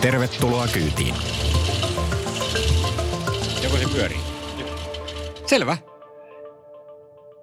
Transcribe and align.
Tervetuloa 0.00 0.68
kyytiin. 0.68 1.14
Joko 3.64 3.76
se 3.76 3.84
pyörii? 3.92 4.18
Selvä. 5.46 5.78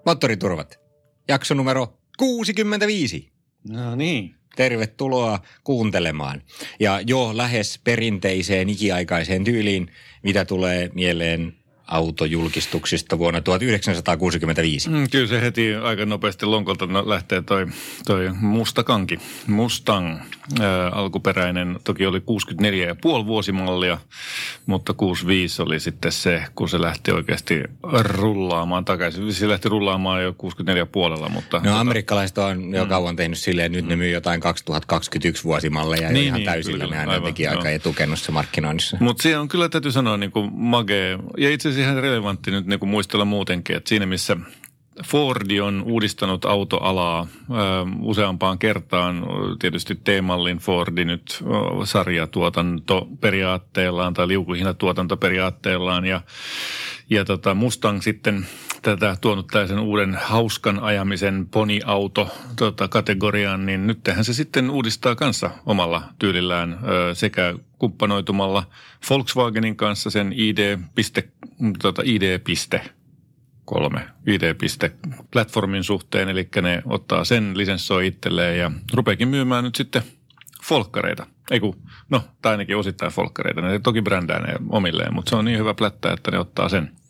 Moottoriturvat. 0.06 0.80
Jakso 1.28 1.54
numero 1.54 1.98
65. 2.18 3.32
No 3.70 3.96
niin. 3.96 4.36
Tervetuloa 4.56 5.40
kuuntelemaan. 5.64 6.42
Ja 6.80 7.02
jo 7.08 7.38
lähes 7.38 7.80
perinteiseen 7.84 8.70
ikiaikaiseen 8.70 9.44
tyyliin, 9.44 9.92
mitä 10.24 10.46
tulee 10.46 10.90
mieleen 10.94 11.63
autojulkistuksista 11.94 13.18
vuonna 13.18 13.42
1965. 13.42 14.90
Mm, 14.90 15.10
kyllä 15.10 15.28
se 15.28 15.42
heti 15.42 15.76
aika 15.76 16.06
nopeasti 16.06 16.46
lonkolta 16.46 16.86
no, 16.86 17.10
lähtee 17.10 17.42
toi, 17.42 17.68
toi 18.08 18.30
mustakanki. 18.42 19.20
Mustang 19.48 20.20
ää, 20.60 20.90
alkuperäinen 20.90 21.80
toki 21.84 22.06
oli 22.06 22.20
64,5 22.20 23.26
vuosimallia, 23.26 23.98
mutta 24.66 24.94
65 24.94 25.62
oli 25.62 25.80
sitten 25.80 26.12
se, 26.12 26.44
kun 26.56 26.70
se 26.70 26.82
lähti 26.82 27.12
oikeasti 27.12 27.64
rullaamaan 28.00 28.86
takaisin. 28.86 29.34
Se 29.34 29.50
lähti 29.50 29.70
rullaamaan 29.70 30.24
jo 30.24 30.34
64 30.38 30.86
puolella, 30.86 31.30
mutta... 31.30 31.58
No 31.58 31.64
tota, 31.64 31.80
amerikkalaiset 31.80 32.38
on 32.38 32.76
jo 32.76 32.84
mm. 32.84 32.90
kauan 32.90 33.16
tehnyt 33.16 33.38
silleen, 33.38 33.72
nyt 33.72 33.86
ne 33.86 33.96
myy 33.96 34.10
jotain 34.10 34.40
2021 34.40 35.44
vuosimalleja 35.44 36.10
niin, 36.10 36.26
ihan 36.26 36.38
niin, 36.40 36.46
täysillä. 36.46 36.84
Kyllä, 36.84 36.96
ne 37.06 37.12
aina 37.12 37.26
teki 37.26 37.48
aika 37.48 37.70
etukennossa 37.70 38.32
markkinoinnissa. 38.32 38.98
Mutta 39.00 39.24
se 39.24 39.38
on 39.38 39.48
kyllä 39.48 39.70
täytyy 39.70 39.92
sanoa 39.92 40.18
niin 40.18 40.32
kuin 40.32 40.52
mage, 40.54 41.20
ja 41.38 41.52
itse 41.52 41.70
asiassa 41.70 41.83
ihan 41.84 42.04
relevantti 42.04 42.52
nyt 42.52 42.66
niin 42.66 42.80
kuin 42.80 42.90
muistella 42.90 43.26
muutenkin, 43.26 43.76
että 43.76 43.90
siinä 43.90 44.06
missä 44.06 44.38
Fordi 45.06 45.62
on 45.62 45.84
uudistanut 45.86 46.46
autoalaa 46.46 47.28
ö, 47.50 47.54
useampaan 48.02 48.60
kertaan, 48.60 49.26
tietysti 49.60 50.00
teemallin 50.04 50.58
Fordi 50.58 51.06
nyt 51.06 51.42
ö, 51.42 51.46
sarjatuotantoperiaatteellaan 51.86 54.14
tai 54.14 54.28
liukuhinnatuotantoperiaatteellaan 54.28 56.06
ja, 56.06 56.22
ja 57.10 57.26
tota 57.26 57.54
Mustang 57.54 58.02
sitten 58.02 58.48
tätä 58.82 59.18
tuonut 59.22 59.48
tällaisen 59.48 59.80
uuden 59.80 60.18
hauskan 60.22 60.80
ajamisen 60.80 61.48
poniauto 61.52 62.30
tota, 62.56 62.88
kategoriaan, 62.88 63.66
niin 63.66 63.88
nyt 63.88 64.00
se 64.22 64.34
sitten 64.34 64.70
uudistaa 64.70 65.16
kanssa 65.16 65.50
omalla 65.66 66.02
tyylillään 66.20 66.80
ö, 66.88 67.16
sekä 67.16 67.54
kumppanoitumalla 67.80 68.64
Volkswagenin 69.10 69.76
kanssa 69.76 70.10
sen 70.10 70.34
ID. 70.36 70.78
Tota, 71.82 72.02
ID. 72.06 72.40
Kolme 73.66 74.08
ID-platformin 74.28 75.84
suhteen, 75.84 76.30
eli 76.30 76.50
ne 76.62 76.82
ottaa 76.86 77.24
sen, 77.24 77.58
lisenssoi 77.58 78.08
itselleen 78.08 78.60
ja 78.60 78.72
rupeekin 78.94 79.28
myymään 79.28 79.64
nyt 79.64 79.76
sitten 79.76 80.04
folkkareita. 80.64 81.26
Ei 81.52 81.60
kun, 81.60 81.82
no, 82.10 82.24
tai 82.42 82.52
ainakin 82.52 82.78
osittain 82.78 83.12
folkkareita. 83.12 83.62
Ne 83.62 83.80
toki 83.80 84.02
brändää 84.02 84.40
ne 84.40 84.54
omilleen, 84.70 85.14
mutta 85.14 85.30
se 85.30 85.36
on 85.36 85.46
niin 85.46 85.60
hyvä 85.60 85.74
plättä, 85.74 86.14
että 86.14 86.32
ne 86.32 86.40
ottaa 86.40 86.70
sen– 86.70 86.92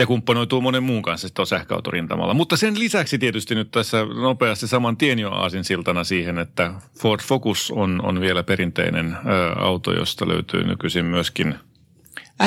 ja 0.00 0.06
kumppanoituu 0.06 0.60
monen 0.60 0.82
muun 0.82 1.02
kanssa 1.02 1.28
sitten 1.28 1.46
sähköautorintamalla. 1.46 2.34
Mutta 2.34 2.56
sen 2.56 2.78
lisäksi 2.78 3.18
tietysti 3.18 3.54
nyt 3.54 3.70
tässä 3.70 4.04
nopeasti 4.04 4.66
saman 4.66 4.96
tien 4.96 5.18
jo 5.18 5.32
siltana 5.62 6.04
siihen, 6.04 6.38
että 6.38 6.72
Ford 7.00 7.20
Focus 7.20 7.70
on, 7.76 8.00
on 8.04 8.20
vielä 8.20 8.42
perinteinen 8.42 9.16
ö, 9.26 9.52
auto, 9.58 9.92
josta 9.92 10.28
löytyy 10.28 10.64
nykyisin 10.64 11.04
myöskin– 11.04 11.54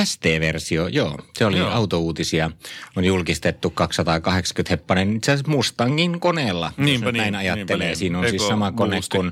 ST-versio, 0.04 0.88
joo. 0.88 1.20
Se 1.38 1.46
oli 1.46 1.58
joo. 1.58 1.70
autouutisia. 1.70 2.52
On 2.96 3.06
julkistettu 3.06 3.70
280 3.70 4.74
heppanen 4.74 5.16
itse 5.16 5.31
asiassa 5.31 5.52
Mustangin 5.52 6.20
koneella. 6.20 6.72
Niinpä 6.78 7.12
niin, 7.12 7.22
näin 7.22 7.36
ajattelee. 7.36 7.88
Niin. 7.88 7.98
Siinä 7.98 8.18
on 8.18 8.26
Eikö 8.26 8.38
siis 8.38 8.48
sama 8.48 8.72
kone 8.72 9.00
kuin 9.12 9.31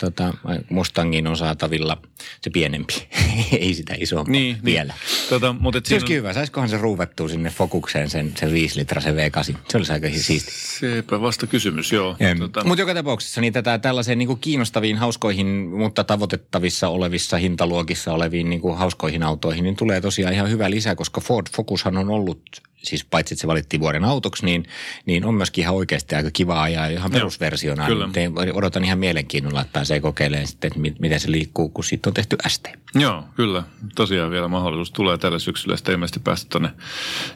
tota, 0.00 0.34
Mustangin 0.70 1.26
on 1.26 1.36
saatavilla 1.36 2.02
se 2.42 2.50
pienempi. 2.50 3.08
Ei 3.60 3.74
sitä 3.74 3.94
isompi 3.98 4.32
niin, 4.32 4.54
niin, 4.54 4.64
vielä. 4.64 4.92
Niin. 4.92 5.28
Tota, 5.28 5.52
mutta 5.60 5.80
se 5.84 5.94
olisikin 5.94 6.16
on... 6.16 6.18
hyvä. 6.18 6.32
Saisikohan 6.32 6.68
se 6.68 6.76
ruuvettua 6.76 7.28
sinne 7.28 7.50
Fokukseen 7.50 8.10
sen, 8.10 8.32
sen 8.36 8.52
5 8.52 8.78
litra 8.78 9.00
se 9.00 9.10
V8? 9.10 9.56
Se 9.68 9.76
olisi 9.76 9.92
aika 9.92 10.08
siisti. 10.08 10.52
Sepä 10.52 11.20
vasta 11.20 11.46
kysymys, 11.46 11.92
joo. 11.92 12.16
Tota... 12.38 12.64
Mutta 12.64 12.82
joka 12.82 12.94
tapauksessa 12.94 13.40
niin 13.40 13.52
tätä 13.52 13.78
tällaiseen 13.78 14.18
niin 14.18 14.26
kuin 14.26 14.40
kiinnostaviin, 14.40 14.96
hauskoihin, 14.96 15.46
mutta 15.76 16.04
tavoitettavissa 16.04 16.88
olevissa 16.88 17.36
hintaluokissa 17.36 18.12
oleviin 18.12 18.50
niin 18.50 18.60
kuin 18.60 18.78
hauskoihin 18.78 19.22
autoihin, 19.22 19.64
niin 19.64 19.76
tulee 19.76 20.00
tosiaan 20.00 20.34
ihan 20.34 20.50
hyvä 20.50 20.70
lisä, 20.70 20.94
koska 20.94 21.20
Ford 21.20 21.46
Focushan 21.56 21.96
on 21.96 22.10
ollut 22.10 22.42
siis 22.82 23.04
paitsi 23.04 23.34
että 23.34 23.40
se 23.40 23.46
valittiin 23.46 23.80
vuoden 23.80 24.04
autoksi, 24.04 24.44
niin, 24.44 24.64
niin 25.06 25.24
on 25.24 25.34
myöskin 25.34 25.62
ihan 25.62 25.74
oikeasti 25.74 26.14
aika 26.14 26.30
kiva 26.32 26.62
ajaa 26.62 26.86
ihan 26.86 27.10
perusversiona. 27.10 27.86
Tein, 28.12 28.32
odotan 28.52 28.84
ihan 28.84 28.98
mielenkiinnolla, 28.98 29.60
että 29.60 29.72
pääsee 29.72 30.00
kokeilemaan 30.00 30.46
sitten, 30.46 30.68
että 30.68 31.00
miten 31.00 31.20
se 31.20 31.30
liikkuu, 31.30 31.68
kun 31.68 31.84
siitä 31.84 32.10
on 32.10 32.14
tehty 32.14 32.36
ST. 32.48 32.68
Joo, 32.94 33.24
kyllä. 33.36 33.62
Tosiaan 33.94 34.30
vielä 34.30 34.48
mahdollisuus 34.48 34.90
tulee 34.90 35.18
tällä 35.18 35.38
syksyllä 35.38 35.76
sitten 35.76 35.92
ilmeisesti 35.92 36.20
päästä 36.20 36.48
tuonne 36.50 36.70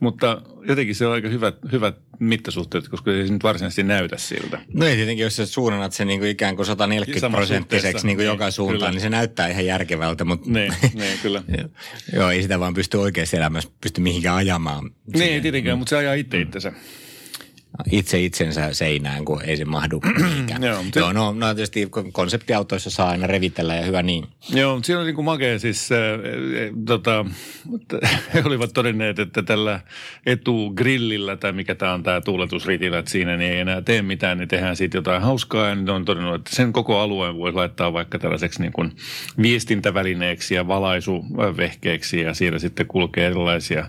mutta 0.00 0.42
jotenkin 0.68 0.94
se 0.94 1.06
on 1.06 1.12
aika 1.12 1.28
hyvät, 1.28 1.54
hyvät 1.72 1.96
mittasuhteet, 2.18 2.88
koska 2.88 3.12
ei 3.12 3.26
se 3.26 3.32
nyt 3.32 3.42
varsinaisesti 3.42 3.82
näytä 3.82 4.16
siltä. 4.18 4.60
No 4.74 4.86
ei 4.86 4.96
tietenkin, 4.96 5.24
jos 5.24 5.36
sä 5.36 5.46
suunnat 5.46 5.92
sen 5.92 6.06
niin 6.06 6.20
kuin 6.20 6.30
ikään 6.30 6.56
kuin 6.56 6.66
140 6.66 7.30
prosenttiseksi 7.30 8.06
niin 8.06 8.16
kuin 8.16 8.24
niin, 8.24 8.32
joka 8.32 8.50
suuntaan, 8.50 8.78
kyllä. 8.78 8.90
niin 8.90 9.00
se 9.00 9.10
näyttää 9.10 9.48
ihan 9.48 9.66
järkevältä. 9.66 10.24
Mutta 10.24 10.50
niin, 10.50 10.72
niin 10.94 11.18
kyllä. 11.22 11.42
joo, 12.16 12.30
ei 12.30 12.42
sitä 12.42 12.60
vaan 12.60 12.74
pysty 12.74 12.96
oikeassa 12.96 13.36
elämässä 13.36 13.70
pysty 13.80 14.00
mihinkään 14.00 14.36
ajamaan. 14.36 14.90
Niin, 15.14 15.32
ei 15.32 15.40
tietenkään, 15.40 15.76
mm. 15.76 15.78
mutta 15.78 15.90
se 15.90 15.96
ajaa 15.96 16.14
itse 16.14 16.40
itsensä. 16.40 16.72
Itse 17.90 18.20
itsensä 18.20 18.72
seinään, 18.72 19.24
kun 19.24 19.42
ei 19.42 19.56
se 19.56 19.64
mahdu 19.64 20.00
mihinkään. 20.22 20.62
Joo, 20.62 20.82
mutta... 20.82 20.98
Joo, 20.98 21.12
no, 21.12 21.32
no 21.32 21.54
tietysti 21.54 21.88
konseptiautoissa 22.12 22.90
saa 22.90 23.08
aina 23.08 23.26
revitellä 23.26 23.74
ja 23.74 23.82
hyvä 23.82 24.02
niin. 24.02 24.26
Joo, 24.54 24.74
mutta 24.74 24.86
siinä 24.86 25.00
on 25.00 25.06
niin 25.06 25.14
kuin 25.14 25.24
makea 25.24 25.58
siis, 25.58 25.92
äh, 25.92 25.98
tota, 26.86 27.24
he 28.34 28.42
olivat 28.44 28.70
todenneet, 28.74 29.18
että 29.18 29.42
tällä 29.42 29.80
etugrillillä 30.26 31.36
tai 31.36 31.52
mikä 31.52 31.74
tämä 31.74 31.92
on 31.92 32.02
tämä 32.02 32.20
tuuletusritillä, 32.20 32.98
että 32.98 33.10
siinä 33.10 33.36
niin 33.36 33.52
ei 33.52 33.60
enää 33.60 33.82
tee 33.82 34.02
mitään, 34.02 34.38
niin 34.38 34.48
tehdään 34.48 34.76
siitä 34.76 34.96
jotain 34.96 35.22
hauskaa 35.22 35.68
ja 35.68 35.74
ne 35.74 35.92
on 35.92 36.04
todennut, 36.04 36.34
että 36.34 36.56
sen 36.56 36.72
koko 36.72 36.98
alueen 36.98 37.36
voi 37.36 37.52
laittaa 37.52 37.92
vaikka 37.92 38.18
tällaiseksi 38.18 38.62
niin 38.62 38.72
kuin 38.72 38.92
viestintävälineeksi 39.42 40.54
ja 40.54 40.68
valaisuvehkeeksi 40.68 42.20
ja 42.20 42.34
siellä 42.34 42.58
sitten 42.58 42.86
kulkee 42.86 43.26
erilaisia 43.26 43.86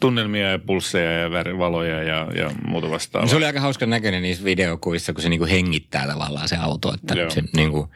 tunnelmia 0.00 0.50
ja 0.50 0.58
pulsseja 0.58 1.12
ja 1.12 1.30
valoja 1.58 2.02
ja, 2.02 2.28
ja 2.34 2.50
muuta 2.66 2.90
vastaavaa. 3.14 3.28
Se 3.28 3.36
oli 3.36 3.44
aika 3.44 3.60
hauska 3.60 3.86
näköinen 3.86 4.22
niissä 4.22 4.44
videokuvissa, 4.44 5.12
kun 5.12 5.22
se 5.22 5.28
niinku 5.28 5.46
hengittää 5.46 6.06
tavallaan 6.06 6.48
se 6.48 6.56
auto, 6.56 6.94
että 6.94 7.14
Joo. 7.14 7.30
se 7.30 7.42
niinku 7.56 7.88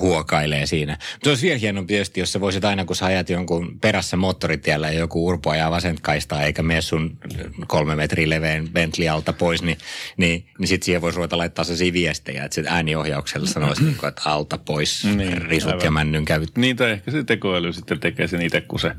huokailee 0.00 0.66
siinä. 0.66 0.92
Mutta 0.92 1.24
se 1.24 1.30
olisi 1.30 1.46
vielä 1.46 1.58
hienompi 1.58 1.92
tietysti, 1.92 2.20
jos 2.20 2.32
sä 2.32 2.40
voisit 2.40 2.64
aina, 2.64 2.84
kun 2.84 2.96
sä 2.96 3.06
ajat 3.06 3.30
jonkun 3.30 3.78
perässä 3.80 4.16
moottoritiellä 4.16 4.90
ja 4.90 4.98
joku 4.98 5.26
urpo 5.26 5.50
ajaa 5.50 5.70
vasentkaistaa 5.70 6.42
eikä 6.42 6.62
mene 6.62 6.80
sun 6.80 7.18
kolme 7.66 7.96
metriä 7.96 8.28
leveän 8.28 8.68
Bentley 8.68 9.08
alta 9.08 9.32
pois, 9.32 9.62
niin, 9.62 9.78
niin, 10.16 10.46
niin 10.58 10.68
sitten 10.68 10.84
siihen 10.84 11.02
voisi 11.02 11.16
ruveta 11.16 11.38
laittaa 11.38 11.64
sellaisia 11.64 11.92
viestejä, 11.92 12.44
että 12.44 12.54
se 12.54 12.64
ääniohjauksella 12.66 13.46
sanoisi, 13.46 13.84
niinku, 13.84 14.06
että 14.06 14.22
alta 14.24 14.58
pois, 14.58 15.04
niin, 15.04 15.42
risut 15.42 15.70
aivan. 15.70 15.84
ja 15.84 15.90
männyn 15.90 16.24
käyt. 16.24 16.56
Niin, 16.56 16.76
tai 16.76 16.90
ehkä 16.90 17.10
se 17.10 17.24
tekoäly 17.24 17.72
sitten 17.72 18.00
tekee 18.00 18.28
sen 18.28 18.42
itse, 18.42 18.60
kun 18.60 18.80
se 18.80 18.92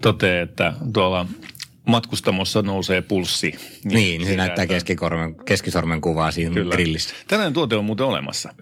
toteaa, 0.00 0.42
että 0.42 0.72
tuolla 0.92 1.26
matkustamossa 1.86 2.62
nousee 2.62 3.02
pulssi. 3.02 3.54
Niin, 3.84 3.94
niin 3.94 4.26
se 4.26 4.36
näyttää 4.36 4.66
keskisormen, 4.66 5.34
keskisormen 5.34 6.00
kuvaa 6.00 6.30
siinä 6.30 6.54
Kyllä. 6.54 6.74
grillissä. 6.74 7.14
Tällainen 7.28 7.52
tuote 7.52 7.76
on 7.76 7.84
muuten 7.84 8.06
olemassa 8.06 8.54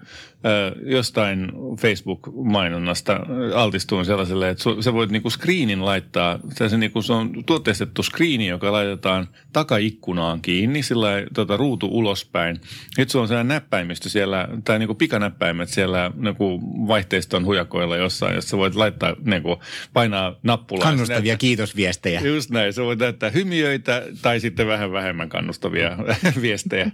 jostain 0.85 1.51
Facebook-mainonnasta 1.79 3.19
altistuin 3.55 4.05
sellaiselle, 4.05 4.49
että 4.49 4.63
sä 4.79 4.93
voit 4.93 5.11
niinku 5.11 5.29
screenin 5.29 5.85
laittaa, 5.85 6.39
se, 6.67 6.77
niinku, 6.77 7.01
se 7.01 7.13
on 7.13 7.31
tuotteistettu 7.45 8.03
screeni, 8.03 8.47
joka 8.47 8.71
laitetaan 8.71 9.27
takaikkunaan 9.53 10.41
kiinni, 10.41 10.83
sillä 10.83 11.09
tota, 11.33 11.57
ruutu 11.57 11.87
ulospäin. 11.91 12.61
Nyt 12.97 13.09
se 13.09 13.17
on 13.17 13.27
sellainen 13.27 13.47
näppäimistö 13.55 14.09
siellä, 14.09 14.47
tai 14.63 14.79
niinku 14.79 14.95
pikanäppäimet 14.95 15.69
siellä 15.69 16.11
niinku 16.15 16.59
vaihteiston 16.87 17.45
hujakoilla 17.45 17.97
jossain, 17.97 18.35
jossa 18.35 18.57
voit 18.57 18.75
laittaa, 18.75 19.15
niinku, 19.25 19.61
painaa 19.93 20.35
nappulaa. 20.43 20.83
Kannustavia 20.83 21.37
kiitosviestejä. 21.37 22.21
Just 22.21 22.49
näin, 22.49 22.73
se 22.73 22.83
voit 22.83 22.99
näyttää 22.99 23.29
hymiöitä 23.29 24.03
tai 24.21 24.39
sitten 24.39 24.67
vähän 24.67 24.91
vähemmän 24.91 25.29
kannustavia 25.29 25.97
viestejä 26.41 26.91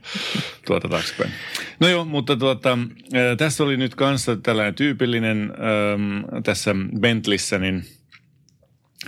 tuota 0.66 0.90
taaksepäin. 0.90 1.32
No 1.80 1.88
joo, 1.88 2.06
mutta 2.06 2.36
tuota, 2.36 2.78
tässä 3.38 3.64
oli 3.64 3.78
nyt 3.78 3.96
kanssa 3.96 4.36
tällainen 4.36 4.76
tyypillinen 4.76 5.40
ähm, 5.52 6.42
tässä 6.44 6.76
Bentleyssä, 7.00 7.60
niin 7.60 7.84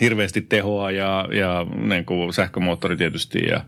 hirveästi 0.01 0.42
tehoa 0.42 0.92
ja, 0.92 1.28
ja 1.31 1.66
niin 1.75 2.06
kuin 2.06 2.34
sähkömoottori 2.34 2.98
tietysti 2.98 3.40
ja 3.48 3.62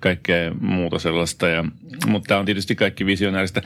kaikkea 0.00 0.54
muuta 0.60 0.98
sellaista. 0.98 1.48
Ja, 1.48 1.64
mutta 2.06 2.28
tämä 2.28 2.40
on 2.40 2.46
tietysti 2.46 2.74
kaikki 2.74 3.06
visionääristä. 3.06 3.62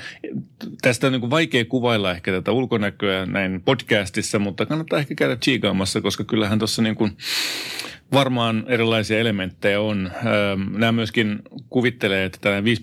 Tästä 0.83 1.07
on 1.07 1.13
niin 1.13 1.21
kuin 1.21 1.31
vaikea 1.31 1.65
kuvailla 1.65 2.11
ehkä 2.11 2.33
tätä 2.33 2.53
ulkonäköä 2.53 3.27
näin 3.27 3.63
podcastissa, 3.65 4.39
mutta 4.39 4.67
kannattaa 4.67 4.99
ehkä 4.99 5.15
käydä 5.15 5.37
chiikaamassa, 5.37 6.01
koska 6.01 6.25
kyllähän 6.25 6.59
tuossa 6.59 6.83
niin 6.83 6.95
kuin 6.95 7.17
varmaan 8.13 8.65
erilaisia 8.69 9.19
elementtejä 9.19 9.81
on. 9.81 10.11
Nämä 10.71 10.93
myöskin 10.93 11.39
kuvittelee, 11.69 12.25
että 12.25 12.39
tällainen 12.41 12.77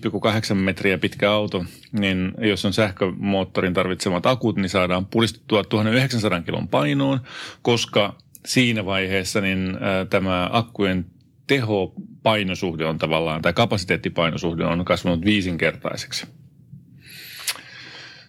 5,8 0.48 0.54
metriä 0.54 0.98
pitkä 0.98 1.32
auto, 1.32 1.64
niin 1.92 2.32
jos 2.40 2.64
on 2.64 2.72
sähkömoottorin 2.72 3.74
tarvitsemat 3.74 4.26
akut, 4.26 4.56
niin 4.56 4.68
saadaan 4.68 5.06
pulistettua 5.06 5.64
1900 5.64 6.42
kilon 6.42 6.68
painoon, 6.68 7.20
koska 7.62 8.16
siinä 8.48 8.84
vaiheessa 8.84 9.40
niin 9.40 9.78
tämä 10.10 10.48
akkujen 10.52 11.06
tehopainosuhde 11.46 12.84
on 12.84 12.98
tavallaan, 12.98 13.42
tai 13.42 13.52
kapasiteettipainosuhde 13.52 14.64
on 14.64 14.84
kasvanut 14.84 15.24
viisinkertaiseksi. 15.24 16.26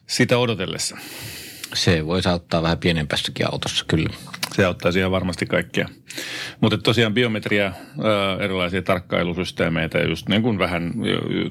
Sitä 0.08 0.38
odotellessa. 0.38 0.98
Se 1.74 2.06
voi 2.06 2.22
auttaa 2.26 2.62
vähän 2.62 2.78
pienempässäkin 2.78 3.46
autossa, 3.52 3.86
kyllä. 3.88 4.10
Se 4.52 4.66
auttaa 4.66 4.92
siihen 4.92 5.12
varmasti 5.12 5.46
kaikkia. 5.46 5.90
Mutta 6.62 6.78
tosiaan 6.78 7.14
biometria, 7.14 7.72
erilaisia 8.40 8.82
tarkkailusysteemeitä, 8.82 10.00
just 10.00 10.30
niin 10.30 10.42
kuin 10.42 10.60
vähän 10.60 10.94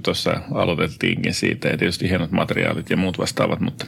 tuossa 0.03 0.41
aloitettiinkin 0.55 1.35
siitä, 1.35 1.69
ja 1.69 1.79
tietysti 1.79 2.09
hienot 2.09 2.31
materiaalit 2.31 2.91
ja 2.91 2.97
muut 2.97 3.19
vastaavat, 3.19 3.61
mutta 3.61 3.87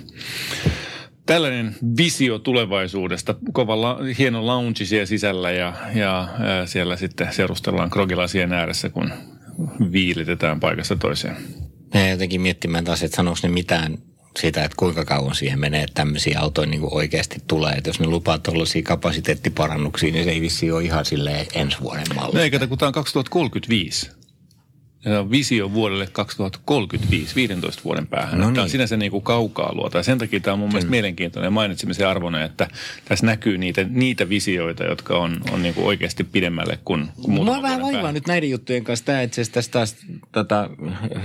tällainen 1.34 1.76
visio 1.96 2.38
tulevaisuudesta. 2.38 3.34
Kovalla 3.52 3.98
hieno 4.18 4.46
lounge 4.46 4.84
siellä 4.84 5.06
sisällä 5.06 5.50
ja, 5.50 5.72
ja 5.94 6.28
siellä 6.66 6.96
sitten 6.96 7.32
seurustellaan 7.32 7.90
krogilasien 7.90 8.52
ääressä, 8.52 8.88
kun 8.88 9.12
viilitetään 9.92 10.60
paikasta 10.60 10.96
toiseen. 10.96 11.36
Mä 11.94 12.08
jotenkin 12.08 12.40
miettimään 12.40 12.84
taas, 12.84 13.02
että 13.02 13.16
sanoiko 13.16 13.40
ne 13.42 13.48
mitään 13.48 13.98
siitä, 14.38 14.64
että 14.64 14.76
kuinka 14.76 15.04
kauan 15.04 15.34
siihen 15.34 15.60
menee, 15.60 15.82
että 15.82 15.94
tämmöisiä 15.94 16.40
autoja 16.40 16.66
niin 16.66 16.80
kuin 16.80 16.94
oikeasti 16.94 17.36
tulee. 17.46 17.72
Että 17.72 17.90
jos 17.90 18.00
ne 18.00 18.06
lupaa 18.06 18.38
tuollaisia 18.38 18.82
kapasiteettiparannuksia, 18.82 20.12
niin 20.12 20.24
se 20.24 20.30
ei 20.30 20.40
vissi 20.40 20.72
ole 20.72 20.84
ihan 20.84 21.04
silleen 21.04 21.46
ensi 21.54 21.76
vuoden 21.80 22.06
malli. 22.14 22.34
No 22.34 22.40
eikä, 22.40 22.66
kun 22.66 22.78
tämä 22.78 22.86
on 22.86 22.92
2035 22.92 24.10
visio 25.30 25.72
vuodelle 25.72 26.06
2035, 26.06 27.34
15 27.34 27.84
vuoden 27.84 28.06
päähän. 28.06 28.40
No 28.40 28.46
niin. 28.46 28.54
Tämä 28.54 28.62
on 28.62 28.70
sinänsä 28.70 28.96
niin 28.96 29.10
kuin 29.10 29.22
kaukaa 29.22 29.74
luota. 29.74 29.98
Ja 29.98 30.02
sen 30.02 30.18
takia 30.18 30.40
tämä 30.40 30.52
on 30.52 30.58
mun 30.58 30.68
mielestä 30.68 30.88
mm. 30.88 30.90
mielenkiintoinen 30.90 31.52
mainitsemisen 31.52 32.08
arvoinen, 32.08 32.42
että 32.42 32.68
tässä 33.04 33.26
näkyy 33.26 33.58
niitä, 33.58 33.84
niitä 33.90 34.28
visioita, 34.28 34.84
jotka 34.84 35.18
on, 35.18 35.40
on 35.52 35.62
niin 35.62 35.74
kuin 35.74 35.86
oikeasti 35.86 36.24
pidemmälle 36.24 36.78
kuin, 36.84 37.08
kuin 37.22 37.34
Mua 37.34 37.62
vähän 37.62 37.82
vaivaa 37.82 38.12
nyt 38.12 38.26
näiden 38.26 38.50
juttujen 38.50 38.84
kanssa 38.84 39.04
tämä, 39.04 39.22
että 39.22 39.42
tästä 39.52 39.72
taas, 39.72 39.96
tota, 40.32 40.70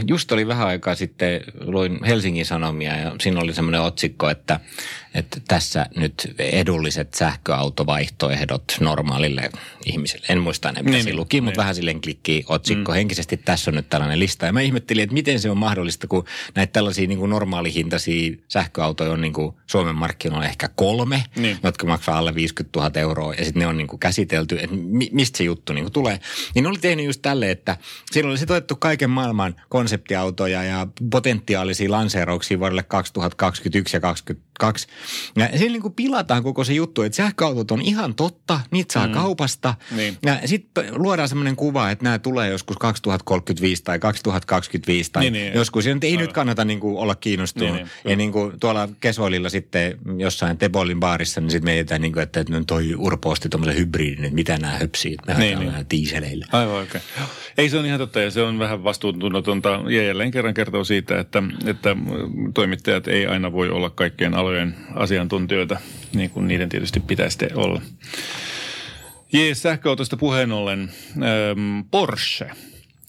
just 0.07 0.31
oli 0.31 0.47
vähän 0.47 0.67
aikaa 0.67 0.95
sitten, 0.95 1.41
luin 1.59 2.03
Helsingin 2.05 2.45
Sanomia 2.45 2.97
ja 2.97 3.15
siinä 3.21 3.39
oli 3.39 3.53
semmoinen 3.53 3.81
otsikko, 3.81 4.29
että 4.29 4.59
että 5.15 5.41
tässä 5.47 5.85
nyt 5.95 6.35
edulliset 6.39 7.13
sähköautovaihtoehdot 7.13 8.63
normaalille 8.79 9.49
ihmiselle. 9.85 10.25
En 10.29 10.41
muista 10.41 10.69
enää, 10.69 10.83
mitä 10.83 10.95
niin, 10.95 11.03
siinä 11.03 11.19
luki, 11.19 11.37
niin. 11.37 11.43
mutta 11.43 11.57
vähän 11.57 11.75
silleen 11.75 12.01
klikkii 12.01 12.43
otsikko. 12.47 12.91
Mm. 12.91 12.95
Henkisesti 12.95 13.37
tässä 13.37 13.64
on 13.71 13.75
nyt 13.75 13.89
tällainen 13.89 14.19
lista. 14.19 14.45
Ja 14.45 14.53
mä 14.53 14.61
ihmettelin, 14.61 15.03
että 15.03 15.13
miten 15.13 15.39
se 15.39 15.49
on 15.49 15.57
mahdollista, 15.57 16.07
kun 16.07 16.25
näitä 16.55 16.73
tällaisia 16.73 17.07
niin 17.07 17.19
kuin 17.19 17.29
normaalihintaisia 17.29 18.37
sähköautoja 18.47 19.11
on 19.11 19.21
niin 19.21 19.33
kuin 19.33 19.55
Suomen 19.67 19.95
markkinoilla 19.95 20.45
ehkä 20.45 20.69
kolme, 20.75 21.23
niin. 21.35 21.57
jotka 21.63 21.87
maksaa 21.87 22.17
alle 22.17 22.35
50 22.35 22.79
000 22.79 22.91
euroa. 22.95 23.33
Ja 23.33 23.45
sitten 23.45 23.59
ne 23.59 23.67
on 23.67 23.77
niin 23.77 23.87
kuin 23.87 23.99
käsitelty, 23.99 24.59
että 24.59 24.75
mi- 24.75 25.09
mistä 25.11 25.37
se 25.37 25.43
juttu 25.43 25.73
niin 25.73 25.83
kuin 25.83 25.93
tulee. 25.93 26.19
Niin 26.55 26.63
ne 26.63 26.69
oli 26.69 26.77
tehnyt 26.77 27.05
just 27.05 27.21
tälle, 27.21 27.51
että 27.51 27.77
siinä 28.11 28.29
oli 28.29 28.37
otettu 28.43 28.75
kaiken 28.75 29.09
maailman 29.09 29.55
konseptiautoja 29.69 30.63
ja 30.63 30.87
potentiaalisia 31.11 31.91
lanseerauksia 31.91 32.59
vuodelle 32.59 32.83
2021 32.83 33.95
ja 33.95 34.01
2022 34.01 34.87
ja 35.35 35.57
siinä 35.57 35.71
niin 35.71 35.81
kuin 35.81 35.93
pilataan 35.93 36.43
koko 36.43 36.63
se 36.63 36.73
juttu, 36.73 37.01
että 37.01 37.15
sähköautot 37.15 37.71
on 37.71 37.81
ihan 37.81 38.15
totta, 38.15 38.59
niitä 38.71 38.93
saa 38.93 39.07
mm. 39.07 39.13
kaupasta. 39.13 39.75
Niin. 39.91 40.17
Ja 40.25 40.39
sitten 40.45 40.85
luodaan 40.91 41.29
semmoinen 41.29 41.55
kuva, 41.55 41.91
että 41.91 42.03
nämä 42.03 42.19
tulee 42.19 42.49
joskus 42.49 42.77
2035 43.55 43.83
tai 43.83 43.99
2025 43.99 45.11
tai 45.11 45.23
niin, 45.23 45.33
niin, 45.33 45.53
joskus. 45.53 45.85
Ja 45.85 45.97
ei 46.01 46.11
Aivan. 46.11 46.21
nyt 46.21 46.33
kannata 46.33 46.65
niin 46.65 46.79
kuin 46.79 46.97
olla 46.97 47.15
kiinnostunut. 47.15 47.73
Niin, 47.73 47.85
niin. 48.03 48.11
Ja 48.11 48.15
niin 48.15 48.31
kuin 48.31 48.59
tuolla 48.59 48.89
Kesoililla 48.99 49.49
sitten 49.49 49.99
jossain 50.17 50.57
Tebolin 50.57 50.99
baarissa, 50.99 51.41
niin 51.41 51.49
sitten 51.49 51.71
mietitään, 51.71 52.01
niin 52.01 52.13
kuin, 52.13 52.23
että, 52.23 52.39
että 52.39 52.53
toi 52.67 52.95
Urpo 52.95 53.29
osti 53.29 53.49
tuommoisen 53.49 53.77
hybridin, 53.77 54.23
että 54.23 54.35
mitä 54.35 54.57
nämä 54.57 54.77
höpsii. 54.77 55.17
Me 55.27 55.33
niin, 55.33 55.59
niin. 55.59 55.85
tiiseleillä. 55.89 56.45
Aivan 56.51 56.75
oikein. 56.75 57.03
Ei 57.57 57.69
se 57.69 57.77
on 57.77 57.85
ihan 57.85 57.99
totta 57.99 58.21
ja 58.21 58.31
se 58.31 58.41
on 58.41 58.59
vähän 58.59 58.83
vastuuntunnotonta. 58.83 59.81
Ja 59.89 60.03
jälleen 60.03 60.31
kerran 60.31 60.53
kertoo 60.53 60.83
siitä, 60.83 61.19
että, 61.19 61.43
että 61.65 61.95
toimittajat 62.53 63.07
ei 63.07 63.27
aina 63.27 63.51
voi 63.51 63.69
olla 63.69 63.89
kaikkien 63.89 64.33
alojen 64.33 64.75
asiantuntijoita, 64.93 65.77
niin 66.13 66.29
kuin 66.29 66.47
niiden 66.47 66.69
tietysti 66.69 66.99
pitäisi 66.99 67.37
olla. 67.55 67.81
Jees, 69.33 69.61
sähköautosta 69.61 70.17
puheen 70.17 70.51
ollen, 70.51 70.91
ähm, 71.11 71.79
Porsche. 71.91 72.51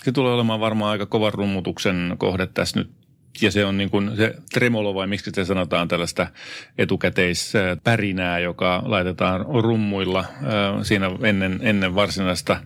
Se 0.07 0.13
tulee 0.13 0.35
olemaan 0.35 0.61
varmaan 0.61 0.91
aika 0.91 1.07
kovan 1.07 1.33
rummutuksen 1.33 2.15
kohde 2.19 2.47
tässä 2.47 2.79
nyt 2.79 2.91
ja 3.41 3.51
se 3.51 3.65
on 3.65 3.77
niin 3.77 3.91
kuin 3.91 4.17
se 4.17 4.35
tremolo 4.53 4.95
vai 4.95 5.07
miksi 5.07 5.31
se 5.35 5.45
sanotaan 5.45 5.89
tällaista 5.89 6.27
etukäteispärinää, 6.79 8.39
joka 8.39 8.83
laitetaan 8.85 9.47
rummuilla 9.63 10.19
äh, 10.21 10.27
siinä 10.83 11.11
ennen, 11.23 11.61
ennen 11.63 11.95
varsinaista 11.95 12.57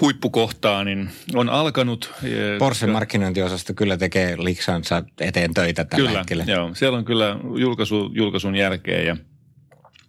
huippukohtaa, 0.00 0.84
niin 0.84 1.10
on 1.34 1.48
alkanut. 1.48 2.14
Porsche 2.58 2.86
markkinointiosasto 2.86 3.74
kyllä 3.74 3.96
tekee 3.96 4.36
liksansa 4.38 5.02
eteen 5.20 5.54
töitä 5.54 5.84
tällä 5.84 6.08
kyllä, 6.08 6.18
hetkellä. 6.18 6.44
Joo, 6.46 6.74
siellä 6.74 6.98
on 6.98 7.04
kyllä 7.04 7.36
julkaisu, 7.56 8.10
julkaisun 8.14 8.56
jälkeen 8.56 9.06
ja 9.06 9.16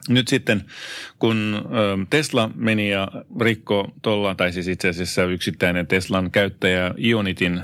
Nyt 0.09 0.27
sitten, 0.27 0.63
kun 1.19 1.65
Tesla 2.09 2.51
meni 2.55 2.91
ja 2.91 3.07
rikko 3.41 3.91
tuolla, 4.01 4.35
tai 4.35 4.51
siis 4.51 4.67
itse 4.67 4.89
asiassa 4.89 5.23
yksittäinen 5.23 5.87
Teslan 5.87 6.31
käyttäjä 6.31 6.93
Ionitin 6.97 7.61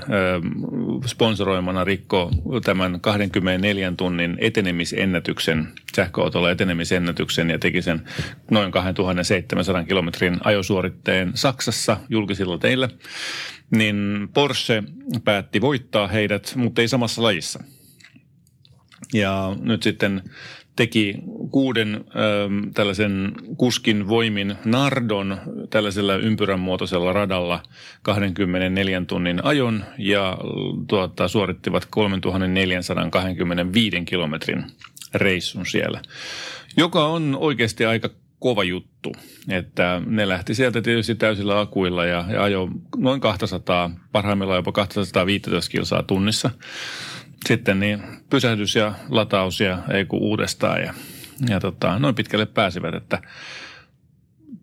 sponsoroimana 1.06 1.84
rikko 1.84 2.30
tämän 2.64 3.00
24 3.00 3.92
tunnin 3.96 4.36
etenemisennätyksen, 4.40 5.68
sähköautolla 5.96 6.50
etenemisennätyksen 6.50 7.50
ja 7.50 7.58
teki 7.58 7.82
sen 7.82 8.02
noin 8.50 8.70
2700 8.70 9.84
kilometrin 9.84 10.36
ajosuoritteen 10.44 11.30
Saksassa 11.34 11.96
julkisilla 12.08 12.58
teillä, 12.58 12.88
niin 13.70 14.28
Porsche 14.34 14.82
päätti 15.24 15.60
voittaa 15.60 16.08
heidät, 16.08 16.52
mutta 16.56 16.80
ei 16.80 16.88
samassa 16.88 17.22
lajissa. 17.22 17.64
Ja 19.14 19.56
nyt 19.60 19.82
sitten 19.82 20.22
teki 20.78 21.14
kuuden 21.50 21.94
ö, 21.94 22.00
tällaisen 22.74 23.32
kuskin 23.56 24.08
voimin 24.08 24.54
Nardon 24.64 25.38
tällaisella 25.70 26.16
ympyrän 26.16 26.60
muotoisella 26.60 27.12
radalla 27.12 27.62
24 28.02 29.02
tunnin 29.06 29.44
ajon 29.44 29.84
ja 29.98 30.38
tuota, 30.88 31.28
suorittivat 31.28 31.86
3425 31.90 34.04
kilometrin 34.04 34.64
reissun 35.14 35.66
siellä, 35.66 36.02
joka 36.76 37.06
on 37.06 37.36
oikeasti 37.40 37.84
aika 37.84 38.10
kova 38.38 38.64
juttu. 38.64 39.12
Että 39.48 40.02
ne 40.06 40.28
lähti 40.28 40.54
sieltä 40.54 40.82
tietysti 40.82 41.14
täysillä 41.14 41.60
akuilla 41.60 42.04
ja, 42.04 42.24
ja 42.32 42.42
ajo 42.42 42.68
noin 42.96 43.20
200, 43.20 43.90
parhaimmillaan 44.12 44.58
jopa 44.58 44.72
215 44.72 45.70
kilsaa 45.70 46.02
tunnissa 46.02 46.50
sitten 47.46 47.80
niin 47.80 48.02
pysähdys 48.30 48.74
ja 48.74 48.94
lataus 49.08 49.60
ja 49.60 49.78
ei 49.90 50.04
kun 50.04 50.20
uudestaan 50.20 50.82
ja, 50.82 50.94
ja 51.48 51.60
tota, 51.60 51.98
noin 51.98 52.14
pitkälle 52.14 52.46
pääsivät, 52.46 52.94
että 52.94 53.22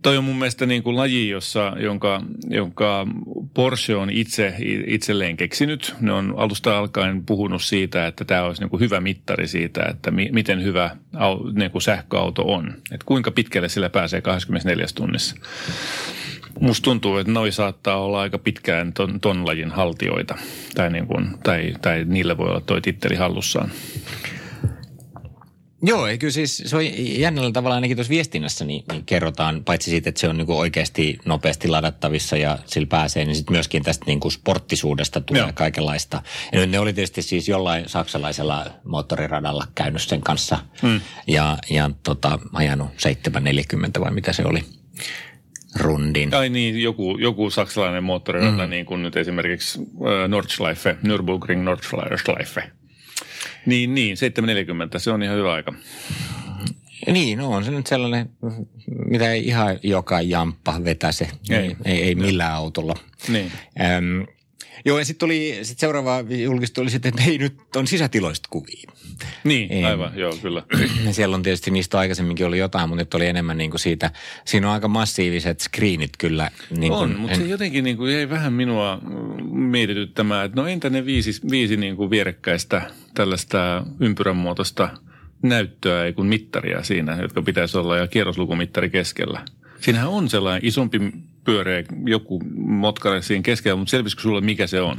toi 0.02 0.18
on 0.18 0.24
mun 0.24 0.36
mielestä 0.36 0.66
niin 0.66 0.84
kuin 0.84 0.96
laji, 0.96 1.30
jossa, 1.30 1.74
jonka, 1.80 2.22
jonka 2.50 3.08
Porsche 3.54 3.96
on 3.96 4.10
itse 4.10 4.56
itselleen 4.88 5.38
keksinyt. 5.38 5.96
Ne 6.00 6.14
on 6.14 6.34
alusta 6.38 6.78
alkaen 6.78 7.26
puhunut 7.26 7.64
siitä, 7.64 8.08
että 8.08 8.26
tämä 8.26 8.44
olisi 8.44 8.62
niin 8.62 8.70
kuin 8.70 8.80
hyvä 8.80 9.00
mittari 9.00 9.48
siitä, 9.48 9.86
että 9.90 10.12
mi, 10.12 10.30
miten 10.32 10.64
hyvä 10.64 10.96
au, 11.18 11.52
niin 11.52 11.72
kuin 11.72 11.82
sähköauto 11.82 12.42
on. 12.42 12.74
Että 12.92 13.06
kuinka 13.06 13.32
pitkälle 13.32 13.70
sillä 13.70 13.90
pääsee 13.90 14.22
24 14.22 14.86
tunnissa. 14.96 15.36
Musta 16.60 16.84
tuntuu, 16.84 17.18
että 17.18 17.32
noi 17.32 17.52
saattaa 17.52 17.98
olla 17.98 18.22
aika 18.22 18.38
pitkään 18.38 18.94
ton, 18.94 19.20
ton 19.20 19.46
lajin 19.46 19.72
haltioita, 19.72 20.38
tai, 20.76 20.90
niin 20.90 21.08
kuin, 21.08 21.28
tai, 21.44 21.74
tai 21.82 22.06
niillä 22.08 22.38
voi 22.38 22.50
olla 22.50 22.62
toi 22.62 22.82
titteli 22.82 23.16
hallussaan. 23.16 23.72
Joo, 25.88 26.08
kyllä 26.20 26.32
siis 26.32 26.64
se 26.66 26.76
on 26.76 26.84
jännällä 27.20 27.52
tavalla 27.52 27.76
ainakin 27.76 27.98
tuossa 27.98 28.12
viestinnässä 28.12 28.66
niin, 28.66 28.84
niin 28.92 29.06
kerrotaan, 29.06 29.64
paitsi 29.64 29.90
siitä, 29.90 30.10
että 30.10 30.22
se 30.22 30.30
on 30.30 30.38
niin 30.38 30.46
kuin 30.46 30.58
oikeasti 30.58 31.18
nopeasti 31.26 31.68
ladattavissa 31.68 32.38
ja 32.38 32.60
sillä 32.66 32.88
pääsee, 32.88 33.26
niin 33.26 33.36
sitten 33.36 33.54
myöskin 33.54 33.84
tästä 33.84 34.06
niin 34.06 34.20
kuin 34.20 34.32
sporttisuudesta 34.32 35.22
tulee 35.22 35.42
Joo. 35.42 35.52
kaikenlaista. 35.54 36.22
Ja 36.52 36.66
ne 36.66 36.80
oli 36.80 36.94
tietysti 36.94 37.22
siis 37.22 37.48
jollain 37.50 37.90
saksalaisella 37.90 38.66
moottoriradalla 38.84 39.68
käynyt 39.76 40.02
sen 40.02 40.22
kanssa 40.22 40.58
hmm. 40.82 41.02
ja, 41.28 41.58
ja 41.70 41.92
tota, 42.04 42.40
ajanut 42.54 42.90
740 42.98 44.02
vai 44.02 44.12
mitä 44.12 44.34
se 44.34 44.44
oli 44.46 44.64
rundin. 45.80 46.34
Ai 46.34 46.50
niin, 46.50 46.82
joku, 46.82 47.18
joku 47.18 47.50
saksalainen 47.50 48.04
moottorirata, 48.04 48.64
mm. 48.64 48.70
niin 48.70 48.86
kuin 48.86 49.04
nyt 49.04 49.16
esimerkiksi 49.16 49.80
äh, 49.80 50.30
Nordschleife, 50.30 50.98
Nürburgring 51.04 51.62
Nordschleife. 51.62 52.72
Niin, 53.66 53.96
niin, 53.96 54.18
740, 54.18 55.00
se 55.00 55.12
on 55.12 55.24
ihan 55.24 55.38
hyvä 55.38 55.54
aika. 55.54 55.74
Niin, 57.12 57.38
no 57.38 57.52
on 57.52 57.64
se 57.64 57.72
nyt 57.72 57.88
sellainen, 57.88 58.30
mitä 59.06 59.32
ei 59.32 59.48
ihan 59.48 59.80
joka 59.84 60.22
jamppa 60.22 60.82
vetäse. 60.84 61.28
Ei, 61.50 61.76
ei, 61.86 62.04
ei 62.04 62.16
millään 62.16 62.54
autolla. 62.54 62.96
Niin. 63.28 63.52
Öm, 63.98 64.26
Joo, 64.86 65.00
ja 65.00 65.06
sitten 65.06 65.20
tuli, 65.20 65.60
sit 65.62 65.80
seuraava 65.80 66.24
julkistu 66.30 66.82
oli 66.82 66.90
sitten, 66.90 67.10
että 67.10 67.22
hei 67.22 67.38
nyt 67.38 67.54
on 67.76 67.88
sisätiloista 67.88 68.48
kuvia. 68.52 68.92
Niin, 69.44 69.72
ei, 69.72 69.84
aivan, 69.84 70.12
joo, 70.16 70.38
kyllä. 70.42 70.64
Siellä 71.12 71.36
on 71.36 71.44
tietysti 71.44 71.72
niistä 71.72 72.00
aikaisemmin 72.00 72.46
oli 72.46 72.58
jotain, 72.58 72.90
mutta 72.90 73.02
nyt 73.02 73.14
oli 73.14 73.28
enemmän 73.28 73.58
niin 73.58 73.70
kuin 73.70 73.80
siitä, 73.80 74.12
siinä 74.46 74.68
on 74.68 74.74
aika 74.74 74.88
massiiviset 74.88 75.60
screenit 75.60 76.12
kyllä. 76.18 76.52
Niin 76.70 76.92
kuin, 76.92 77.04
on, 77.04 77.20
mutta 77.20 77.34
en... 77.34 77.42
se 77.42 77.48
jotenkin 77.48 77.84
niin 77.84 77.98
kuin 77.98 78.14
jäi 78.14 78.30
vähän 78.30 78.54
minua 78.54 79.00
mietityttämään, 79.52 80.46
että 80.46 80.62
no 80.62 80.68
entä 80.68 80.90
ne 80.90 81.06
viisi, 81.06 81.42
viisi 81.52 81.78
niin 81.78 81.96
kuin 81.96 82.10
vierekkäistä 82.10 82.82
tällaista 83.14 83.86
ympyränmuotoista 84.00 84.90
näyttöä, 85.42 86.06
ei 86.06 86.14
kun 86.14 86.28
mittaria 86.28 86.84
siinä, 86.84 87.18
jotka 87.22 87.42
pitäisi 87.42 87.78
olla 87.78 87.98
ja 87.98 88.08
kierroslukumittari 88.08 88.90
keskellä. 88.90 89.42
Siinähän 89.80 90.10
on 90.10 90.30
sellainen 90.30 90.66
isompi 90.66 91.00
pyöreä 91.46 91.84
joku 92.06 92.42
motkare 92.56 93.22
siinä 93.22 93.42
keskellä, 93.42 93.76
mutta 93.76 93.92
selvisikö 93.92 94.22
sulle, 94.22 94.42
mikä 94.42 94.68
se 94.68 94.82
on? 94.82 94.98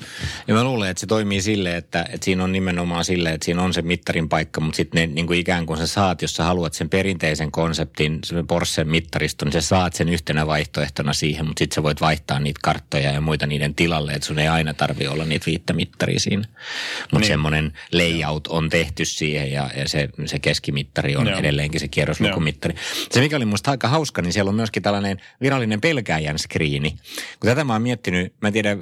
Ja 0.48 0.54
mä 0.54 0.64
luulen, 0.64 0.90
että 0.90 1.00
se 1.00 1.06
toimii 1.06 1.42
sille, 1.42 1.76
että, 1.76 2.06
että 2.12 2.24
siinä 2.24 2.44
on 2.44 2.52
nimenomaan 2.52 3.04
sille, 3.04 3.32
että 3.32 3.44
siinä 3.44 3.62
on 3.62 3.72
se 3.72 3.82
mittarin 3.82 4.28
paikka, 4.28 4.60
mutta 4.60 4.76
sitten 4.76 5.14
niin 5.14 5.26
kuin 5.26 5.38
ikään 5.38 5.66
kuin 5.66 5.78
sä 5.78 5.86
saat, 5.86 6.22
jos 6.22 6.36
sä 6.36 6.44
haluat 6.44 6.74
sen 6.74 6.88
perinteisen 6.88 7.50
konseptin, 7.50 8.18
se 8.24 8.44
Porschen 8.48 8.88
mittariston, 8.88 9.46
niin 9.46 9.62
sä 9.62 9.68
saat 9.68 9.92
sen 9.92 10.08
yhtenä 10.08 10.46
vaihtoehtona 10.46 11.12
siihen, 11.12 11.46
mutta 11.46 11.58
sitten 11.58 11.74
sä 11.74 11.82
voit 11.82 12.00
vaihtaa 12.00 12.40
niitä 12.40 12.60
karttoja 12.62 13.12
ja 13.12 13.20
muita 13.20 13.46
niiden 13.46 13.74
tilalle, 13.74 14.12
että 14.12 14.26
sun 14.26 14.38
ei 14.38 14.48
aina 14.48 14.74
tarvi 14.74 15.06
olla 15.06 15.24
niitä 15.24 15.46
viittä 15.46 15.72
mittaria 15.72 16.20
siinä. 16.20 16.44
Mutta 17.00 17.18
niin. 17.18 17.26
semmoinen 17.26 17.72
layout 17.92 18.46
on 18.46 18.70
tehty 18.70 19.04
siihen 19.04 19.52
ja, 19.52 19.70
ja 19.76 19.88
se, 19.88 20.08
se 20.26 20.38
keskimittari 20.38 21.16
on 21.16 21.26
Joo. 21.26 21.38
edelleenkin 21.38 21.80
se 21.80 21.88
kierroslukumittari. 21.88 22.74
Se, 23.10 23.20
mikä 23.20 23.36
oli 23.36 23.44
musta 23.44 23.70
aika 23.70 23.88
hauska, 23.88 24.22
niin 24.22 24.32
siellä 24.32 24.48
on 24.48 24.54
myöskin 24.54 24.82
tällainen 24.82 25.20
virallinen 25.40 25.80
pelkääjän 25.80 26.35
meidän 26.36 26.38
skriini. 26.38 26.90
Kun 27.40 27.50
tätä 27.50 27.64
mä 27.64 27.72
oon 27.72 27.82
miettinyt, 27.82 28.34
mä 28.42 28.48
en 28.48 28.52
tiedä, 28.52 28.76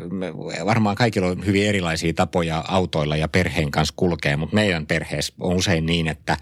varmaan 0.65 0.97
kaikilla 0.97 1.29
on 1.29 1.47
hyvin 1.47 1.67
erilaisia 1.67 2.13
tapoja 2.15 2.65
autoilla 2.69 3.17
ja 3.17 3.29
perheen 3.29 3.71
kanssa 3.71 3.95
kulkea, 3.97 4.37
mutta 4.37 4.55
meidän 4.55 4.87
perheessä 4.87 5.33
on 5.41 5.57
usein 5.57 5.87
niin, 5.87 6.09
että 6.09 6.37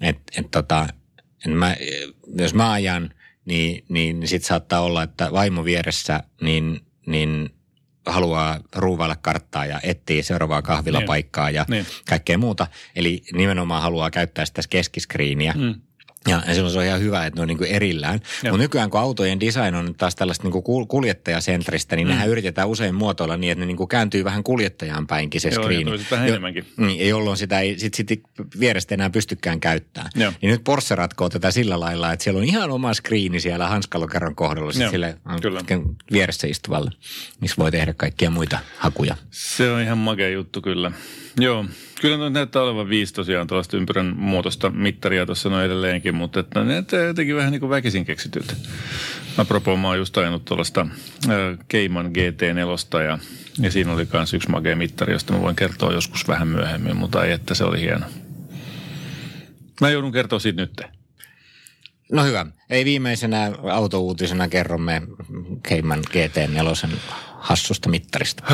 et, 0.00 0.18
et 0.38 0.50
tota, 0.50 0.88
et 1.46 1.52
mä, 1.52 1.76
jos 2.38 2.54
mä 2.54 2.72
ajan, 2.72 3.10
niin, 3.44 3.84
niin, 3.88 4.20
niin 4.20 4.28
sit 4.28 4.44
saattaa 4.44 4.80
olla, 4.80 5.02
että 5.02 5.32
vaimo 5.32 5.64
vieressä, 5.64 6.22
niin, 6.40 6.80
niin 7.06 7.50
haluaa 8.06 8.60
ruuvailla 8.74 9.16
karttaa 9.16 9.66
ja 9.66 9.80
etsii 9.82 10.22
seuraavaa 10.22 10.62
kahvilapaikkaa 10.62 11.46
niin. 11.46 11.54
ja 11.54 11.64
niin. 11.68 11.86
kaikkea 12.08 12.38
muuta. 12.38 12.66
Eli 12.96 13.22
nimenomaan 13.32 13.82
haluaa 13.82 14.10
käyttää 14.10 14.46
sitä 14.46 14.62
keskiskriiniä. 14.70 15.54
Mm. 15.56 15.74
Ja, 16.28 16.42
ja 16.46 16.54
silloin 16.54 16.72
se 16.72 16.78
on 16.78 16.84
ihan 16.84 17.00
hyvä, 17.00 17.26
että 17.26 17.38
ne 17.38 17.42
on 17.42 17.48
niin 17.48 17.58
kuin 17.58 17.70
erillään. 17.70 18.20
Mutta 18.42 18.58
nykyään 18.58 18.90
kun 18.90 19.00
autojen 19.00 19.40
design 19.40 19.74
on 19.74 19.94
taas 19.94 20.14
tällaista 20.14 20.48
niin 20.48 20.62
kuin 20.62 20.88
kuljettajasentristä, 20.88 21.96
niin 21.96 22.08
mm. 22.08 22.12
nehän 22.12 22.28
yritetään 22.28 22.68
usein 22.68 22.94
muotoilla 22.94 23.36
niin, 23.36 23.52
että 23.52 23.60
ne 23.62 23.66
niin 23.66 23.76
kuin 23.76 23.88
kääntyy 23.88 24.24
vähän 24.24 24.44
kuljettajaan 24.44 25.06
päinkin 25.06 25.40
se 25.40 25.48
Joo, 25.48 25.62
screen. 25.62 25.86
Joo, 25.86 25.98
vähän 26.10 26.28
jo, 26.28 26.32
enemmänkin. 26.32 26.66
Niin, 26.76 27.08
jolloin 27.08 27.36
sitä 27.36 27.60
ei 27.60 27.78
sit, 27.78 27.94
sit 27.94 28.08
vierestä 28.60 28.94
enää 28.94 29.10
pystykään 29.10 29.60
käyttämään. 29.60 30.10
Joo. 30.14 30.32
Niin 30.42 30.50
nyt 30.50 30.64
Porsche 30.64 30.94
ratkoo 30.94 31.28
tätä 31.28 31.50
sillä 31.50 31.80
lailla, 31.80 32.12
että 32.12 32.22
siellä 32.22 32.38
on 32.38 32.44
ihan 32.44 32.70
oma 32.70 32.94
screeni 32.94 33.40
siellä 33.40 33.68
hanskalokerron 33.68 34.34
kohdalla 34.34 34.72
sille 34.72 35.18
Kyllä. 35.42 35.60
vieressä 36.12 36.46
istuvalle, 36.46 36.90
missä 37.40 37.56
voi 37.58 37.70
tehdä 37.70 37.94
kaikkia 37.94 38.30
muita 38.30 38.58
hakuja. 38.78 39.16
Se 39.30 39.70
on 39.70 39.80
ihan 39.80 39.98
makea 39.98 40.28
juttu 40.28 40.62
kyllä. 40.62 40.92
Joo, 41.40 41.64
kyllä 42.00 42.16
nyt 42.16 42.32
näyttää 42.32 42.62
olevan 42.62 42.88
viisi 42.88 43.14
tosiaan 43.14 43.46
tuollaista 43.46 43.76
ympyrän 43.76 44.14
muotoista 44.16 44.70
mittaria 44.70 45.26
tuossa 45.26 45.48
no 45.48 45.64
edelleenkin, 45.64 46.14
mutta 46.14 46.40
että 46.40 46.60
ne 46.60 46.72
näyttää 46.72 47.00
jotenkin 47.00 47.36
vähän 47.36 47.52
niin 47.52 47.60
kuin 47.60 47.70
väkisin 47.70 48.04
keksityltä. 48.04 48.54
Apropos 49.36 49.78
mä 49.78 49.88
oon 49.88 49.98
just 49.98 50.18
ajanut 50.18 50.44
tuollaista 50.44 50.86
Keiman 51.68 52.06
GT4 52.06 53.02
ja, 53.02 53.18
ja 53.58 53.70
siinä 53.70 53.92
oli 53.92 54.08
myös 54.12 54.34
yksi 54.34 54.50
magea 54.50 54.76
mittari, 54.76 55.12
josta 55.12 55.32
mä 55.32 55.40
voin 55.40 55.56
kertoa 55.56 55.92
joskus 55.92 56.28
vähän 56.28 56.48
myöhemmin, 56.48 56.96
mutta 56.96 57.24
ei, 57.24 57.32
että 57.32 57.54
se 57.54 57.64
oli 57.64 57.80
hieno. 57.80 58.06
Mä 59.80 59.90
joudun 59.90 60.12
kertoa 60.12 60.38
siitä 60.38 60.60
nyt. 60.60 60.80
No 62.12 62.24
hyvä. 62.24 62.46
Ei 62.70 62.84
viimeisenä 62.84 63.52
autouutisena 63.72 64.48
kerromme 64.48 65.02
Keiman 65.68 66.00
GT4 66.10 66.88
hassusta 67.42 67.88
mittarista? 67.88 68.44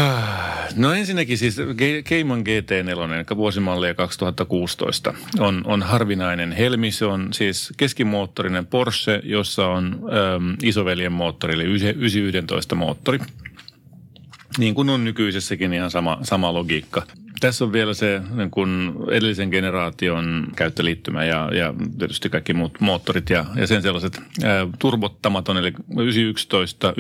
No 0.76 0.92
ensinnäkin 0.92 1.38
siis 1.38 1.56
Cayman 2.04 2.40
GT4, 2.40 3.36
vuosimallia 3.36 3.94
2016, 3.94 5.14
on, 5.38 5.62
on 5.64 5.82
harvinainen 5.82 6.52
helmi. 6.52 6.90
Se 6.90 7.04
on 7.04 7.28
siis 7.32 7.72
keskimoottorinen 7.76 8.66
Porsche, 8.66 9.20
jossa 9.24 9.66
on 9.66 10.00
äm, 10.36 10.56
isoveljen 10.62 11.12
moottori, 11.12 11.54
eli 11.54 11.64
911 11.64 12.74
moottori. 12.74 13.18
Niin 14.58 14.74
kuin 14.74 14.88
on 14.90 15.04
nykyisessäkin 15.04 15.72
ihan 15.72 15.90
sama, 15.90 16.18
sama 16.22 16.54
logiikka. 16.54 17.02
Tässä 17.40 17.64
on 17.64 17.72
vielä 17.72 17.94
se 17.94 18.22
niin 18.34 18.50
kun 18.50 19.04
edellisen 19.10 19.48
generaation 19.48 20.46
käyttöliittymä 20.56 21.24
ja, 21.24 21.50
ja 21.54 21.74
tietysti 21.98 22.30
kaikki 22.30 22.54
muut 22.54 22.80
moottorit 22.80 23.30
ja, 23.30 23.44
ja 23.56 23.66
sen 23.66 23.82
sellaiset 23.82 24.20
ää, 24.44 24.66
turbottamaton, 24.78 25.56
eli 25.56 25.72
911, 25.98 26.90
991.1 26.90 26.96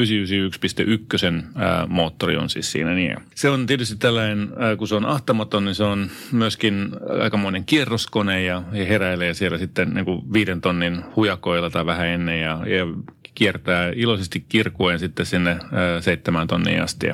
ää, 1.54 1.86
moottori 1.86 2.36
on 2.36 2.50
siis 2.50 2.72
siinä 2.72 2.94
niin. 2.94 3.16
Se 3.34 3.50
on 3.50 3.66
tietysti 3.66 3.96
tällainen, 3.96 4.48
ää, 4.56 4.76
kun 4.76 4.88
se 4.88 4.94
on 4.94 5.06
ahtamaton, 5.06 5.64
niin 5.64 5.74
se 5.74 5.84
on 5.84 6.10
myöskin 6.32 6.90
aikamoinen 7.22 7.64
kierroskone 7.64 8.42
ja, 8.42 8.62
ja 8.72 8.84
heräilee 8.84 9.34
siellä 9.34 9.58
sitten 9.58 9.94
niin 9.94 10.04
kuin 10.04 10.32
viiden 10.32 10.60
tonnin 10.60 11.04
hujakoilla 11.16 11.70
tai 11.70 11.86
vähän 11.86 12.06
ennen 12.06 12.40
ja, 12.40 12.60
ja 12.66 12.86
kiertää 13.38 13.92
iloisesti 13.94 14.44
kirkuen 14.48 14.98
sitten 14.98 15.26
sinne 15.26 15.56
seitsemän 16.00 16.46
tonniin 16.46 16.82
asti. 16.82 17.06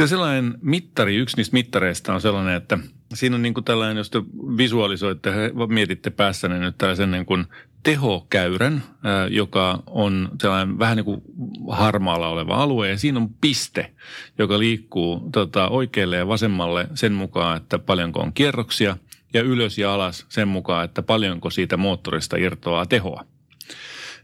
On 0.00 0.08
sellainen 0.08 0.54
mittari, 0.62 1.16
yksi 1.16 1.36
niistä 1.36 1.54
mittareista 1.54 2.14
on 2.14 2.20
sellainen, 2.20 2.54
että 2.54 2.78
siinä 3.14 3.36
on 3.36 3.42
niin 3.42 3.54
kuin 3.54 3.64
tällainen, 3.64 3.96
jos 3.96 4.10
te 4.10 4.22
visualisoitte, 4.56 5.30
mietitte 5.68 6.10
päässänne 6.10 6.58
nyt 6.58 6.78
tällaisen 6.78 7.10
niin 7.10 7.26
kuin 7.26 7.46
tehokäyrän, 7.82 8.82
joka 9.30 9.82
on 9.86 10.28
sellainen 10.40 10.78
vähän 10.78 10.96
niin 10.96 11.04
kuin 11.04 11.22
harmaalla 11.68 12.28
oleva 12.28 12.54
alue 12.54 12.88
ja 12.88 12.98
siinä 12.98 13.18
on 13.18 13.28
piste, 13.40 13.92
joka 14.38 14.58
liikkuu 14.58 15.28
tota, 15.32 15.68
oikealle 15.68 16.16
ja 16.16 16.28
vasemmalle 16.28 16.88
sen 16.94 17.12
mukaan, 17.12 17.56
että 17.56 17.78
paljonko 17.78 18.20
on 18.20 18.32
kierroksia 18.32 18.96
ja 19.34 19.42
ylös 19.42 19.78
ja 19.78 19.94
alas 19.94 20.26
sen 20.28 20.48
mukaan, 20.48 20.84
että 20.84 21.02
paljonko 21.02 21.50
siitä 21.50 21.76
moottorista 21.76 22.36
irtoaa 22.36 22.86
tehoa. 22.86 23.24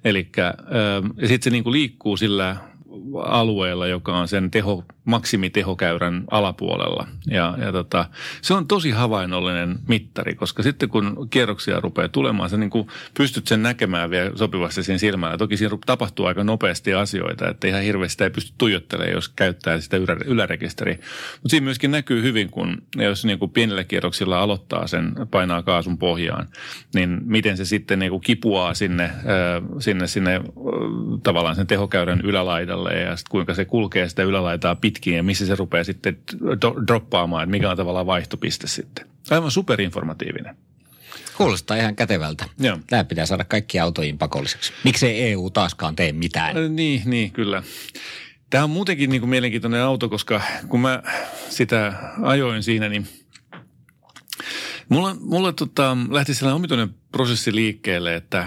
Eli 0.04 0.28
sitten 1.20 1.42
se 1.42 1.50
niin 1.50 1.64
kuin 1.64 1.72
liikkuu 1.72 2.16
sillä 2.16 2.56
alueella, 3.24 3.86
joka 3.86 4.18
on 4.18 4.28
sen 4.28 4.50
teho, 4.50 4.84
maksimitehokäyrän 5.04 6.24
alapuolella. 6.30 7.06
Ja, 7.26 7.54
ja 7.60 7.72
tota, 7.72 8.04
se 8.42 8.54
on 8.54 8.68
tosi 8.68 8.90
havainnollinen 8.90 9.78
mittari, 9.88 10.34
koska 10.34 10.62
sitten 10.62 10.88
kun 10.88 11.28
kierroksia 11.30 11.80
rupeaa 11.80 12.08
tulemaan, 12.08 12.50
sä 12.50 12.56
niin 12.56 12.70
kuin 12.70 12.88
pystyt 13.16 13.46
sen 13.46 13.62
näkemään 13.62 14.10
vielä 14.10 14.30
sopivasti 14.34 14.82
siinä 14.82 14.98
silmällä. 14.98 15.38
Toki 15.38 15.56
siinä 15.56 15.78
tapahtuu 15.86 16.26
aika 16.26 16.44
nopeasti 16.44 16.94
asioita, 16.94 17.48
että 17.48 17.68
ihan 17.68 17.82
hirveästi 17.82 18.12
sitä 18.12 18.24
ei 18.24 18.30
pysty 18.30 18.52
tuijottelemaan, 18.58 19.14
jos 19.14 19.28
käyttää 19.28 19.80
sitä 19.80 19.96
ylärekisteriä. 20.26 20.94
Mutta 21.32 21.48
siinä 21.48 21.64
myöskin 21.64 21.90
näkyy 21.90 22.22
hyvin, 22.22 22.50
kun 22.50 22.82
jos 22.96 23.24
niin 23.24 23.38
kuin 23.38 23.50
pienillä 23.50 23.84
kierroksilla 23.84 24.38
aloittaa 24.38 24.86
sen, 24.86 25.14
painaa 25.30 25.62
kaasun 25.62 25.98
pohjaan, 25.98 26.48
niin 26.94 27.20
miten 27.24 27.56
se 27.56 27.64
sitten 27.64 27.98
niin 27.98 28.10
kuin 28.10 28.20
kipuaa 28.20 28.74
sinne, 28.74 29.10
sinne, 29.78 30.06
sinne 30.06 30.40
tavallaan 31.22 31.56
sen 31.56 31.66
tehokäyrän 31.66 32.20
ylälaidalle 32.20 32.87
ja 32.92 33.16
sitten 33.16 33.30
kuinka 33.30 33.54
se 33.54 33.64
kulkee 33.64 34.08
sitä 34.08 34.22
ylälaitaa 34.22 34.76
pitkin 34.76 35.14
ja 35.14 35.22
missä 35.22 35.46
se 35.46 35.56
rupeaa 35.56 35.84
sitten 35.84 36.18
do- 36.42 36.86
droppaamaan, 36.86 37.42
että 37.42 37.50
mikä 37.50 37.70
on 37.70 37.76
tavallaan 37.76 38.06
vaihtopiste 38.06 38.66
sitten. 38.66 39.06
Aivan 39.30 39.50
superinformatiivinen. 39.50 40.56
Kuulostaa 41.36 41.76
ihan 41.76 41.96
kätevältä. 41.96 42.44
Joo. 42.58 42.78
Tämä 42.86 43.04
pitää 43.04 43.26
saada 43.26 43.44
kaikki 43.44 43.80
autoihin 43.80 44.18
pakolliseksi. 44.18 44.72
Miksei 44.84 45.22
EU 45.22 45.50
taaskaan 45.50 45.96
tee 45.96 46.12
mitään? 46.12 46.56
Äh, 46.56 46.70
niin, 46.70 47.02
niin 47.04 47.30
kyllä. 47.30 47.62
Tämä 48.50 48.64
on 48.64 48.70
muutenkin 48.70 49.10
niin 49.10 49.20
kuin 49.20 49.30
mielenkiintoinen 49.30 49.82
auto, 49.82 50.08
koska 50.08 50.42
kun 50.68 50.80
mä 50.80 51.02
sitä 51.48 51.92
ajoin 52.22 52.62
siinä, 52.62 52.88
niin 52.88 53.08
mulla, 54.88 55.16
mulla 55.20 55.52
tota, 55.52 55.96
lähti 56.10 56.34
sellainen 56.34 56.56
omituinen 56.56 56.94
prosessi 57.12 57.54
liikkeelle, 57.54 58.14
että 58.14 58.46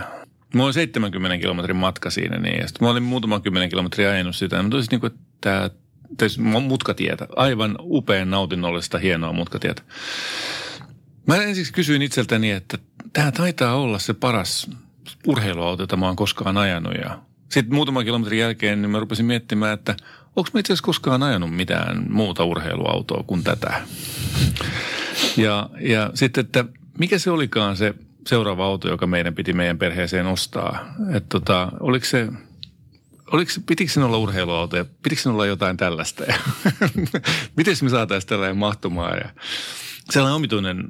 Mulla 0.54 0.66
oli 0.66 0.74
70 0.74 1.38
kilometrin 1.38 1.76
matka 1.76 2.10
siinä, 2.10 2.38
niin, 2.38 2.60
ja 2.60 2.68
sitten 2.68 2.86
mä 2.88 2.92
olin 2.92 3.04
muutaman 3.04 3.42
kymmenen 3.42 3.70
kilometriä 3.70 4.10
ajanut 4.10 4.36
sitä, 4.36 4.56
ja 4.56 4.64
mä 4.64 4.70
toisin, 4.70 4.90
niin 4.92 5.00
kuin, 5.00 5.12
että 5.12 5.70
tämä 6.18 6.60
mutkatietä. 6.60 7.28
Aivan 7.36 7.76
upean 7.80 8.30
nautinnollista, 8.30 8.98
hienoa 8.98 9.34
mutkatietä. 9.34 9.82
Mä 11.28 11.36
ensiksi 11.36 11.74
kysyin 11.74 12.02
itseltäni, 12.02 12.52
että 12.52 12.78
tämä 13.14 13.32
taitaa 13.32 13.76
olla 13.76 14.00
se 14.00 14.14
paras 14.14 14.70
urheiluauto, 15.28 15.84
jota 15.84 15.98
mä 15.98 16.06
oon 16.06 16.16
koskaan 16.16 16.58
ajanut. 16.58 16.94
Ja 16.94 17.20
sitten 17.50 17.76
muutaman 17.76 18.06
kilometrin 18.06 18.40
jälkeen 18.40 18.82
niin 18.82 18.90
mä 18.90 19.00
rupesin 19.00 19.26
miettimään, 19.26 19.74
että 19.74 19.96
onko 20.36 20.50
mä 20.54 20.60
itse 20.60 20.74
asiassa 20.74 20.86
koskaan 20.86 21.24
ajanut 21.24 21.56
mitään 21.56 22.06
muuta 22.10 22.44
urheiluautoa 22.44 23.24
kuin 23.28 23.44
tätä. 23.44 23.82
Ja, 25.38 25.70
ja 25.80 26.12
sitten, 26.14 26.46
että 26.46 26.66
mikä 27.00 27.20
se 27.20 27.32
olikaan 27.32 27.78
se 27.78 27.94
seuraava 28.28 28.66
auto, 28.66 28.90
joka 28.90 29.08
meidän 29.08 29.36
piti 29.36 29.54
meidän 29.54 29.78
perheeseen 29.78 30.28
ostaa. 30.28 30.94
Että 31.14 31.30
tota, 31.30 31.72
oliko 31.80 32.06
se 32.06 32.28
oliko, 33.32 33.52
pitikö 33.66 33.92
sen 33.92 34.04
olla 34.04 34.18
urheiluauto 34.18 34.78
ja 34.78 34.86
pitikö 35.04 35.22
sen 35.22 35.32
olla 35.32 35.46
jotain 35.46 35.78
tällaista? 35.78 36.24
Ja 36.24 36.34
miten 37.58 37.76
me 37.82 37.90
saataisiin 37.90 38.30
tällainen 38.30 38.58
mahtumaan? 38.58 39.18
Ja 39.18 39.30
sellainen 40.10 40.36
omituinen 40.36 40.78
äh, 40.78 40.84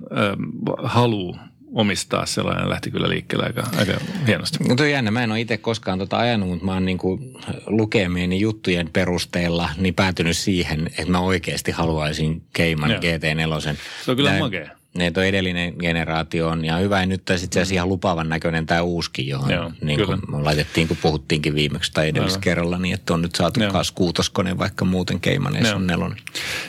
halu 0.84 1.36
omistaa 1.74 2.26
sellainen 2.26 2.70
lähti 2.70 2.92
kyllä 2.92 3.10
liikkeelle 3.10 3.46
aika, 3.46 3.64
aika 3.78 3.94
hienosti. 4.28 4.64
No 4.64 4.76
toi 4.76 4.92
jännä. 4.92 5.12
Mä 5.12 5.24
en 5.24 5.32
ole 5.32 5.42
itse 5.42 5.58
koskaan 5.58 6.00
tota 6.00 6.18
ajanut, 6.18 6.50
mutta 6.50 6.66
mä 6.66 6.74
oon 6.74 6.86
niinku 6.86 7.20
lukemieni 7.68 8.40
juttujen 8.40 8.90
perusteella 8.94 9.70
niin 9.78 9.94
päätynyt 9.94 10.38
siihen, 10.38 10.88
että 10.88 11.12
mä 11.12 11.20
oikeasti 11.20 11.72
haluaisin 11.72 12.44
Keiman 12.54 12.92
GT4. 12.92 13.76
Se 14.06 14.12
on 14.12 14.18
kyllä 14.18 14.40
makea 14.40 14.81
ne 14.94 15.12
tuo 15.12 15.24
edellinen 15.24 15.74
generaatio 15.80 16.48
on 16.48 16.66
ihan 16.66 16.82
hyvä. 16.82 17.00
Ja 17.00 17.06
nyt 17.06 17.26
tässä 17.26 17.46
itse 17.46 17.60
asiassa 17.60 17.76
ihan 17.76 17.90
lupaavan 17.90 18.30
näköinen 18.30 18.66
tämä 18.66 18.82
uuskin, 18.82 19.28
johon 19.28 19.52
Joo, 19.52 19.72
niin 19.82 20.06
kuin 20.06 20.20
laitettiin, 20.32 20.88
kun 20.88 20.98
puhuttiinkin 21.02 21.56
viimeksi 21.56 21.92
tai 21.94 22.08
edellisellä 22.08 22.42
kerralla, 22.42 22.78
niin 22.78 22.94
että 22.94 23.14
on 23.14 23.22
nyt 23.22 23.36
saatu 23.36 23.60
taas 23.72 23.92
kuutoskone, 23.92 24.58
vaikka 24.58 24.86
muuten 24.86 25.20
Keimaneessa 25.20 25.76
on 25.76 25.88
nelonen. 25.88 26.18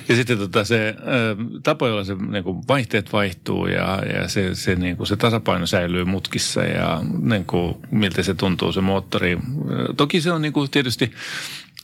Ja 0.09 0.17
sitten 0.17 0.39
tota 0.39 0.65
se 0.65 0.89
äh, 0.89 1.47
tapa, 1.63 1.89
jolla 1.89 2.05
se 2.05 2.15
niin 2.15 2.45
kuin 2.45 2.63
vaihteet 2.69 3.13
vaihtuu 3.13 3.67
ja, 3.67 4.03
ja 4.15 4.29
se, 4.29 4.55
se, 4.55 4.75
niin 4.75 4.97
kuin 4.97 5.07
se 5.07 5.17
tasapaino 5.17 5.67
säilyy 5.67 6.05
mutkissa 6.05 6.65
ja 6.65 7.03
niin 7.23 7.45
kuin, 7.45 7.75
miltä 7.91 8.23
se 8.23 8.35
tuntuu 8.35 8.73
se 8.73 8.81
moottori. 8.81 9.39
Toki 9.97 10.21
se 10.21 10.33
on 10.33 10.43
niin 10.43 10.53
kuin 10.53 10.71
tietysti, 10.71 11.13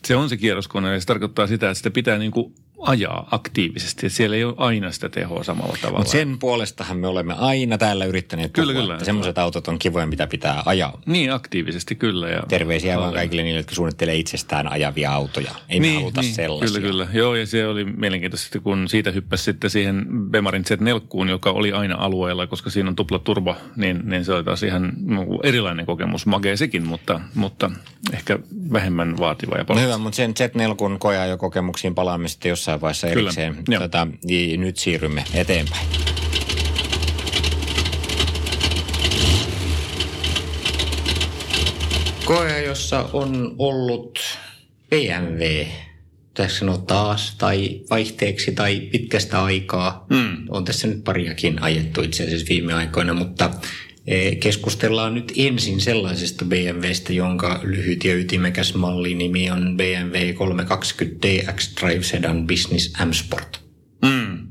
se 0.05 0.17
on 0.17 0.29
se 0.29 0.37
kierroskone 0.37 0.93
ja 0.93 1.01
se 1.01 1.07
tarkoittaa 1.07 1.47
sitä, 1.47 1.67
että 1.67 1.75
sitä 1.75 1.91
pitää 1.91 2.19
niin 2.19 2.33
kuin 2.33 2.55
ajaa 2.81 3.29
aktiivisesti. 3.31 4.11
Siellä 4.11 4.37
ei 4.37 4.45
ole 4.45 4.55
aina 4.57 4.93
sitä 4.93 5.09
tehoa 5.09 5.45
samalla 5.45 5.77
tavalla. 5.83 5.99
Mutta 5.99 6.13
sen 6.13 6.39
puolestahan 6.39 6.99
me 6.99 7.07
olemme 7.07 7.35
aina 7.39 7.79
täällä 7.79 8.05
yrittäneet 8.05 8.53
kyllä, 8.53 8.73
puhua, 8.73 8.83
kyllä, 8.83 8.95
että 8.95 9.05
semmoiset 9.05 9.39
autot 9.39 9.69
on 9.69 9.79
kivoja, 9.79 10.07
mitä 10.07 10.27
pitää 10.27 10.63
ajaa. 10.67 11.01
Niin, 11.07 11.33
aktiivisesti 11.33 11.95
kyllä. 11.95 12.29
Ja 12.29 12.43
Terveisiä 12.49 12.99
vaan 12.99 13.15
kaikille 13.15 13.43
niille, 13.43 13.59
jotka 13.59 13.75
suunnittelee 13.75 14.17
itsestään 14.17 14.73
ajavia 14.73 15.13
autoja. 15.13 15.51
Ei 15.69 15.81
niin, 15.81 15.95
me 15.95 16.01
haluta 16.01 16.21
niin, 16.21 16.35
sellaisia. 16.35 16.81
Kyllä, 16.81 16.89
kyllä. 16.89 17.07
Joo, 17.13 17.35
ja 17.35 17.47
se 17.47 17.67
oli 17.67 17.85
mielenkiintoista, 17.85 18.61
kun 18.61 18.89
siitä 18.89 19.11
hyppäsi 19.11 19.45
sitten 19.45 19.71
siihen 19.71 20.07
Bemarin 20.31 20.65
Z4, 20.65 21.29
joka 21.29 21.51
oli 21.51 21.73
aina 21.73 21.97
alueella, 21.99 22.47
koska 22.47 22.71
siinä 22.71 22.89
on 22.89 22.97
tupla 22.97 23.19
turbo, 23.19 23.57
niin, 23.77 24.01
niin 24.05 24.25
se 24.25 24.33
oli 24.33 24.45
taas 24.45 24.63
ihan 24.63 24.93
erilainen 25.43 25.87
kokemus. 25.87 26.27
Magee 26.27 26.57
sekin, 26.57 26.87
mutta, 26.87 27.21
mutta 27.35 27.71
ehkä 28.13 28.39
vähemmän 28.73 29.19
vaativa 29.19 29.57
ja 29.57 29.65
paljon. 29.65 29.83
No 29.83 29.89
hyvä, 29.89 29.99
mutta 29.99 30.17
sen 30.17 30.35
Z4 30.41 30.99
koja 30.99 31.27
jo 31.27 31.39
kokemuksiin 31.39 31.95
palaamista 31.95 32.49
jossain 32.49 32.68
jossain 32.69 32.81
vaiheessa 32.81 33.09
erikseen. 33.09 33.65
Kyllä. 33.65 33.79
Tota, 33.79 34.07
niin 34.25 34.61
nyt 34.61 34.77
siirrymme 34.77 35.25
eteenpäin. 35.35 35.87
Koe, 42.25 42.63
jossa 42.63 43.09
on 43.13 43.55
ollut 43.59 44.19
BMW 44.91 45.67
tässä 46.35 46.59
sanoa 46.59 46.79
taas, 46.79 47.35
tai 47.39 47.81
vaihteeksi, 47.91 48.53
tai 48.53 48.81
pitkästä 48.81 49.45
aikaa. 49.45 50.07
Mm. 50.11 50.37
On 50.49 50.65
tässä 50.65 50.89
nyt 50.89 51.05
pariakin 51.05 51.63
ajettu 51.63 52.03
itse 52.03 52.25
asiassa 52.25 52.47
viime 52.49 52.75
aikoina, 52.75 53.15
mutta 53.15 53.51
keskustellaan 54.41 55.15
nyt 55.15 55.33
ensin 55.37 55.81
sellaisesta 55.81 56.45
BMWstä, 56.45 57.13
jonka 57.13 57.61
lyhyt 57.63 58.05
ja 58.05 58.15
ytimekäs 58.15 58.75
mallinimi 58.75 59.51
on 59.51 59.77
BMW 59.77 60.33
320 60.35 61.29
DX 61.29 61.77
Drive 61.81 62.03
Sedan 62.03 62.47
Business 62.47 62.93
M 63.07 63.11
Sport. 63.13 63.61
Mm. 64.03 64.49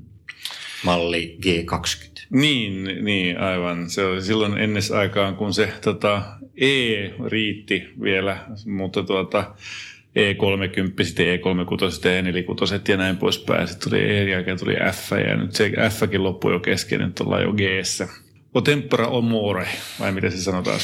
Malli 0.83 1.37
G20. 1.45 2.07
Niin, 2.29 2.83
niin, 3.01 3.39
aivan. 3.39 3.89
Se 3.89 4.05
oli 4.05 4.21
silloin 4.21 4.57
ennessä 4.57 4.97
aikaan, 4.97 5.35
kun 5.35 5.53
se 5.53 5.73
tota, 5.81 6.23
E 6.57 7.09
riitti 7.27 7.83
vielä, 8.01 8.37
mutta 8.65 9.03
tuota, 9.03 9.55
E30, 10.17 11.03
sitten 11.03 11.25
E36 11.25 12.09
ja 12.09 12.21
E46 12.21 12.91
ja 12.91 12.97
näin 12.97 13.17
poispäin. 13.17 13.67
Sitten 13.67 13.89
tuli 13.89 14.01
E 14.01 14.29
jälkeen 14.29 14.59
tuli 14.59 14.75
F 14.91 15.11
ja 15.11 15.37
nyt 15.37 15.55
se 15.55 15.71
Fkin 15.89 16.23
loppui 16.23 16.53
jo 16.53 16.59
kesken, 16.59 16.99
nyt 16.99 17.19
ollaan 17.19 17.43
jo 17.43 17.53
g 17.53 17.59
O 18.57 18.61
tempora 18.61 19.07
o 19.07 19.21
more, 19.21 19.67
vai 19.99 20.11
miten 20.11 20.31
se 20.31 20.41
sanotaan? 20.41 20.79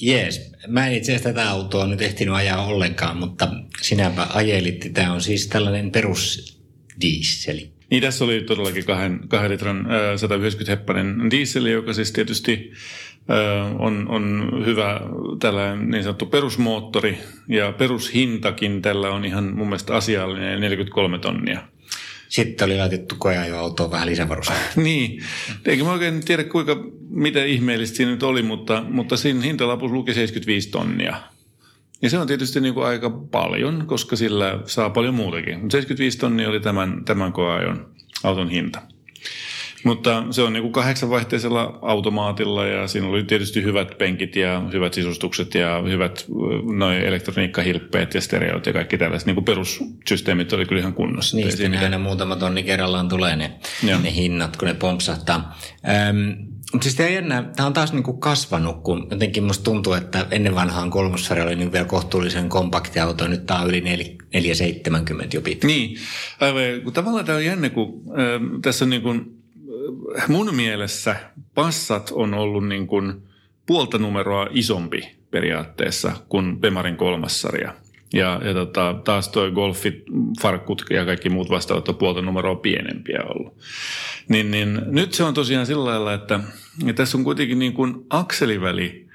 Jees. 0.00 0.52
Mä 0.68 0.86
en 0.86 0.92
itse 0.92 1.12
asiassa 1.12 1.28
tätä 1.28 1.50
autoa 1.50 1.86
nyt 1.86 2.02
ehtinyt 2.02 2.34
ajaa 2.34 2.66
ollenkaan, 2.66 3.16
mutta 3.16 3.48
sinäpä 3.80 4.26
ajelitti. 4.34 4.90
Tämä 4.90 5.12
on 5.12 5.20
siis 5.20 5.46
tällainen 5.46 5.90
perusdiisseli. 5.90 7.72
Niin 7.90 8.02
tässä 8.02 8.24
oli 8.24 8.40
todellakin 8.40 8.84
kahden, 8.84 9.20
kahden 9.28 9.50
litran 9.50 9.78
äh, 9.78 10.16
190 10.16 10.72
heppanen 10.72 11.30
diesel, 11.30 11.66
joka 11.66 11.92
siis 11.92 12.12
tietysti 12.12 12.72
äh, 13.30 13.80
on, 13.80 14.08
on 14.08 14.52
hyvä 14.66 15.00
tällainen 15.40 15.90
niin 15.90 16.02
sanottu 16.02 16.26
perusmoottori 16.26 17.18
ja 17.48 17.72
perushintakin 17.72 18.82
tällä 18.82 19.10
on 19.10 19.24
ihan 19.24 19.44
mun 19.44 19.66
mielestä 19.66 19.94
asiallinen 19.94 20.60
43 20.60 21.18
tonnia. 21.18 21.71
Sitten 22.32 22.66
oli 22.66 22.76
laitettu 22.76 23.14
koeajoautoon 23.18 23.90
vähän 23.90 24.08
lisävarusta. 24.08 24.52
niin, 24.76 25.22
eikä 25.64 25.84
mä 25.84 25.92
oikein 25.92 26.24
tiedä 26.24 26.44
kuinka, 26.44 26.76
mitä 27.08 27.44
ihmeellistä 27.44 27.96
siinä 27.96 28.12
nyt 28.12 28.22
oli, 28.22 28.42
mutta, 28.42 28.84
mutta 28.88 29.16
siinä 29.16 29.40
hintalapussa 29.40 29.94
luki 29.94 30.14
75 30.14 30.68
tonnia. 30.68 31.16
Ja 32.02 32.10
se 32.10 32.18
on 32.18 32.26
tietysti 32.26 32.60
niin 32.60 32.74
kuin 32.74 32.86
aika 32.86 33.10
paljon, 33.10 33.84
koska 33.86 34.16
sillä 34.16 34.58
saa 34.66 34.90
paljon 34.90 35.14
muutakin. 35.14 35.70
75 35.70 36.18
tonnia 36.18 36.48
oli 36.48 36.60
tämän, 36.60 37.04
tämän 37.04 37.32
koeajon 37.32 37.88
auton 38.22 38.48
hinta. 38.48 38.82
Mutta 39.84 40.24
se 40.30 40.42
on 40.42 40.52
niin 40.52 40.62
kuin 40.62 40.72
kahdeksanvaihteisella 40.72 41.78
automaatilla 41.82 42.66
ja 42.66 42.86
siinä 42.86 43.08
oli 43.08 43.24
tietysti 43.24 43.62
hyvät 43.62 43.98
penkit 43.98 44.36
ja 44.36 44.62
hyvät 44.72 44.94
sisustukset 44.94 45.54
ja 45.54 45.82
hyvät 45.88 46.26
noin 46.76 47.00
elektroniikkahilppeet 47.00 48.14
ja 48.14 48.20
stereot 48.20 48.66
ja 48.66 48.72
kaikki 48.72 48.98
tällaiset 48.98 49.26
niin 49.26 49.34
kuin 49.34 49.44
perussysteemit 49.44 50.52
oli 50.52 50.66
kyllä 50.66 50.80
ihan 50.80 50.94
kunnossa. 50.94 51.36
Niin, 51.36 51.50
sitten 51.50 51.78
aina 51.78 51.98
muutama 51.98 52.36
tonni 52.36 52.62
kerrallaan 52.62 53.08
tulee 53.08 53.36
ne, 53.36 53.52
ne 54.02 54.14
hinnat, 54.14 54.56
kun 54.56 54.68
ne 54.68 54.74
pompsahtaa. 54.74 55.58
Öm, 56.08 56.52
mutta 56.72 56.84
siis 56.84 56.94
tämä, 56.94 57.08
jännä, 57.08 57.44
tämä 57.56 57.66
on 57.66 57.72
taas 57.72 57.92
niin 57.92 58.02
kuin 58.02 58.20
kasvanut, 58.20 58.82
kun 58.82 59.06
jotenkin 59.10 59.44
musta 59.44 59.64
tuntuu, 59.64 59.92
että 59.92 60.26
ennen 60.30 60.54
vanhaan 60.54 60.90
kolmossarja 60.90 61.44
oli 61.44 61.56
niin 61.56 61.72
vielä 61.72 61.86
kohtuullisen 61.86 62.48
kompakti 62.48 63.00
auto, 63.00 63.28
nyt 63.28 63.46
tämä 63.46 63.60
on 63.60 63.68
yli 63.68 63.80
470 63.80 65.36
jo 65.36 65.40
pitkä. 65.40 65.66
Niin, 65.66 65.96
aivan. 66.40 66.92
Tavallaan 66.92 67.24
tämä 67.24 67.38
on 67.38 67.44
jännä, 67.44 67.70
kun 67.70 68.02
äh, 68.08 68.60
tässä 68.62 68.84
on 68.84 68.90
niin 68.90 69.02
kuin, 69.02 69.41
mun 70.28 70.54
mielestä 70.54 71.16
passat 71.54 72.10
on 72.12 72.34
ollut 72.34 72.68
niin 72.68 72.86
kuin 72.86 73.22
puolta 73.66 73.98
numeroa 73.98 74.46
isompi 74.50 75.16
periaatteessa 75.30 76.12
kuin 76.28 76.60
Bemarin 76.60 76.96
kolmas 76.96 77.40
sarja. 77.40 77.74
Ja, 78.12 78.40
ja 78.44 78.54
tota, 78.54 78.94
taas 79.04 79.28
tuo 79.28 79.50
golfit, 79.50 80.04
farkkut 80.42 80.84
ja 80.90 81.04
kaikki 81.04 81.28
muut 81.28 81.50
vastaavat 81.50 81.88
on 81.88 81.94
puolta 81.94 82.22
numeroa 82.22 82.56
pienempiä 82.56 83.20
ollut. 83.24 83.56
Niin, 84.28 84.50
niin 84.50 84.80
nyt 84.86 85.12
se 85.12 85.24
on 85.24 85.34
tosiaan 85.34 85.66
sillä 85.66 85.84
lailla, 85.84 86.14
että, 86.14 86.40
että 86.80 86.92
tässä 86.92 87.18
on 87.18 87.24
kuitenkin 87.24 87.58
niin 87.58 87.72
kuin 87.72 88.06
akseliväli 88.10 89.06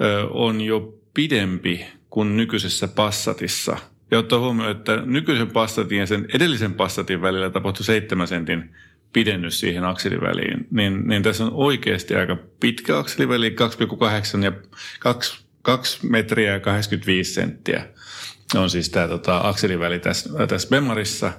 ö, 0.00 0.28
on 0.30 0.60
jo 0.60 0.94
pidempi 1.14 1.86
kuin 2.10 2.36
nykyisessä 2.36 2.88
Passatissa. 2.88 3.76
Ja 4.10 4.18
ottaa 4.18 4.38
huomioon, 4.38 4.70
että 4.70 5.02
nykyisen 5.04 5.50
Passatin 5.50 5.98
ja 5.98 6.06
sen 6.06 6.26
edellisen 6.34 6.74
Passatin 6.74 7.22
välillä 7.22 7.50
tapahtui 7.50 7.84
7 7.84 8.28
sentin 8.28 8.74
pidennys 9.12 9.60
siihen 9.60 9.84
akseliväliin, 9.84 10.66
niin, 10.70 11.08
niin 11.08 11.22
tässä 11.22 11.44
on 11.44 11.52
oikeasti 11.54 12.14
aika 12.14 12.36
pitkä 12.60 12.98
akseliväli, 12.98 13.50
2,8 14.36 14.44
ja 14.44 14.52
2, 15.00 15.44
2 15.62 16.06
metriä 16.06 16.52
ja 16.52 16.60
85 16.60 17.34
senttiä 17.34 17.88
on 18.54 18.70
siis 18.70 18.90
tämä 18.90 19.08
tota, 19.08 19.40
akseliväli 19.44 19.98
tässä, 19.98 20.46
tässä 20.46 20.68
Bemmarissa. 20.68 21.32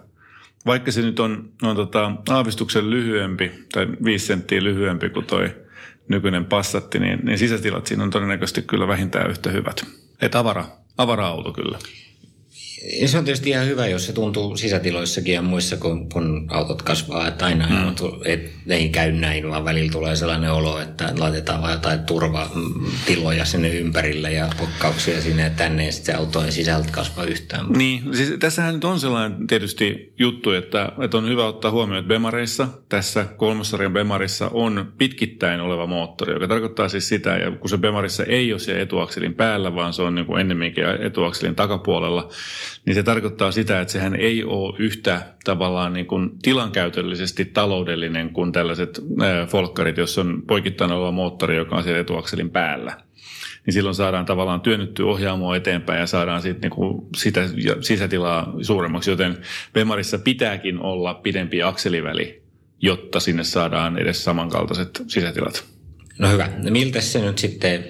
Vaikka 0.66 0.92
se 0.92 1.02
nyt 1.02 1.20
on, 1.20 1.50
on 1.62 1.76
tota, 1.76 2.12
aavistuksen 2.30 2.90
lyhyempi 2.90 3.52
tai 3.72 3.88
5 4.04 4.26
senttiä 4.26 4.64
lyhyempi 4.64 5.10
kuin 5.10 5.26
toi 5.26 5.56
nykyinen 6.08 6.46
Passatti, 6.46 7.00
niin, 7.00 7.20
niin 7.24 7.38
sisätilat 7.38 7.88
siinä 7.88 8.04
on 8.04 8.10
todennäköisesti 8.10 8.62
kyllä 8.62 8.88
vähintään 8.88 9.30
yhtä 9.30 9.50
hyvät. 9.50 9.86
Et 10.22 10.36
avara, 10.36 10.66
avara-auto 10.98 11.54
kyllä. 11.54 11.80
Ja 13.02 13.08
se 13.08 13.18
on 13.18 13.26
tietysti 13.26 13.50
ihan 13.50 13.66
hyvä, 13.66 13.88
jos 13.88 14.06
se 14.06 14.14
tuntuu 14.14 14.58
sisätiloissakin 14.58 15.34
ja 15.34 15.42
muissa, 15.42 15.78
kun, 15.78 16.10
kun 16.10 16.48
autot 16.52 16.82
kasvaa, 16.82 17.28
että 17.28 17.46
aina 17.46 17.68
mm. 17.68 17.96
et, 18.26 18.52
ei 18.70 18.90
käy 18.90 19.12
näin, 19.12 19.50
vaan 19.50 19.66
välillä 19.66 19.92
tulee 19.92 20.16
sellainen 20.16 20.52
olo, 20.52 20.80
että 20.80 21.14
laitetaan 21.18 21.62
vain 21.62 21.74
jotain 21.74 22.00
turvatiloja 22.00 23.46
sinne 23.46 23.70
ympärille 23.70 24.32
ja 24.32 24.50
pokkauksia 24.60 25.22
sinne 25.22 25.44
ja 25.44 25.50
tänne, 25.50 25.86
ja 25.86 25.92
sitten 25.92 26.16
se 26.16 26.20
auto 26.20 26.44
ei 26.44 26.52
sisältä 26.52 26.90
kasva 26.92 27.24
yhtään. 27.24 27.66
Niin, 27.70 28.04
siis 28.16 28.34
tässähän 28.40 28.74
nyt 28.74 28.84
on 28.84 29.00
sellainen 29.00 29.48
tietysti 29.48 30.14
juttu, 30.20 30.52
että, 30.52 30.92
että 31.04 31.18
on 31.18 31.30
hyvä 31.30 31.46
ottaa 31.46 31.72
huomioon, 31.72 32.00
että 32.00 32.10
Bemareissa, 32.10 32.68
tässä 32.90 33.26
kolmossarjan 33.38 33.94
Bemarissa 33.94 34.50
on 34.54 34.94
pitkittäin 34.98 35.62
oleva 35.62 35.88
moottori, 35.88 36.34
joka 36.34 36.48
tarkoittaa 36.48 36.90
siis 36.90 37.10
sitä, 37.10 37.38
ja 37.38 37.52
kun 37.52 37.70
se 37.70 37.78
Bemarissa 37.78 38.24
ei 38.24 38.54
ole 38.54 38.60
se 38.60 38.82
etuakselin 38.82 39.34
päällä, 39.34 39.76
vaan 39.76 39.94
se 39.94 40.02
on 40.02 40.16
niin 40.16 40.26
kuin 40.26 40.42
ennemminkin 40.42 40.84
etuakselin 40.84 41.56
takapuolella, 41.56 42.30
niin 42.86 42.96
se 42.96 43.04
tarkoittaa 43.04 43.52
sitä, 43.52 43.82
että 43.82 43.92
sehän 43.92 44.16
ei 44.16 44.44
ole 44.44 44.76
yhtä 44.80 45.22
tavallaan 45.44 45.94
niin 45.94 46.06
kuin 46.06 46.30
tilankäytöllisesti 46.42 47.46
taloudellinen 47.46 48.30
kuin 48.30 48.52
tällaiset 48.52 49.02
folkkarit, 49.48 49.98
jos 49.98 50.18
on 50.18 50.44
poikittain 50.48 50.92
oleva 50.92 51.12
moottori, 51.12 51.56
joka 51.58 51.76
on 51.76 51.84
siellä 51.84 52.00
etuakselin 52.00 52.50
päällä. 52.50 52.98
Niin 53.66 53.74
silloin 53.74 53.96
saadaan 53.96 54.26
tavallaan 54.26 54.62
työnnyttyä 54.62 55.06
ohjaamoa 55.06 55.56
eteenpäin 55.56 56.00
ja 56.00 56.08
saadaan 56.08 56.42
sit 56.42 56.62
niinku 56.62 57.10
sitä 57.16 57.42
sisätilaa 57.82 58.54
suuremmaksi, 58.62 59.10
joten 59.10 59.38
Bemarissa 59.74 60.20
pitääkin 60.20 60.80
olla 60.80 61.14
pidempi 61.14 61.64
akseliväli, 61.64 62.44
jotta 62.82 63.20
sinne 63.20 63.44
saadaan 63.44 63.98
edes 63.98 64.24
samankaltaiset 64.24 65.04
sisätilat. 65.08 65.66
No 66.20 66.32
hyvä. 66.32 66.50
No 66.64 66.72
miltä 66.72 67.02
se 67.02 67.22
nyt 67.22 67.38
sitten 67.38 67.86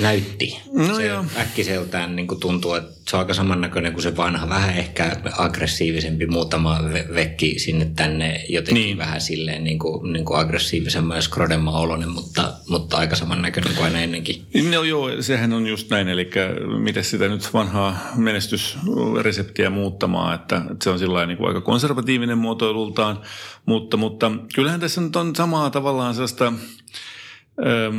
näytti. 0.00 0.60
No 0.72 0.96
se 0.96 1.06
joo. 1.06 1.24
äkkiseltään 1.36 2.16
niin 2.16 2.26
kuin 2.26 2.40
tuntuu, 2.40 2.74
että 2.74 2.92
se 3.08 3.16
on 3.16 3.20
aika 3.20 3.34
samannäköinen 3.34 3.92
kuin 3.92 4.02
se 4.02 4.16
vanha. 4.16 4.48
Vähän 4.48 4.76
ehkä 4.76 5.16
aggressiivisempi, 5.38 6.26
muutama 6.26 6.78
vekki 7.14 7.58
sinne 7.58 7.90
tänne 7.96 8.44
jotenkin 8.48 8.84
niin. 8.84 8.98
vähän 8.98 9.20
silleen 9.20 9.64
niin 9.64 9.78
kuin, 9.78 10.12
niin 10.12 10.24
kuin 10.24 10.40
aggressiivisemman 10.40 11.16
ja 11.16 11.22
skrodemman 11.22 11.74
oloinen, 11.74 12.08
mutta, 12.08 12.52
mutta 12.68 12.96
aika 12.96 13.16
samannäköinen 13.16 13.74
kuin 13.74 13.84
aina 13.84 14.00
ennenkin. 14.00 14.46
No 14.70 14.82
joo, 14.82 15.22
sehän 15.22 15.52
on 15.52 15.66
just 15.66 15.90
näin. 15.90 16.08
Eli 16.08 16.30
miten 16.78 17.04
sitä 17.04 17.28
nyt 17.28 17.54
vanhaa 17.54 17.98
menestysreseptiä 18.16 19.70
muuttamaan, 19.70 20.34
että, 20.34 20.56
että 20.56 20.84
se 20.84 20.90
on 20.90 20.98
sillä 20.98 21.26
niin 21.26 21.38
kuin 21.38 21.48
aika 21.48 21.60
konservatiivinen 21.60 22.38
muotoilultaan, 22.38 23.20
mutta, 23.66 23.96
mutta 23.96 24.32
kyllähän 24.54 24.80
tässä 24.80 25.00
nyt 25.00 25.16
on 25.16 25.36
samaa 25.36 25.70
tavallaan 25.70 26.14
sellaista 26.14 26.52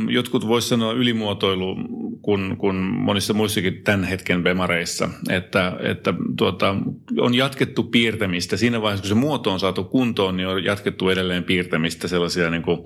Jotkut 0.08 0.48
voisivat 0.48 0.68
sanoa 0.68 0.92
ylimuotoilu 0.92 1.76
kuin, 2.22 2.56
kuin 2.56 2.76
monissa 2.76 3.34
muissakin 3.34 3.82
tämän 3.84 4.04
hetken 4.04 4.42
bemareissa, 4.42 5.08
että, 5.30 5.76
että 5.80 6.14
tuota, 6.36 6.76
on 7.18 7.34
jatkettu 7.34 7.82
piirtämistä. 7.82 8.56
Siinä 8.56 8.82
vaiheessa, 8.82 9.02
kun 9.02 9.08
se 9.08 9.14
muoto 9.14 9.52
on 9.52 9.60
saatu 9.60 9.84
kuntoon, 9.84 10.36
niin 10.36 10.48
on 10.48 10.64
jatkettu 10.64 11.08
edelleen 11.08 11.44
piirtämistä, 11.44 12.08
sellaisia 12.08 12.50
niin 12.50 12.62
kuin 12.62 12.78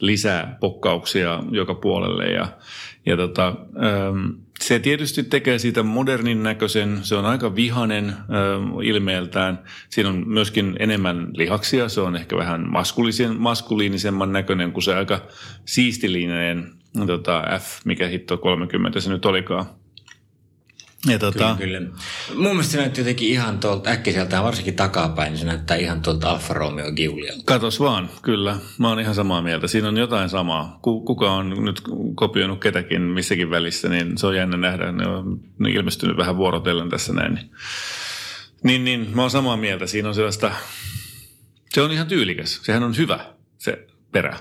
lisäpokkauksia 0.00 1.42
joka 1.50 1.74
puolelle. 1.74 2.24
Ja, 2.24 2.48
ja 3.06 3.16
tota, 3.16 3.56
se 4.66 4.78
tietysti 4.78 5.22
tekee 5.22 5.58
siitä 5.58 5.82
modernin 5.82 6.42
näköisen, 6.42 6.98
se 7.02 7.14
on 7.14 7.24
aika 7.24 7.54
vihanen 7.54 8.08
äh, 8.08 8.16
ilmeeltään. 8.82 9.58
Siinä 9.90 10.08
on 10.08 10.28
myöskin 10.28 10.76
enemmän 10.78 11.28
lihaksia, 11.32 11.88
se 11.88 12.00
on 12.00 12.16
ehkä 12.16 12.36
vähän 12.36 12.66
maskuliinisemman 13.38 14.32
näköinen 14.32 14.72
kuin 14.72 14.82
se 14.82 14.94
aika 14.94 15.20
siistilininen 15.64 16.72
tota, 17.06 17.42
F, 17.58 17.84
mikä 17.84 18.08
hitto 18.08 18.38
30 18.38 19.00
se 19.00 19.10
nyt 19.10 19.26
olikaan. 19.26 19.66
Ja 21.08 21.18
tota... 21.18 21.56
Kyllä, 21.58 21.78
kyllä. 21.78 21.90
Mun 22.34 22.50
mielestä 22.50 22.72
se 22.72 22.78
näyttää 22.78 23.00
jotenkin 23.00 23.28
ihan 23.28 23.58
tuolta 23.58 23.90
äkkiseltään, 23.90 24.44
varsinkin 24.44 24.74
takapäin, 24.74 25.32
niin 25.32 25.40
se 25.40 25.46
näyttää 25.46 25.76
ihan 25.76 26.02
tuolta 26.02 26.30
Alfa 26.30 26.54
Romeo 26.54 26.92
Giulialta. 26.92 27.42
Katos 27.44 27.80
vaan, 27.80 28.10
kyllä. 28.22 28.56
Mä 28.78 28.88
oon 28.88 29.00
ihan 29.00 29.14
samaa 29.14 29.42
mieltä. 29.42 29.66
Siinä 29.66 29.88
on 29.88 29.96
jotain 29.96 30.28
samaa. 30.28 30.78
Kuka 30.82 31.32
on 31.32 31.64
nyt 31.64 31.82
kopioinut 32.14 32.60
ketäkin 32.60 33.02
missäkin 33.02 33.50
välissä, 33.50 33.88
niin 33.88 34.18
se 34.18 34.26
on 34.26 34.36
jännä 34.36 34.56
nähdä. 34.56 34.92
Ne 34.92 35.06
on 35.06 35.40
ilmestynyt 35.68 36.16
vähän 36.16 36.36
vuorotellen 36.36 36.90
tässä 36.90 37.12
näin. 37.12 37.34
Niin, 37.34 37.50
niin, 38.62 38.84
niin 38.84 39.10
mä 39.14 39.22
oon 39.22 39.30
samaa 39.30 39.56
mieltä. 39.56 39.86
Siinä 39.86 40.08
on 40.08 40.14
sellaista, 40.14 40.52
se 41.68 41.82
on 41.82 41.92
ihan 41.92 42.06
tyylikäs. 42.06 42.60
Sehän 42.62 42.82
on 42.82 42.96
hyvä, 42.96 43.20
se 43.58 43.86
perä. 44.12 44.36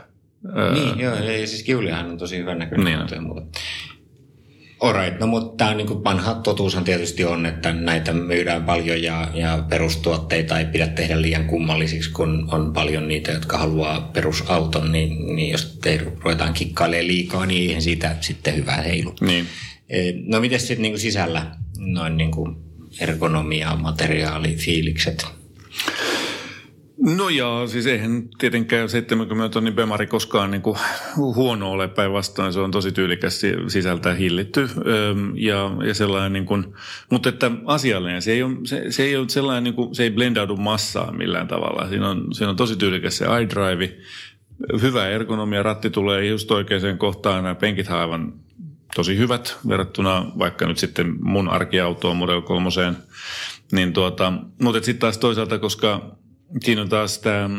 Niin, 0.74 1.00
joo. 1.00 1.16
Ei, 1.16 1.48
siis 1.48 1.66
Giuliahan 1.66 2.06
on 2.06 2.18
tosi 2.18 2.38
hyvän 2.38 2.60
näköinen. 2.60 3.06
Niin. 3.06 3.24
Mutta 3.24 3.60
Alright, 4.84 5.20
no 5.20 5.28
mutta 5.28 5.58
tämä 5.58 5.74
niin 5.74 6.04
vanha 6.04 6.34
totuushan 6.34 6.84
tietysti 6.84 7.26
on, 7.26 7.46
että 7.46 7.74
näitä 7.74 8.14
myydään 8.14 8.64
paljon 8.64 9.04
ja, 9.04 9.32
ja 9.34 9.64
perustuotteita 9.70 10.60
ei 10.60 10.66
pidä 10.66 10.88
tehdä 10.88 11.22
liian 11.22 11.46
kummallisiksi, 11.46 12.12
kun 12.12 12.48
on 12.52 12.74
paljon 12.74 13.08
niitä, 13.08 13.32
jotka 13.32 13.58
haluaa 13.58 14.02
perusauton, 14.02 14.92
niin, 14.92 15.36
niin 15.36 15.52
jos 15.52 15.78
te 15.82 16.02
ruvetaan 16.24 16.54
kikkailemaan 16.54 17.08
liikaa, 17.08 17.46
niin 17.46 17.68
eihän 17.68 17.82
siitä 17.82 18.16
sitten 18.22 18.56
hyvää 18.56 18.82
heilu. 18.82 19.16
Niin. 19.22 19.48
E, 19.90 20.12
no 20.26 20.40
miten 20.40 20.60
sitten 20.60 20.82
niin 20.82 21.00
sisällä 21.00 21.56
noin 21.78 22.18
niin 22.18 22.32
ergonomia, 23.00 23.76
materiaali, 23.76 24.56
fiilikset? 24.56 25.26
No 26.98 27.30
joo, 27.30 27.68
siis 27.68 27.88
eihän 27.88 28.30
tietenkään 28.38 28.90
70 28.90 29.50
tonnin 29.50 29.74
Bemari 29.74 30.08
koskaan 30.08 30.52
niin 30.52 30.62
kuin 30.62 30.78
huono 31.16 31.72
ole 31.72 31.88
päinvastoin. 31.88 32.54
Se 32.54 32.60
on 32.60 32.72
tosi 32.72 32.92
tyylikäs 32.92 33.42
sisältä 33.68 34.14
hillitty 34.14 34.70
ja, 35.36 35.72
ja 35.88 35.94
sellainen, 35.94 36.34
niin 36.34 36.46
kuin, 36.46 36.76
mutta 37.12 37.30
että 37.30 37.52
asiallinen. 37.66 38.22
Se 38.22 38.32
ei 38.32 38.44
ole, 38.44 38.56
se, 38.64 38.86
se 38.90 39.04
ei 39.04 39.18
ole 39.18 39.30
sellainen, 39.30 39.64
niin 39.64 39.74
kuin, 39.74 39.96
se 39.96 40.04
ei 40.04 40.12
blendaudu 40.12 40.58
massaan 40.58 41.18
millään 41.18 41.48
tavalla. 41.48 41.90
Siinä 41.90 42.10
on, 42.10 42.28
siinä 42.34 42.50
on 42.50 42.56
tosi 42.56 42.76
tyylikäs 42.76 43.18
se 43.18 43.26
iDrive, 43.42 43.98
hyvä 44.82 45.08
ergonomia, 45.08 45.64
ratti 45.64 45.90
tulee 45.90 46.26
just 46.26 46.52
oikeaan 46.52 46.98
kohtaan. 46.98 47.44
Nämä 47.44 47.56
penkit 47.56 47.90
aivan 47.90 48.34
tosi 48.96 49.18
hyvät 49.18 49.58
verrattuna 49.68 50.26
vaikka 50.40 50.68
nyt 50.68 50.78
sitten 50.78 51.16
mun 51.22 51.50
arkiautoon 51.50 52.18
Model 52.18 52.42
3. 52.42 52.70
Niin 53.72 53.94
tuota, 53.94 54.34
mutta 54.62 54.82
sitten 54.82 55.00
taas 55.00 55.18
toisaalta, 55.18 55.60
koska 55.60 56.16
siinä 56.62 56.82
on 56.82 56.90
taas 56.90 57.20
tämä 57.20 57.50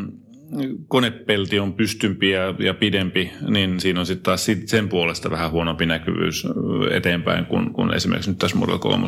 konepelti 0.87 1.59
on 1.59 1.73
pystympi 1.73 2.29
ja, 2.29 2.55
ja 2.59 2.73
pidempi, 2.73 3.31
niin 3.47 3.79
siinä 3.79 3.99
on 3.99 4.05
sitten 4.05 4.23
taas 4.23 4.47
sen 4.65 4.89
puolesta 4.89 5.31
vähän 5.31 5.51
huonompi 5.51 5.85
näkyvyys 5.85 6.47
eteenpäin 6.91 7.45
kuin, 7.45 7.73
kuin 7.73 7.93
esimerkiksi 7.93 8.29
nyt 8.29 8.39
tässä 8.39 8.57
Model 8.57 8.77
3. 8.77 9.05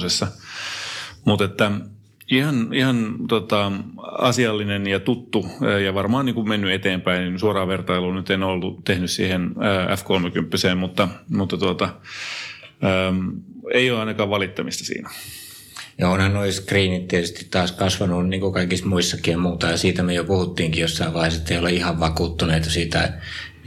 Mutta 1.25 1.45
että 1.45 1.71
ihan, 2.31 2.73
ihan 2.73 3.15
tota, 3.27 3.71
asiallinen 4.17 4.87
ja 4.87 4.99
tuttu 4.99 5.45
ja 5.85 5.93
varmaan 5.93 6.25
niin 6.25 6.35
kuin 6.35 6.49
mennyt 6.49 6.71
eteenpäin. 6.71 7.23
Niin 7.23 7.39
suoraan 7.39 7.67
vertailua 7.67 8.15
nyt 8.15 8.29
en 8.29 8.43
ollut 8.43 8.83
tehnyt 8.83 9.11
siihen 9.11 9.49
F30, 9.95 10.75
mutta, 10.75 11.07
mutta 11.29 11.57
tuota, 11.57 11.89
ähm, 12.83 13.29
ei 13.73 13.91
ole 13.91 13.99
ainakaan 13.99 14.29
valittamista 14.29 14.85
siinä. 14.85 15.09
Ja 15.97 16.09
onhan 16.09 16.33
nuo 16.33 16.51
screenit 16.51 17.07
tietysti 17.07 17.47
taas 17.51 17.71
kasvanut 17.71 18.29
niin 18.29 18.41
kuin 18.41 18.53
kaikissa 18.53 18.85
muissakin 18.85 19.31
ja 19.31 19.37
muuta. 19.37 19.67
Ja 19.67 19.77
siitä 19.77 20.03
me 20.03 20.13
jo 20.13 20.23
puhuttiinkin 20.23 20.81
jossain 20.81 21.13
vaiheessa, 21.13 21.39
että 21.39 21.53
ei 21.53 21.59
ole 21.59 21.71
ihan 21.71 21.99
vakuuttuneita 21.99 22.69
siitä 22.69 23.13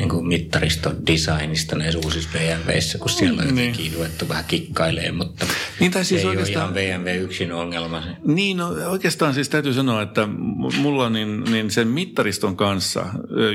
niin 0.00 0.08
kuin 0.08 0.26
mittariston 0.26 1.06
designista 1.06 1.76
näissä 1.76 1.98
uusissa 2.04 2.30
BMWissä, 2.32 2.98
kun 2.98 3.10
siellä 3.10 3.42
on 3.42 3.48
niin. 3.48 3.56
jotenkin 3.56 3.84
niin. 3.84 3.98
luettu 3.98 4.28
vähän 4.28 4.44
kikkailee, 4.44 5.12
mutta 5.12 5.46
niin, 5.80 5.90
tai 5.90 6.04
siis 6.04 6.20
ei 6.20 6.26
oikeastaan, 6.26 6.72
ole 6.72 6.86
ihan 6.86 7.02
BMW 7.02 7.24
yksin 7.24 7.52
ongelma. 7.52 8.02
Niin, 8.24 8.56
no 8.56 8.68
oikeastaan 8.68 9.34
siis 9.34 9.48
täytyy 9.48 9.74
sanoa, 9.74 10.02
että 10.02 10.28
mulla 10.78 11.10
niin, 11.10 11.44
niin 11.44 11.70
sen 11.70 11.88
mittariston 11.88 12.56
kanssa, 12.56 13.06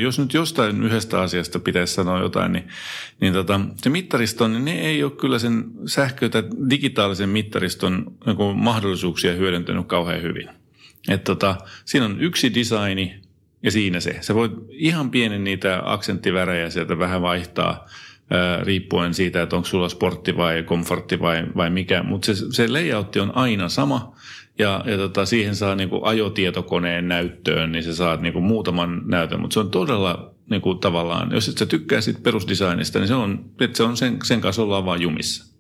jos 0.02 0.20
nyt 0.20 0.34
jostain 0.34 0.84
yhdestä 0.84 1.22
asiasta 1.22 1.60
pitäisi 1.60 1.94
sanoa 1.94 2.20
jotain, 2.20 2.52
niin, 2.52 2.68
niin 3.22 3.34
tota, 3.34 3.62
se 3.78 3.90
mittariston, 3.90 4.52
niin 4.52 4.66
ne 4.66 4.82
ei 4.82 5.04
ole 5.04 5.12
kyllä 5.12 5.40
sen 5.40 5.66
sähkö- 5.86 6.30
tai 6.30 6.44
digitaalisen 6.70 7.30
mittariston 7.30 8.06
niin 8.26 8.58
mahdollisuuksia 8.58 9.34
hyödyntänyt 9.34 9.88
kauhean 9.88 10.22
hyvin. 10.22 10.50
Et 11.10 11.24
tota, 11.24 11.56
siinä 11.86 12.06
on 12.06 12.22
yksi 12.22 12.54
designi, 12.54 13.25
ja 13.66 13.72
siinä 13.72 14.00
se. 14.00 14.18
Sä 14.22 14.36
voit 14.36 14.52
ihan 14.70 15.12
pienen 15.12 15.44
niitä 15.44 15.82
aksenttivärejä 15.86 16.70
sieltä 16.70 17.00
vähän 17.00 17.22
vaihtaa 17.22 17.86
riippuen 18.64 19.14
siitä, 19.14 19.42
että 19.42 19.56
onko 19.56 19.68
sulla 19.68 19.90
sportti 19.90 20.38
vai 20.38 20.64
komfortti 20.64 21.20
vai, 21.20 21.44
vai 21.56 21.70
mikä. 21.70 22.04
Mutta 22.04 22.36
se, 22.36 22.46
se 22.52 22.68
layoutti 22.68 23.20
on 23.20 23.38
aina 23.38 23.70
sama 23.70 24.16
ja, 24.60 24.84
ja 24.86 24.98
tota, 24.98 25.26
siihen 25.26 25.56
saa 25.56 25.76
niinku 25.76 26.00
ajotietokoneen 26.04 27.08
näyttöön, 27.08 27.72
niin 27.72 27.84
sä 27.84 27.96
saat 27.96 28.22
niinku 28.22 28.42
muutaman 28.42 29.02
näytön. 29.06 29.42
Mutta 29.42 29.54
se 29.54 29.60
on 29.60 29.72
todella 29.72 30.32
niinku, 30.50 30.76
tavallaan, 30.76 31.32
jos 31.32 31.50
et 31.50 31.58
sä 31.58 31.66
tykkää 31.66 32.02
siitä 32.02 32.20
perusdesignista, 32.24 33.00
niin 33.00 33.08
se 33.08 33.16
on, 33.16 33.46
että 33.62 33.78
se 33.78 33.84
on 33.84 33.98
sen, 33.98 34.18
sen 34.24 34.42
kanssa 34.42 34.62
ollaan 34.62 34.86
vaan 34.86 35.02
jumissa. 35.02 35.55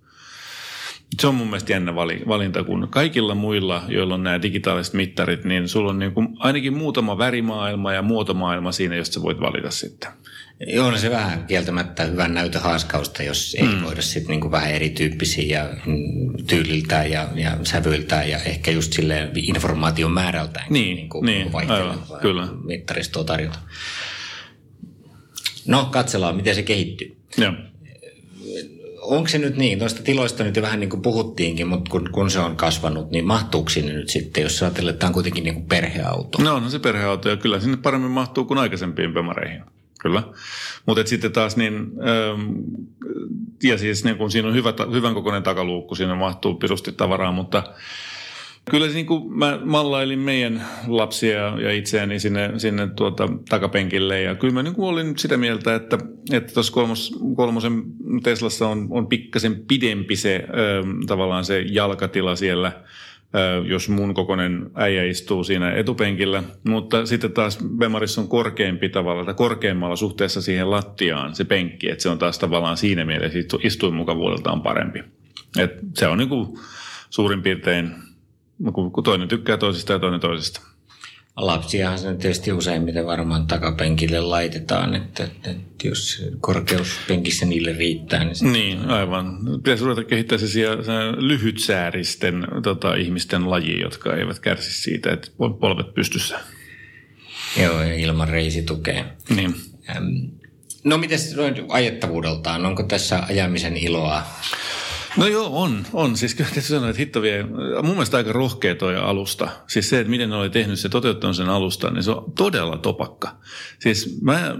Se 1.21 1.27
on 1.27 1.35
mun 1.35 1.47
mielestä 1.47 1.71
jännä 1.71 1.95
valinta, 2.27 2.63
kun 2.63 2.87
kaikilla 2.89 3.35
muilla, 3.35 3.83
joilla 3.87 4.13
on 4.13 4.23
nämä 4.23 4.41
digitaaliset 4.41 4.93
mittarit, 4.93 5.43
niin 5.43 5.69
sulla 5.69 5.89
on 5.89 5.99
niin 5.99 6.11
kuin 6.11 6.27
ainakin 6.39 6.73
muutama 6.73 7.17
värimaailma 7.17 7.93
ja 7.93 8.01
muotomaailma 8.01 8.71
siinä, 8.71 8.95
josta 8.95 9.13
sä 9.13 9.21
voit 9.21 9.39
valita 9.39 9.71
sitten. 9.71 10.11
Joo, 10.67 10.91
no 10.91 10.97
se 10.97 11.11
vähän 11.11 11.45
kieltämättä 11.47 12.03
hyvän 12.03 12.33
näytön 12.33 12.61
haaskausta, 12.61 13.23
jos 13.23 13.55
ei 13.59 13.67
mm. 13.67 13.83
voida 13.83 14.01
sitten 14.01 14.29
niinku 14.29 14.51
vähän 14.51 14.71
erityyppisiä 14.71 15.59
ja 15.59 15.69
mm, 15.85 16.45
tyyliltään 16.47 17.11
ja, 17.11 17.27
ja 17.35 17.57
sävyiltään 17.63 18.29
ja 18.29 18.37
ehkä 18.37 18.71
just 18.71 18.93
sille 18.93 19.31
informaation 19.35 20.11
määrältään 20.11 20.65
niin, 20.69 20.95
niinku 20.95 21.21
niin, 21.21 21.49
aivan, 21.53 21.99
kyllä. 22.21 22.47
mittaristoa 22.63 23.23
tarjota. 23.23 23.59
No, 25.67 25.85
katsellaan, 25.85 26.35
miten 26.35 26.55
se 26.55 26.63
kehittyy. 26.63 27.17
Joo 27.37 27.53
onko 29.05 29.27
se 29.27 29.37
nyt 29.37 29.57
niin, 29.57 29.79
noista 29.79 30.03
tiloista 30.03 30.43
nyt 30.43 30.55
jo 30.55 30.61
vähän 30.61 30.79
niin 30.79 30.89
kuin 30.89 31.01
puhuttiinkin, 31.01 31.67
mutta 31.67 31.91
kun, 31.91 32.09
kun 32.11 32.29
se 32.29 32.39
on 32.39 32.55
kasvanut, 32.55 33.11
niin 33.11 33.25
mahtuuko 33.25 33.69
sinne 33.69 33.93
nyt 33.93 34.09
sitten, 34.09 34.43
jos 34.43 34.63
ajatellaan, 34.63 34.93
että 34.93 34.99
tämä 34.99 35.09
on 35.09 35.13
kuitenkin 35.13 35.43
niin 35.43 35.53
kuin 35.53 35.65
perheauto? 35.65 36.43
No 36.43 36.55
on 36.55 36.71
se 36.71 36.79
perheauto 36.79 37.29
ja 37.29 37.37
kyllä 37.37 37.59
sinne 37.59 37.77
paremmin 37.77 38.11
mahtuu 38.11 38.45
kuin 38.45 38.57
aikaisempiin 38.57 39.13
pemareihin. 39.13 39.61
Kyllä. 39.99 40.23
Mutta 40.85 41.07
sitten 41.07 41.31
taas 41.31 41.57
niin, 41.57 41.75
ähm, 41.75 42.41
ja 43.63 43.77
siis 43.77 44.03
niin 44.03 44.17
kun 44.17 44.31
siinä 44.31 44.47
on 44.47 44.53
hyvä, 44.53 44.73
hyvän 44.93 45.13
kokoinen 45.13 45.43
takaluukku, 45.43 45.95
siinä 45.95 46.15
mahtuu 46.15 46.55
pirusti 46.55 46.91
tavaraa, 46.91 47.31
mutta 47.31 47.63
Kyllä 48.69 48.87
niin 48.87 49.05
kuin 49.05 49.37
mä 49.37 49.59
mallailin 49.63 50.19
meidän 50.19 50.65
lapsia 50.87 51.39
ja 51.39 51.71
itseäni 51.71 52.19
sinne, 52.19 52.51
sinne 52.57 52.87
tuota 52.87 53.29
takapenkille 53.49 54.21
ja 54.21 54.35
kyllä 54.35 54.53
mä 54.53 54.63
niin 54.63 54.75
kuin 54.75 54.87
olin 54.87 55.17
sitä 55.17 55.37
mieltä, 55.37 55.75
että 55.75 55.97
että 56.31 56.61
kolmos, 56.71 57.19
kolmosen 57.35 57.83
Teslassa 58.23 58.67
on, 58.67 58.87
on 58.89 59.07
pikkasen 59.07 59.63
pidempi 59.67 60.15
se 60.15 60.35
ö, 60.49 60.83
tavallaan 61.07 61.45
se 61.45 61.61
jalkatila 61.61 62.35
siellä, 62.35 62.71
jos 63.67 63.89
mun 63.89 64.13
kokoinen 64.13 64.71
äijä 64.75 65.03
istuu 65.03 65.43
siinä 65.43 65.71
etupenkillä, 65.71 66.43
mutta 66.63 67.05
sitten 67.05 67.31
taas 67.31 67.59
Bemarissa 67.77 68.21
on 68.21 68.27
korkeampi 68.27 68.89
tavalla, 68.89 69.25
tai 69.25 69.33
korkeammalla 69.33 69.95
suhteessa 69.95 70.41
siihen 70.41 70.71
lattiaan 70.71 71.35
se 71.35 71.43
penkki, 71.43 71.89
että 71.89 72.01
se 72.01 72.09
on 72.09 72.17
taas 72.17 72.39
tavallaan 72.39 72.77
siinä 72.77 73.05
mielessä 73.05 73.39
istuinmukavuudeltaan 73.63 74.61
parempi. 74.61 75.03
Et 75.57 75.71
se 75.93 76.07
on 76.07 76.17
niin 76.17 76.29
kuin 76.29 76.59
suurin 77.09 77.41
piirtein 77.41 77.91
kun 78.73 79.03
toinen 79.03 79.27
tykkää 79.27 79.57
toisista 79.57 79.93
ja 79.93 79.99
toinen 79.99 80.19
toisesta. 80.19 80.61
Lapsiahan 81.35 81.99
se 81.99 82.15
tietysti 82.15 82.51
useimmiten 82.51 83.05
varmaan 83.05 83.47
takapenkille 83.47 84.19
laitetaan, 84.19 84.95
että, 84.95 85.23
että, 85.23 85.51
että 85.51 85.87
jos 85.87 86.23
korkeuspenkissä 86.41 87.45
niille 87.45 87.73
riittää. 87.73 88.23
Niin, 88.23 88.53
niin 88.53 88.89
aivan. 88.89 89.37
Pitäisi 89.63 89.83
ruveta 89.83 90.03
kehittää 90.03 90.37
se 90.37 90.47
lyhytsääristen 91.17 92.47
tota, 92.63 92.95
ihmisten 92.95 93.49
laji, 93.49 93.79
jotka 93.79 94.15
eivät 94.15 94.39
kärsi 94.39 94.81
siitä, 94.81 95.11
että 95.11 95.27
polvet 95.37 95.93
pystyssä. 95.93 96.39
Joo, 97.61 97.81
ja 97.81 97.95
ilman 97.95 98.29
reisitukea. 98.29 99.05
Niin. 99.35 99.55
No 100.83 100.97
miten 100.97 101.19
ajettavuudeltaan? 101.69 102.65
Onko 102.65 102.83
tässä 102.83 103.23
ajamisen 103.29 103.77
iloa? 103.77 104.23
No 105.17 105.27
joo, 105.27 105.61
on. 105.61 105.85
on. 105.93 106.17
Siis 106.17 106.35
kyllä 106.35 106.49
täytyy 106.49 106.69
sanoa, 106.69 106.89
että 106.89 106.99
hitto 106.99 107.21
vie, 107.21 107.43
mun 107.83 107.91
mielestä 107.91 108.17
aika 108.17 108.31
rohkea 108.31 108.75
toi 108.75 108.97
alusta. 108.97 109.49
Siis 109.67 109.89
se, 109.89 109.99
että 109.99 110.11
miten 110.11 110.29
ne 110.29 110.35
oli 110.35 110.49
tehnyt 110.49 110.79
se, 110.79 110.89
toteuttanut 110.89 111.35
sen 111.35 111.49
alusta, 111.49 111.91
niin 111.91 112.03
se 112.03 112.11
on 112.11 112.31
todella 112.37 112.77
topakka. 112.77 113.37
Siis 113.79 114.21
mä, 114.21 114.55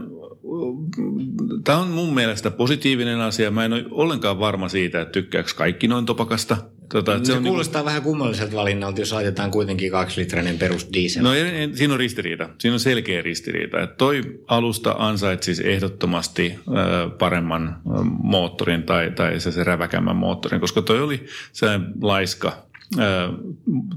tämä 1.64 1.78
on 1.78 1.88
mun 1.88 2.14
mielestä 2.14 2.52
positiivinen 2.52 3.22
asia. 3.22 3.52
Mä 3.52 3.66
en 3.66 3.74
ole 3.74 3.86
ollenkaan 3.92 4.40
varma 4.40 4.70
siitä, 4.70 5.02
että 5.02 5.12
tykkääkö 5.12 5.50
kaikki 5.56 5.88
noin 5.88 6.06
topakasta. 6.06 6.58
Tota, 6.90 7.20
se, 7.20 7.26
se 7.26 7.32
on 7.32 7.38
niinku- 7.38 7.50
kuulostaa 7.50 7.80
niin 7.80 7.84
kuin... 7.84 7.86
vähän 7.86 8.02
kummalliselta 8.04 8.56
valinnalta, 8.56 9.02
jos 9.02 9.14
laitetaan 9.14 9.52
kuitenkin 9.52 9.92
kaksilitrainen 9.92 10.58
perusdiesel. 10.58 11.24
No 11.24 11.34
en, 11.34 11.56
en, 11.56 11.78
siinä 11.78 11.94
on 11.94 12.00
ristiriita. 12.00 12.50
Siinä 12.58 12.74
on 12.74 12.80
selkeä 12.80 13.22
ristiriita. 13.22 13.82
Että 13.82 13.96
toi 13.96 14.22
alusta 14.48 14.96
ansaitsisi 14.98 15.72
ehdottomasti 15.72 16.52
äh, 16.52 17.18
paremman 17.18 17.68
äh, 17.68 17.76
moottorin 18.24 18.84
tai, 18.84 19.12
tai 19.12 19.40
se, 19.40 19.52
se 19.52 19.64
räväkämmän 19.64 20.16
moottorin, 20.16 20.62
koska 20.62 20.82
toi 20.82 21.02
oli 21.02 21.26
se 21.52 21.68
laiska, 22.02 22.58
äh, 23.00 23.06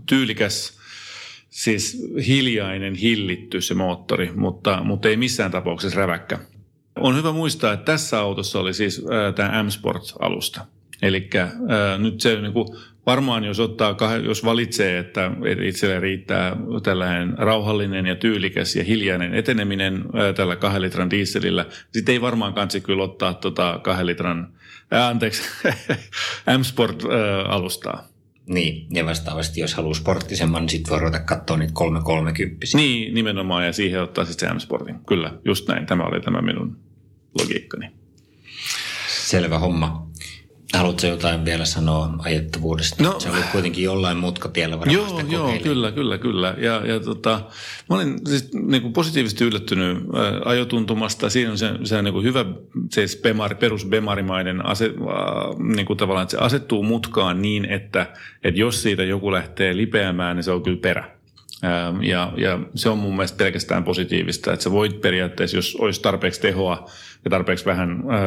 tyylikäs, 0.06 0.77
siis 1.48 2.12
hiljainen, 2.26 2.94
hillitty 2.94 3.60
se 3.60 3.74
moottori, 3.74 4.32
mutta, 4.34 4.82
mutta 4.84 5.08
ei 5.08 5.16
missään 5.16 5.50
tapauksessa 5.50 5.98
räväkkä. 5.98 6.38
On 6.96 7.16
hyvä 7.16 7.32
muistaa, 7.32 7.72
että 7.72 7.92
tässä 7.92 8.20
autossa 8.20 8.60
oli 8.60 8.74
siis 8.74 8.98
äh, 8.98 9.34
tämä 9.34 9.62
M-Sport-alusta– 9.62 10.66
Eli 11.02 11.30
äh, 11.36 11.50
nyt 11.98 12.20
se 12.20 12.40
niin 12.40 12.52
kuin, 12.52 12.68
varmaan 13.06 13.44
jos, 13.44 13.60
ottaa, 13.60 13.96
jos 14.24 14.44
valitsee, 14.44 14.98
että 14.98 15.30
itselle 15.64 16.00
riittää 16.00 16.56
tällainen 16.82 17.38
rauhallinen 17.38 18.06
ja 18.06 18.16
tyylikäs 18.16 18.76
ja 18.76 18.84
hiljainen 18.84 19.34
eteneminen 19.34 19.94
äh, 19.94 20.34
tällä 20.34 20.56
kahden 20.56 20.82
litran 20.82 21.10
dieselillä, 21.10 21.66
sitten 21.92 22.12
ei 22.12 22.20
varmaan 22.20 22.54
kansi 22.54 22.80
kyllä 22.80 23.02
ottaa 23.02 23.34
tota 23.34 23.80
kahden 23.82 24.06
litran, 24.06 24.52
äh, 24.94 25.08
anteeksi, 25.08 25.42
M-Sport-alustaa. 26.58 28.08
Niin, 28.48 28.86
ja 28.90 29.06
vastaavasti 29.06 29.60
jos 29.60 29.74
haluaa 29.74 29.94
sporttisemman, 29.94 30.62
niin 30.62 30.68
sitten 30.68 30.90
voi 30.90 30.98
ruveta 30.98 31.18
katsoa 31.18 31.56
niitä 31.56 31.72
330 31.72 32.66
Niin, 32.74 33.14
nimenomaan, 33.14 33.66
ja 33.66 33.72
siihen 33.72 34.02
ottaa 34.02 34.24
sitten 34.24 34.56
M-Sportin. 34.56 34.96
Kyllä, 35.06 35.34
just 35.44 35.68
näin. 35.68 35.86
Tämä 35.86 36.04
oli 36.04 36.20
tämä 36.20 36.42
minun 36.42 36.78
logiikkani. 37.38 37.90
Selvä 39.08 39.58
homma. 39.58 40.07
Haluatko 40.74 41.06
jotain 41.06 41.44
vielä 41.44 41.64
sanoa 41.64 42.14
ajettavuudesta? 42.18 43.02
No, 43.02 43.20
Se 43.20 43.30
oli 43.30 43.42
kuitenkin 43.52 43.84
jollain 43.84 44.16
mutkatiellä 44.16 44.78
varmasti 44.78 45.28
Joo, 45.28 45.48
joo 45.48 45.58
kyllä, 45.62 45.92
kyllä, 45.92 46.18
kyllä. 46.18 46.54
Ja, 46.58 46.86
ja 46.86 47.00
tota, 47.00 47.40
mä 47.90 47.96
olin 47.96 48.18
siis 48.28 48.52
niin 48.52 48.82
kuin 48.82 48.92
positiivisesti 48.92 49.44
yllättynyt 49.44 49.96
ä, 49.96 50.00
ajotuntumasta. 50.44 51.30
Siinä 51.30 51.50
on 51.50 51.58
se, 51.58 51.70
se 51.84 52.02
niin 52.02 52.14
kuin 52.14 52.24
hyvä 52.24 52.44
se 52.90 53.06
bemari, 53.22 53.54
perus 53.54 53.86
bemarimainen 53.86 54.66
ase, 54.66 54.84
ä, 54.84 54.90
niin 55.74 55.86
kuin 55.86 55.96
tavallaan, 55.96 56.22
että 56.22 56.36
se 56.36 56.44
asettuu 56.44 56.82
mutkaan 56.82 57.42
niin, 57.42 57.64
että, 57.64 58.06
että 58.44 58.60
jos 58.60 58.82
siitä 58.82 59.04
joku 59.04 59.32
lähtee 59.32 59.76
lipeämään, 59.76 60.36
niin 60.36 60.44
se 60.44 60.50
on 60.52 60.62
kyllä 60.62 60.80
perä. 60.82 61.17
Ja, 62.02 62.32
ja 62.36 62.58
se 62.74 62.88
on 62.88 62.98
mun 62.98 63.16
mielestä 63.16 63.38
pelkästään 63.38 63.84
positiivista, 63.84 64.52
että 64.52 64.64
sä 64.64 64.70
voit 64.70 65.00
periaatteessa, 65.00 65.56
jos 65.56 65.76
olisi 65.76 66.02
tarpeeksi 66.02 66.40
tehoa 66.40 66.90
ja 67.24 67.30
tarpeeksi 67.30 67.64
vähän 67.64 68.02
ää, 68.08 68.20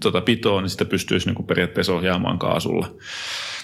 tota 0.00 0.20
pitoa, 0.20 0.60
niin 0.60 0.70
sitä 0.70 0.84
pystyisi 0.84 1.30
niin 1.30 1.46
periaatteessa 1.46 1.94
ohjaamaan 1.94 2.38
kaasulla. 2.38 2.94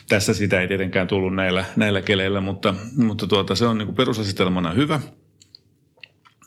Tässä 0.09 0.35
sitä 0.35 0.61
ei 0.61 0.69
tietenkään 0.69 1.07
tullut 1.07 1.35
näillä, 1.35 1.65
näillä 1.77 2.03
keleillä, 2.03 2.41
mutta, 2.41 2.75
mutta 2.97 3.27
tuota, 3.27 3.55
se 3.55 3.67
on 3.67 3.79
niin 3.79 3.95
perusasetelmana 3.95 4.71
hyvä. 4.71 5.01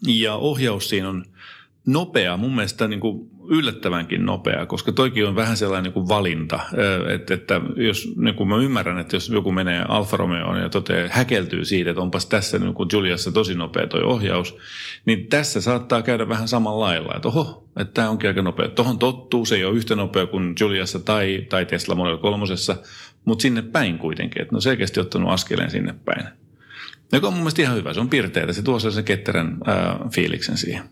Ja 0.08 0.36
ohjaus 0.36 0.90
siinä 0.90 1.10
on 1.10 1.26
nopea, 1.88 2.38
mun 2.38 2.56
mielestä 2.56 2.88
niin 2.88 3.00
kuin 3.00 3.30
yllättävänkin 3.50 4.26
nopea, 4.26 4.66
koska 4.66 4.92
toikin 4.92 5.28
on 5.28 5.36
vähän 5.36 5.58
sellainen 5.58 5.84
niin 5.84 5.94
kuin 5.94 6.08
valinta, 6.08 6.60
että, 7.14 7.34
että 7.34 7.62
jos 7.76 8.14
niin 8.18 8.36
kuin 8.36 8.50
mä 8.50 8.58
ymmärrän, 8.58 9.00
että 9.00 9.16
jos 9.16 9.30
joku 9.30 9.52
menee 9.52 9.86
Alfa 9.88 10.18
Romeoon 10.18 10.62
ja 10.62 10.70
toteaa, 10.70 11.08
häkeltyy 11.12 11.66
siitä, 11.66 11.90
että 11.90 12.02
onpas 12.02 12.26
tässä 12.26 12.60
niin 12.60 12.74
kuin 12.74 12.90
Juliassa 12.94 13.32
tosi 13.32 13.56
nopea 13.56 13.88
toi 13.88 14.04
ohjaus, 14.04 14.58
niin 15.06 15.28
tässä 15.28 15.62
saattaa 15.62 16.02
käydä 16.02 16.30
vähän 16.30 16.48
samalla 16.48 16.86
lailla, 16.86 17.14
että 17.16 17.28
oho, 17.28 17.68
että 17.80 17.94
tämä 17.94 18.10
onkin 18.10 18.28
aika 18.28 18.42
nopea. 18.42 18.70
Tuohon 18.70 19.00
tottuu, 19.00 19.46
se 19.46 19.56
ei 19.56 19.66
ole 19.66 19.78
yhtä 19.78 19.96
nopea 19.96 20.26
kuin 20.26 20.56
Juliassa 20.60 21.00
tai, 21.00 21.46
tai 21.50 21.66
Tesla 21.66 21.96
Model 21.96 22.18
3, 22.18 22.46
mutta 23.26 23.42
sinne 23.42 23.62
päin 23.62 23.98
kuitenkin, 23.98 24.42
että 24.42 24.56
no 24.56 24.62
selkeästi 24.62 25.00
ottanut 25.00 25.32
askeleen 25.32 25.72
sinne 25.72 25.96
päin. 26.06 26.26
Joka 27.12 27.28
on 27.28 27.34
mun 27.34 27.42
mielestä 27.42 27.62
ihan 27.62 27.78
hyvä, 27.78 27.94
se 27.94 28.00
on 28.00 28.10
pirteitä, 28.10 28.54
se 28.54 28.62
tuo 28.62 28.80
sen 28.80 29.04
ketterän 29.04 29.58
ää, 29.66 30.00
fiiliksen 30.14 30.58
siihen. 30.58 30.84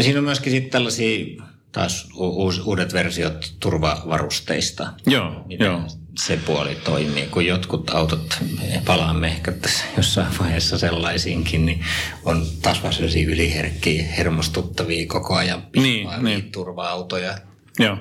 Siinä 0.00 0.18
on 0.18 0.24
myöskin 0.24 0.52
sitten 0.52 0.70
tällaisia 0.70 1.42
taas 1.72 2.08
u- 2.14 2.52
uudet 2.64 2.92
versiot 2.92 3.54
turvavarusteista. 3.60 4.92
Joo, 5.06 5.44
Miten 5.46 5.64
joo. 5.66 5.80
se 6.18 6.36
puoli 6.46 6.74
toimii, 6.74 7.26
kun 7.26 7.46
jotkut 7.46 7.90
autot, 7.90 8.38
palaamme 8.84 9.26
ehkä 9.28 9.52
tässä 9.52 9.84
jossain 9.96 10.38
vaiheessa 10.38 10.78
sellaisiinkin, 10.78 11.66
niin 11.66 11.84
on 12.24 12.46
taas 12.62 12.82
vaan 12.82 12.94
sellaisia 12.94 13.28
yliherkkiä, 13.28 14.02
hermostuttavia 14.04 15.06
koko 15.06 15.34
ajan 15.34 15.62
Niin, 15.76 16.08
niin. 16.22 16.52
turva-autoja. 16.52 17.38
Joo. 17.78 17.98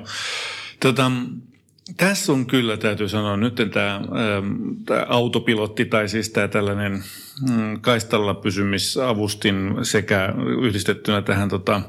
Tota, 0.79 1.11
tässä 1.97 2.31
on 2.31 2.45
kyllä, 2.45 2.77
täytyy 2.77 3.09
sanoa, 3.09 3.37
nyt 3.37 3.55
tämä, 3.55 4.01
tämä 4.85 5.05
autopilotti 5.09 5.85
tai 5.85 6.09
siis 6.09 6.29
tämä 6.29 6.47
tällainen 6.47 7.03
mm, 7.49 7.81
kaistalla 7.81 8.33
pysymisavustin 8.33 9.75
sekä 9.81 10.33
yhdistettynä 10.61 11.21
tähän 11.21 11.49
tota, 11.49 11.81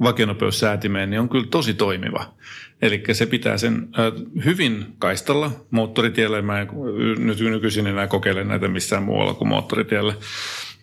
vakionopeussäätimeen, 0.00 1.10
niin 1.10 1.20
on 1.20 1.28
kyllä 1.28 1.46
tosi 1.50 1.74
toimiva. 1.74 2.34
Eli 2.82 3.02
se 3.12 3.26
pitää 3.26 3.58
sen 3.58 3.88
hyvin 4.44 4.86
kaistalla 4.98 5.50
moottoritielle. 5.70 6.42
Mä 6.42 6.60
en 6.60 6.68
nyt 7.18 7.40
nykyisin 7.40 7.86
enää 7.86 8.06
kokeile 8.06 8.44
näitä 8.44 8.68
missään 8.68 9.02
muualla 9.02 9.34
kuin 9.34 9.48
moottoritielle. 9.48 10.16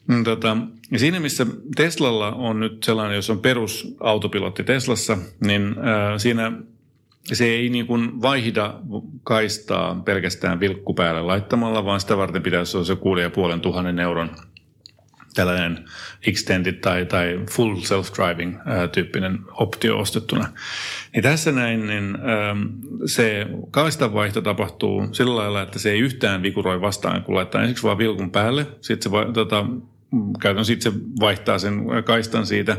Mm, 0.07 0.23
tota, 0.23 0.57
ja 0.91 0.99
siinä 0.99 1.19
missä 1.19 1.45
Teslalla 1.75 2.31
on 2.31 2.59
nyt 2.59 2.83
sellainen, 2.83 3.15
jos 3.15 3.29
on 3.29 3.39
perusautopilotti 3.39 4.63
Teslassa, 4.63 5.17
niin 5.39 5.67
äh, 5.67 6.17
siinä 6.17 6.51
se 7.23 7.45
ei 7.45 7.69
niin 7.69 7.87
kuin 7.87 8.21
vaihda 8.21 8.79
kaistaa 9.23 9.95
pelkästään 10.05 10.59
vilkku 10.59 10.93
päälle 10.93 11.21
laittamalla, 11.21 11.85
vaan 11.85 11.99
sitä 11.99 12.17
varten 12.17 12.43
pitäisi 12.43 12.77
olla 12.77 12.85
se 12.85 12.93
6,5 13.53 13.59
tuhannen 13.59 13.99
euron 13.99 14.29
tällainen 15.33 15.85
extended 16.27 16.73
tai, 16.73 17.05
tai 17.05 17.39
full 17.51 17.75
self-driving 17.75 18.61
ää, 18.65 18.87
tyyppinen 18.87 19.39
optio 19.51 19.99
ostettuna. 19.99 20.47
Niin 21.13 21.23
tässä 21.23 21.51
näin, 21.51 21.87
niin 21.87 22.17
ää, 22.21 22.55
se 23.05 23.47
kaistanvaihto 23.71 24.41
tapahtuu 24.41 25.07
sillä 25.11 25.35
lailla, 25.35 25.61
että 25.61 25.79
se 25.79 25.91
ei 25.91 25.99
yhtään 25.99 26.43
vikuroi 26.43 26.81
vastaan, 26.81 27.23
kun 27.23 27.35
laittaa 27.35 27.61
ensiksi 27.61 27.83
vaan 27.83 27.97
vilkun 27.97 28.31
päälle, 28.31 28.67
sitten 28.81 29.11
se, 29.11 29.33
tota, 29.33 29.65
käytän, 30.41 30.65
sitten 30.65 30.91
se 30.91 30.99
vaihtaa 31.19 31.59
sen 31.59 31.85
kaistan 32.05 32.45
siitä, 32.45 32.77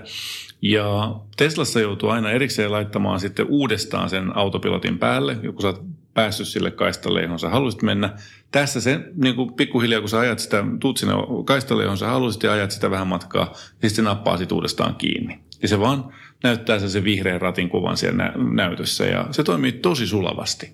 ja 0.63 1.15
Teslassa 1.37 1.81
joutuu 1.81 2.09
aina 2.09 2.31
erikseen 2.31 2.73
laittamaan 2.73 3.21
sitten 3.21 3.47
uudestaan 3.49 4.11
sen 4.11 4.37
autopilotin 4.37 4.99
päälle, 4.99 5.35
kun 5.35 5.63
sä 5.63 5.69
oot 5.69 5.85
päässyt 6.15 6.49
sille 6.49 6.71
kaistalle, 6.71 7.23
johon 7.23 7.39
sä 7.39 7.49
haluaisit 7.49 7.83
mennä. 7.83 8.13
Tässä 8.51 8.81
se 8.81 9.01
niin 9.17 9.35
kuin 9.35 9.53
pikkuhiljaa, 9.53 10.01
kun 10.01 10.09
sä 10.09 10.19
ajat 10.19 10.39
sitä, 10.39 10.65
tuut 10.81 10.97
sinne 10.97 11.15
kaistalle, 11.45 11.83
johon 11.83 11.99
sä 11.99 12.07
haluaisit 12.07 12.43
ja 12.43 12.53
ajat 12.53 12.71
sitä 12.71 12.91
vähän 12.91 13.07
matkaa, 13.07 13.55
niin 13.83 13.91
se 13.91 14.03
nappaa 14.03 14.37
sit 14.37 14.53
uudestaan 14.53 14.95
kiinni. 14.95 15.39
Ja 15.63 15.69
se 15.69 15.81
vaan 15.81 16.13
näyttää 16.43 16.79
sen, 16.79 16.91
sen 16.91 17.05
vihreän 17.05 17.41
ratin 17.41 17.69
kuvan 17.69 17.97
siellä 17.97 18.17
nä- 18.17 18.33
näytössä 18.53 19.05
ja 19.05 19.27
se 19.31 19.45
toimii 19.45 19.73
tosi 19.73 20.07
sulavasti. 20.07 20.73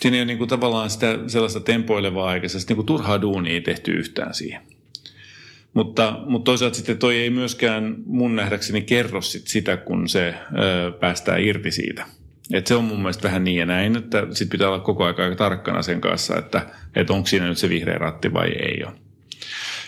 Siinä 0.00 0.16
ei 0.16 0.20
ole 0.20 0.26
niin 0.26 0.38
kuin 0.38 0.48
tavallaan 0.48 0.90
sitä 0.90 1.18
sellaista 1.26 1.60
tempoilevaa 1.60 2.34
eikä 2.34 2.48
sellaista 2.48 2.70
niin 2.70 2.76
kuin 2.76 2.86
turhaa 2.86 3.20
duunia 3.20 3.60
tehty 3.60 3.92
yhtään 3.92 4.34
siihen. 4.34 4.75
Mutta, 5.76 6.18
mutta 6.26 6.44
toisaalta 6.44 6.76
sitten 6.76 6.98
toi 6.98 7.16
ei 7.16 7.30
myöskään 7.30 7.96
mun 8.06 8.36
nähdäkseni 8.36 8.82
kerro 8.82 9.20
sit 9.20 9.46
sitä, 9.46 9.76
kun 9.76 10.08
se 10.08 10.34
ö, 10.58 10.92
päästää 10.92 11.36
irti 11.36 11.70
siitä. 11.70 12.06
Et 12.52 12.66
se 12.66 12.74
on 12.74 12.84
mun 12.84 12.98
mielestä 12.98 13.22
vähän 13.22 13.44
niin 13.44 13.58
ja 13.58 13.66
näin, 13.66 13.96
että 13.96 14.26
sit 14.30 14.48
pitää 14.48 14.68
olla 14.68 14.80
koko 14.80 15.04
ajan 15.04 15.20
aika 15.20 15.36
tarkkana 15.36 15.82
sen 15.82 16.00
kanssa, 16.00 16.36
että, 16.36 16.66
että 16.96 17.12
onko 17.12 17.26
siinä 17.26 17.48
nyt 17.48 17.58
se 17.58 17.68
vihreä 17.68 17.98
ratti 17.98 18.32
vai 18.32 18.48
ei 18.48 18.84
ole. 18.84 18.92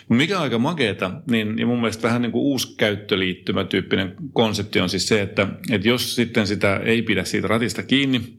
Mikä 0.08 0.36
on 0.36 0.42
aika 0.42 0.58
makeeta, 0.58 1.10
niin 1.30 1.58
ja 1.58 1.66
mun 1.66 1.80
mielestä 1.80 2.02
vähän 2.02 2.22
niin 2.22 2.32
kuin 2.32 2.42
uusi 2.42 2.76
käyttöliittymätyyppinen 2.76 4.14
konsepti 4.32 4.80
on 4.80 4.88
siis 4.88 5.08
se, 5.08 5.22
että, 5.22 5.46
että 5.70 5.88
jos 5.88 6.14
sitten 6.14 6.46
sitä 6.46 6.76
ei 6.76 7.02
pidä 7.02 7.24
siitä 7.24 7.48
ratista 7.48 7.82
kiinni, 7.82 8.37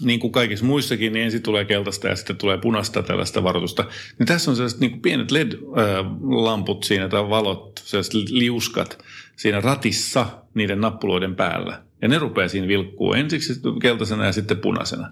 niin 0.00 0.20
kuin 0.20 0.32
kaikissa 0.32 0.64
muissakin, 0.64 1.12
niin 1.12 1.24
ensin 1.24 1.42
tulee 1.42 1.64
keltaista 1.64 2.08
ja 2.08 2.16
sitten 2.16 2.36
tulee 2.36 2.58
punaista 2.58 3.02
tällaista 3.02 3.42
varoitusta. 3.42 3.84
Niin 4.18 4.26
tässä 4.26 4.50
on 4.50 4.56
sellaiset 4.56 4.80
niin 4.80 4.90
kuin 4.90 5.02
pienet 5.02 5.30
LED-lamput 5.30 6.84
siinä 6.84 7.08
tai 7.08 7.28
valot, 7.28 7.82
sellaiset 7.84 8.14
liuskat 8.14 9.04
siinä 9.36 9.60
ratissa 9.60 10.26
niiden 10.54 10.80
nappuloiden 10.80 11.36
päällä. 11.36 11.82
Ja 12.02 12.08
ne 12.08 12.18
rupeaa 12.18 12.48
siinä 12.48 12.68
vilkkuu 12.68 13.12
ensiksi 13.12 13.60
keltaisena 13.82 14.24
ja 14.24 14.32
sitten 14.32 14.58
punaisena. 14.58 15.10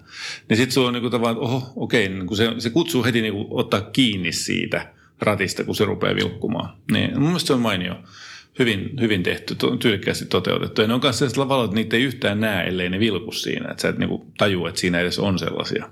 Niin 0.49 0.57
sitten 0.57 0.73
sulla 0.73 0.87
on 0.87 0.93
niin 0.93 1.01
kuin 1.01 1.11
tavallaan, 1.11 1.37
oho, 1.37 1.73
okei, 1.75 2.09
niin 2.09 2.27
kuin 2.27 2.37
se, 2.37 2.53
se 2.57 2.69
kutsuu 2.69 3.03
heti 3.03 3.21
niin 3.21 3.33
kuin 3.33 3.47
ottaa 3.49 3.81
kiinni 3.81 4.31
siitä 4.31 4.93
ratista, 5.21 5.63
kun 5.63 5.75
se 5.75 5.85
rupeaa 5.85 6.15
vilkkumaan. 6.15 6.77
Niin 6.91 7.13
mun 7.13 7.23
mielestä 7.23 7.47
se 7.47 7.53
on 7.53 7.61
mainio 7.61 7.95
hyvin, 8.59 8.91
hyvin 8.99 9.23
tehty, 9.23 9.55
tyylikkäästi 9.79 10.25
toteutettu. 10.25 10.81
Ja 10.81 10.87
ne 10.87 10.93
on 10.93 10.99
myös 11.03 11.19
sellaiset 11.19 11.37
valot, 11.37 11.65
että 11.65 11.75
niitä 11.75 11.97
ei 11.97 12.03
yhtään 12.03 12.39
näe, 12.39 12.67
ellei 12.67 12.89
ne 12.89 12.99
vilku 12.99 13.31
siinä. 13.31 13.71
Että 13.71 13.81
sä 13.81 13.89
et 13.89 13.97
niinku 13.97 14.25
tajua, 14.37 14.69
että 14.69 14.81
siinä 14.81 14.99
edes 14.99 15.19
on 15.19 15.39
sellaisia. 15.39 15.89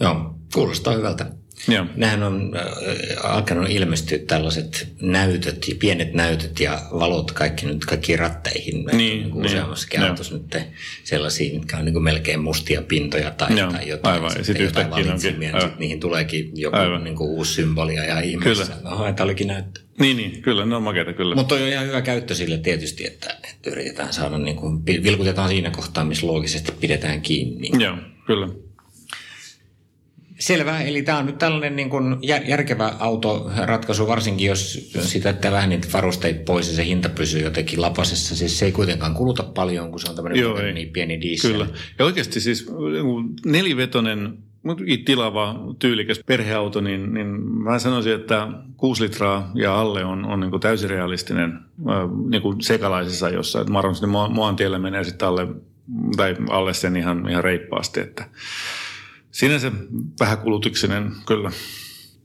Joo, 0.00 0.34
kuulostaa 0.54 0.94
hyvältä. 0.94 1.41
Joo. 1.68 1.86
Nehän 1.96 2.22
on 2.22 2.52
äh, 2.56 3.34
alkanut 3.34 3.70
ilmestyä 3.70 4.18
tällaiset 4.18 4.88
näytöt, 5.00 5.66
pienet 5.78 6.14
näytöt 6.14 6.60
ja 6.60 6.80
valot 6.92 7.32
kaikki 7.32 7.66
nyt 7.66 7.84
kaikkiin 7.84 8.18
ratteihin. 8.18 8.84
Niin, 8.84 8.96
niin 8.96 9.34
useammassakin 9.34 10.00
niin, 10.00 10.10
autossa 10.10 10.34
nyt 10.34 10.56
sellaisia, 11.04 11.54
mitkä 11.54 11.76
on 11.76 11.84
niin 11.84 12.02
melkein 12.02 12.40
mustia 12.40 12.82
pintoja 12.82 13.30
tai, 13.30 13.58
Joo, 13.58 13.72
tai 13.72 13.88
jotain. 13.88 14.14
aivan. 14.14 14.32
Ja 14.38 14.44
sitten 14.44 14.64
yhtäkkiä 14.64 15.12
onkin, 15.12 15.40
niin 15.40 15.60
sit 15.60 15.78
niihin 15.78 16.00
tuleekin 16.00 16.50
joku 16.54 16.76
Aivan. 16.76 17.04
niin 17.04 17.16
kuin 17.16 17.30
uusi 17.30 17.54
symboli 17.54 17.94
ja 17.94 18.20
ihmeessä. 18.20 18.76
Oho, 18.84 19.12
tämä 19.12 19.24
olikin 19.24 19.46
näyttö. 19.46 19.80
Niin, 19.98 20.16
niin, 20.16 20.42
kyllä, 20.42 20.66
ne 20.66 20.76
on 20.76 20.82
makeita, 20.82 21.12
kyllä. 21.12 21.34
Mutta 21.34 21.54
on 21.54 21.60
ihan 21.60 21.86
hyvä 21.86 22.02
käyttö 22.02 22.34
sille 22.34 22.58
tietysti, 22.58 23.06
että, 23.06 23.36
että 23.50 23.70
yritetään 23.70 24.12
saada, 24.12 24.38
niin 24.38 24.56
kuin, 24.56 24.86
vilkutetaan 24.86 25.48
siinä 25.48 25.70
kohtaa, 25.70 26.04
missä 26.04 26.26
loogisesti 26.26 26.72
pidetään 26.80 27.20
kiinni. 27.20 27.70
Joo, 27.78 27.96
kyllä. 28.26 28.48
Selvä, 30.42 30.80
eli 30.80 31.02
tämä 31.02 31.18
on 31.18 31.26
nyt 31.26 31.38
tällainen 31.38 31.76
niin 31.76 31.90
kuin 31.90 32.14
jär- 32.14 32.48
järkevä 32.48 32.92
autoratkaisu, 32.98 34.06
varsinkin 34.06 34.46
jos 34.46 34.90
sitä 35.00 35.30
että 35.30 35.52
vähän 35.52 35.68
niitä 35.68 35.88
varusteita 35.92 36.42
pois 36.46 36.68
ja 36.68 36.76
se 36.76 36.84
hinta 36.84 37.08
pysyy 37.08 37.42
jotenkin 37.42 37.80
lapasessa. 37.80 38.36
Siis 38.36 38.58
se 38.58 38.64
ei 38.64 38.72
kuitenkaan 38.72 39.14
kuluta 39.14 39.42
paljon, 39.42 39.90
kun 39.90 40.00
se 40.00 40.10
on 40.10 40.16
tämmöinen 40.16 40.40
Joo, 40.40 40.58
niin 40.58 40.88
pieni 40.88 41.20
diesel. 41.20 41.52
Kyllä. 41.52 41.66
Ja 41.98 42.04
oikeasti 42.04 42.40
siis 42.40 42.66
nelivetonen, 43.46 44.38
tilava, 45.04 45.60
tyylikäs 45.78 46.20
perheauto, 46.26 46.80
niin, 46.80 47.14
niin 47.14 47.26
mä 47.42 47.78
sanoisin, 47.78 48.14
että 48.14 48.48
6 48.76 49.02
litraa 49.02 49.50
ja 49.54 49.80
alle 49.80 50.04
on, 50.04 50.24
on 50.24 50.40
niin 50.40 50.50
kuin 50.50 50.60
täysin 50.60 50.90
realistinen 50.90 51.58
niin 52.30 52.42
kuin 52.42 52.60
sekalaisessa 52.60 53.28
jossa. 53.28 53.60
Että 53.60 53.72
mä 53.72 53.78
arvan, 53.78 53.94
että 53.94 54.06
Moan 54.06 54.56
tiellä 54.56 54.78
menee 54.78 55.04
sitten 55.04 55.28
alle, 55.28 55.46
tai 56.16 56.36
alle 56.50 56.74
sen 56.74 56.96
ihan, 56.96 57.28
ihan 57.28 57.44
reippaasti, 57.44 58.00
että 58.00 58.24
sinänsä 59.32 59.72
vähän 60.20 60.38
kulutuksinen 60.38 61.12
kyllä. 61.26 61.50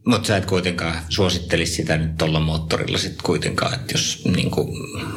Mutta 0.05 0.27
sä 0.27 0.37
et 0.37 0.45
kuitenkaan 0.45 0.95
suosittelisi 1.09 1.73
sitä 1.73 1.97
nyt 1.97 2.17
tuolla 2.17 2.39
moottorilla 2.39 2.97
sitten 2.97 3.23
kuitenkaan, 3.23 3.73
että 3.73 3.93
jos 3.93 4.25
niin 4.35 4.51
kuin, 4.51 4.67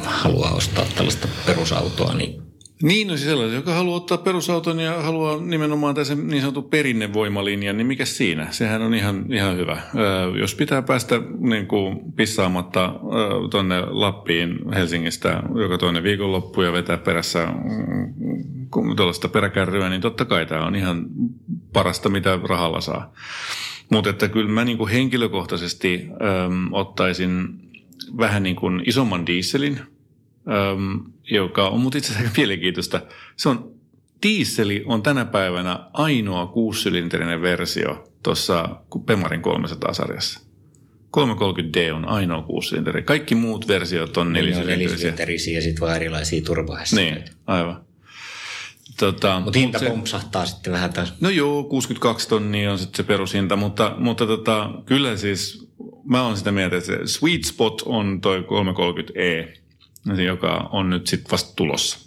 haluaa 0.04 0.54
ostaa 0.54 0.84
tällaista 0.96 1.28
perusautoa, 1.46 2.14
niin 2.14 2.42
niin, 2.82 3.08
no 3.08 3.16
siis 3.16 3.28
sellainen, 3.28 3.56
joka 3.56 3.74
haluaa 3.74 3.96
ottaa 3.96 4.18
perusauton 4.18 4.80
ja 4.80 5.02
haluaa 5.02 5.36
nimenomaan 5.40 5.94
tässä 5.94 6.14
niin 6.14 6.40
sanotun 6.40 6.70
perinnevoimalinjan, 6.70 7.76
niin 7.76 7.86
mikä 7.86 8.04
siinä? 8.04 8.46
Sehän 8.50 8.82
on 8.82 8.94
ihan, 8.94 9.32
ihan 9.32 9.56
hyvä. 9.56 9.82
Ö, 9.94 10.38
jos 10.38 10.54
pitää 10.54 10.82
päästä 10.82 11.20
niin 11.38 11.66
kuin 11.66 12.12
pissaamatta 12.16 12.94
tuonne 13.50 13.80
Lappiin 13.80 14.58
Helsingistä 14.74 15.42
joka 15.54 15.78
toinen 15.78 16.02
viikonloppu 16.02 16.62
ja 16.62 16.72
vetää 16.72 16.96
perässä 16.96 17.46
mm, 17.46 18.14
tuollaista 18.96 19.28
peräkärryä, 19.28 19.88
niin 19.88 20.00
totta 20.00 20.24
kai 20.24 20.46
tämä 20.46 20.66
on 20.66 20.76
ihan 20.76 21.06
parasta, 21.72 22.08
mitä 22.08 22.38
rahalla 22.48 22.80
saa. 22.80 23.12
Mutta 23.90 24.10
että 24.10 24.28
kyllä 24.28 24.50
mä 24.50 24.64
niin 24.64 24.78
kuin 24.78 24.90
henkilökohtaisesti 24.90 26.06
äm, 26.10 26.72
ottaisin 26.72 27.48
vähän 28.18 28.42
niin 28.42 28.56
kuin 28.56 28.82
isomman 28.86 29.26
dieselin, 29.26 29.80
äm, 29.80 31.00
joka 31.30 31.68
on 31.68 31.80
mutta 31.80 31.98
itse 31.98 32.12
asiassa 32.12 32.32
mielenkiintoista. 32.36 33.00
Se 33.36 33.48
on, 33.48 33.74
dieseli 34.22 34.82
on 34.86 35.02
tänä 35.02 35.24
päivänä 35.24 35.78
ainoa 35.92 36.46
kuusisylinterinen 36.46 37.42
versio 37.42 38.12
tuossa 38.22 38.68
Pemarin 39.06 39.42
300-sarjassa. 39.42 40.40
330D 41.16 41.92
on 41.94 42.08
ainoa 42.08 42.42
kuusisilinderi. 42.42 43.02
Kaikki 43.02 43.34
muut 43.34 43.68
versiot 43.68 44.16
on 44.16 44.32
nelisylinterisiä. 44.32 45.54
ja 45.54 45.62
sitten 45.62 45.80
vaan 45.80 45.96
erilaisia 45.96 46.42
turbohässäköitä. 46.42 47.14
Niin, 47.14 47.24
aivan. 47.46 47.84
Tota, 49.00 49.40
mutta 49.40 49.58
hinta 49.58 49.78
se, 49.78 49.88
pompsahtaa 49.88 50.46
sitten 50.46 50.72
vähän 50.72 50.92
taas. 50.92 51.14
No 51.20 51.30
joo, 51.30 51.64
62 51.64 52.28
tonnia 52.28 52.72
on 52.72 52.78
sitten 52.78 52.96
se 52.96 53.02
perushinta, 53.02 53.56
mutta, 53.56 53.94
mutta 53.98 54.26
tota, 54.26 54.70
kyllä 54.86 55.16
siis 55.16 55.68
mä 56.04 56.22
oon 56.22 56.36
sitä 56.36 56.52
mieltä, 56.52 56.76
että 56.76 56.86
se 56.86 57.06
sweet 57.06 57.44
spot 57.44 57.82
on 57.86 58.20
toi 58.20 58.40
330e, 58.40 60.22
joka 60.22 60.68
on 60.72 60.90
nyt 60.90 61.06
sitten 61.06 61.30
vasta 61.30 61.56
tulossa. 61.56 61.98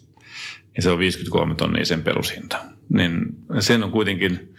Ja 0.76 0.84
se 0.84 0.92
on 0.92 1.00
53 1.00 1.56
tonnia 1.56 1.86
sen 1.86 2.04
perushinta. 2.04 2.58
Niin 2.90 3.20
sen 3.60 3.84
on 3.84 3.92
kuitenkin 3.92 4.56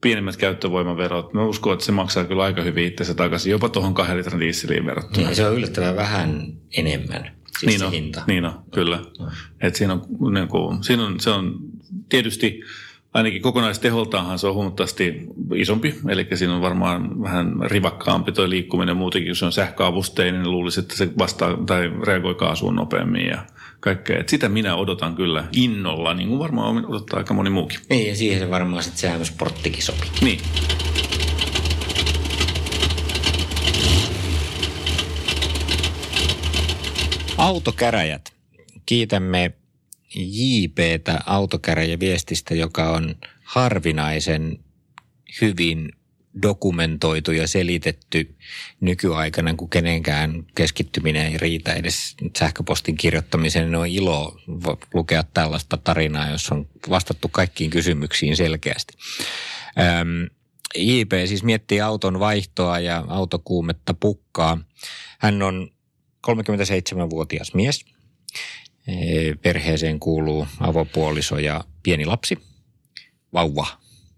pienemmät 0.00 0.36
käyttövoimaverot. 0.36 1.34
Mä 1.34 1.44
uskon, 1.44 1.72
että 1.72 1.84
se 1.84 1.92
maksaa 1.92 2.24
kyllä 2.24 2.42
aika 2.42 2.62
hyvin 2.62 2.86
itsensä 2.86 3.14
takaisin, 3.14 3.50
jopa 3.50 3.68
tuohon 3.68 3.94
kahden 3.94 4.16
litran 4.16 4.40
dieseliin 4.40 4.86
verrattuna. 4.86 5.26
Niin, 5.26 5.36
se 5.36 5.46
on 5.46 5.54
yllättävän 5.54 5.96
vähän 5.96 6.52
enemmän. 6.76 7.41
Siis 7.62 7.72
niin 7.72 7.86
on, 7.86 7.92
hinta. 7.92 8.22
niin 8.26 8.44
on, 8.44 8.52
kyllä. 8.74 8.98
No. 9.18 9.28
Et 9.60 9.74
siinä 9.74 9.92
on, 9.92 10.34
niin 10.34 10.48
kuin, 10.48 10.84
siinä 10.84 11.06
on, 11.06 11.20
se 11.20 11.30
on 11.30 11.58
tietysti 12.08 12.60
ainakin 13.14 13.42
kokonaisteholtaanhan 13.42 14.38
se 14.38 14.46
on 14.46 14.54
huomattavasti 14.54 15.26
isompi, 15.54 15.94
eli 16.08 16.26
siinä 16.34 16.54
on 16.54 16.62
varmaan 16.62 17.22
vähän 17.22 17.54
rivakkaampi 17.60 18.32
tuo 18.32 18.50
liikkuminen 18.50 18.96
muutenkin, 18.96 19.28
jos 19.28 19.38
se 19.38 19.44
on 19.44 19.52
sähköavusteinen, 19.52 20.42
niin 20.42 20.50
luulisi, 20.50 20.80
että 20.80 20.96
se 20.96 21.08
vastaa 21.18 21.56
tai 21.66 21.92
reagoi 22.06 22.34
kaasuun 22.34 22.74
nopeammin 22.74 23.26
ja 23.26 23.44
kaikkea. 23.80 24.18
Et 24.18 24.28
sitä 24.28 24.48
minä 24.48 24.76
odotan 24.76 25.14
kyllä 25.14 25.44
innolla, 25.52 26.14
niin 26.14 26.28
kuin 26.28 26.38
varmaan 26.38 26.86
odottaa 26.86 27.18
aika 27.18 27.34
moni 27.34 27.50
muukin. 27.50 27.78
Niin, 27.90 28.08
ja 28.08 28.16
siihen 28.16 28.38
se 28.38 28.50
varmaan 28.50 28.82
sitten 28.82 29.24
sporttikin 29.26 29.82
sopii. 29.82 30.10
Niin. 30.20 30.40
Autokäräjät. 37.42 38.32
Kiitämme 38.86 39.52
JPtä 40.14 41.20
autokäräjäviestistä, 41.26 42.54
joka 42.54 42.90
on 42.90 43.14
harvinaisen 43.44 44.58
hyvin 45.40 45.92
dokumentoitu 46.42 47.32
ja 47.32 47.48
selitetty 47.48 48.34
nykyaikana, 48.80 49.54
kun 49.54 49.70
kenenkään 49.70 50.46
keskittyminen 50.54 51.26
ei 51.26 51.38
riitä 51.38 51.72
edes 51.72 52.16
sähköpostin 52.38 52.96
kirjoittamiseen. 52.96 53.64
Niin 53.64 53.74
on 53.74 53.88
ilo 53.88 54.40
lukea 54.94 55.22
tällaista 55.22 55.76
tarinaa, 55.76 56.30
jossa 56.30 56.54
on 56.54 56.68
vastattu 56.90 57.28
kaikkiin 57.28 57.70
kysymyksiin 57.70 58.36
selkeästi. 58.36 58.94
Ähm, 59.78 60.24
JP 60.76 61.12
siis 61.26 61.42
miettii 61.42 61.80
auton 61.80 62.20
vaihtoa 62.20 62.80
ja 62.80 63.04
autokuumetta 63.08 63.94
pukkaa. 63.94 64.58
Hän 65.18 65.42
on 65.42 65.70
37-vuotias 66.26 67.54
mies. 67.54 67.84
Perheeseen 69.42 70.00
kuuluu 70.00 70.46
avopuoliso 70.60 71.38
ja 71.38 71.64
pieni 71.82 72.04
lapsi, 72.04 72.38
vauva 73.32 73.66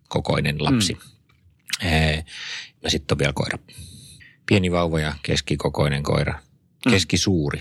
kokoinen 0.08 0.64
lapsi. 0.64 0.94
Mm. 0.94 1.00
Ja 2.82 2.90
sitten 2.90 3.14
on 3.14 3.18
vielä 3.18 3.32
koira. 3.32 3.58
Pieni 4.46 4.72
vauva 4.72 5.00
ja 5.00 5.14
keskikokoinen 5.22 6.02
koira. 6.02 6.32
Mm. 6.86 6.92
Keskisuuri. 6.92 7.60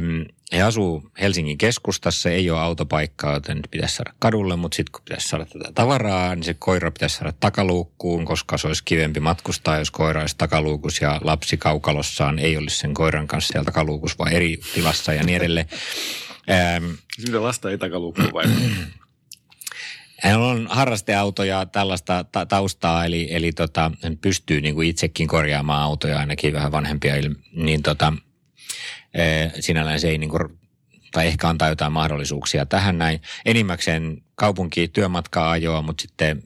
Mm. 0.00 0.37
He 0.52 0.62
asuu 0.62 1.10
Helsingin 1.20 1.58
keskustassa, 1.58 2.30
ei 2.30 2.50
ole 2.50 2.60
autopaikkaa, 2.60 3.34
joten 3.34 3.56
nyt 3.56 3.68
pitäisi 3.70 3.96
saada 3.96 4.14
kadulle, 4.18 4.56
mutta 4.56 4.76
sitten 4.76 4.92
kun 4.92 5.02
pitäisi 5.04 5.28
saada 5.28 5.44
tätä 5.44 5.72
tavaraa, 5.74 6.34
niin 6.34 6.44
se 6.44 6.54
koira 6.54 6.90
pitäisi 6.90 7.16
saada 7.16 7.32
takaluukkuun, 7.40 8.24
koska 8.24 8.58
se 8.58 8.66
olisi 8.66 8.84
kivempi 8.84 9.20
matkustaa, 9.20 9.78
jos 9.78 9.90
koira 9.90 10.20
olisi 10.20 10.34
takaluukus 10.38 11.00
ja 11.00 11.20
lapsi 11.24 11.56
kaukalossaan 11.56 12.38
ei 12.38 12.56
olisi 12.56 12.76
sen 12.76 12.94
koiran 12.94 13.26
kanssa 13.26 13.52
siellä 13.52 13.64
takaluukus, 13.64 14.18
vaan 14.18 14.32
eri 14.32 14.60
tilassa 14.74 15.12
ja 15.12 15.22
niin 15.22 15.36
edelleen. 15.36 15.66
Ähm, 16.50 16.84
Mitä 17.26 17.42
lasta 17.42 17.70
ei 17.70 17.78
takaluukkuun 17.78 18.32
vai? 18.32 18.44
Hän 20.22 20.40
on 20.40 20.66
harrasteauto 20.70 21.44
ja 21.44 21.66
tällaista 21.66 22.24
ta- 22.32 22.46
taustaa, 22.46 23.04
eli, 23.04 23.28
eli 23.30 23.52
tota, 23.52 23.90
hän 24.02 24.16
pystyy 24.16 24.60
niin 24.60 24.74
kuin 24.74 24.88
itsekin 24.88 25.28
korjaamaan 25.28 25.82
autoja, 25.82 26.18
ainakin 26.18 26.52
vähän 26.52 26.72
vanhempia, 26.72 27.14
niin 27.52 27.82
tota, 27.82 28.12
sinällään 29.60 30.00
se 30.00 30.08
ei 30.08 30.18
niin 30.18 30.30
kuin, 30.30 30.58
tai 31.12 31.26
ehkä 31.26 31.48
antaa 31.48 31.68
jotain 31.68 31.92
mahdollisuuksia 31.92 32.66
tähän 32.66 32.98
näin. 32.98 33.20
Enimmäkseen 33.44 34.22
kaupunki 34.34 34.88
työmatkaa 34.88 35.50
ajoa, 35.50 35.82
mutta 35.82 36.02
sitten 36.02 36.42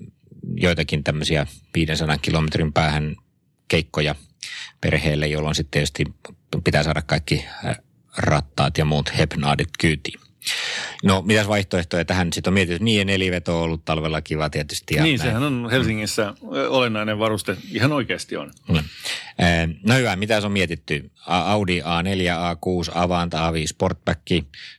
joitakin 0.55 1.05
tämmöisiä 1.05 1.47
500 1.75 2.19
kilometrin 2.19 2.73
päähän 2.73 3.17
keikkoja 3.69 4.15
perheelle, 4.81 5.27
jolloin 5.27 5.55
sitten 5.55 5.71
tietysti 5.71 6.05
pitää 6.65 6.83
saada 6.83 7.03
kaikki 7.03 7.45
rattaat 8.17 8.79
ja 8.79 8.85
muut 8.85 9.19
hepnaadit 9.19 9.69
kyytiin. 9.79 10.21
No, 11.03 11.23
mitäs 11.23 11.49
vaihtoehtoja 11.49 12.05
tähän 12.05 12.33
sitten 12.33 12.51
on 12.51 12.55
mietitty? 12.55 12.85
Niin, 12.85 13.07
neliveto 13.07 13.59
on 13.59 13.65
ollut 13.65 13.85
talvella 13.85 14.23
kiva 14.23 14.51
tietysti. 14.51 14.95
Ja 14.95 15.03
niin, 15.03 15.19
näin. 15.19 15.29
sehän 15.29 15.43
on 15.43 15.69
Helsingissä 15.71 16.35
olennainen 16.69 17.19
varuste. 17.19 17.57
Ihan 17.73 17.93
oikeasti 17.93 18.37
on. 18.37 18.51
No, 18.69 18.83
no 19.85 19.95
hyvä, 19.95 20.17
mitä 20.17 20.41
on 20.45 20.53
mietitty? 20.53 21.11
Audi 21.27 21.81
A4, 21.81 21.85
A6, 21.85 22.93
Avanta, 22.95 23.51
A5 23.51 23.67
Sportback, 23.67 24.23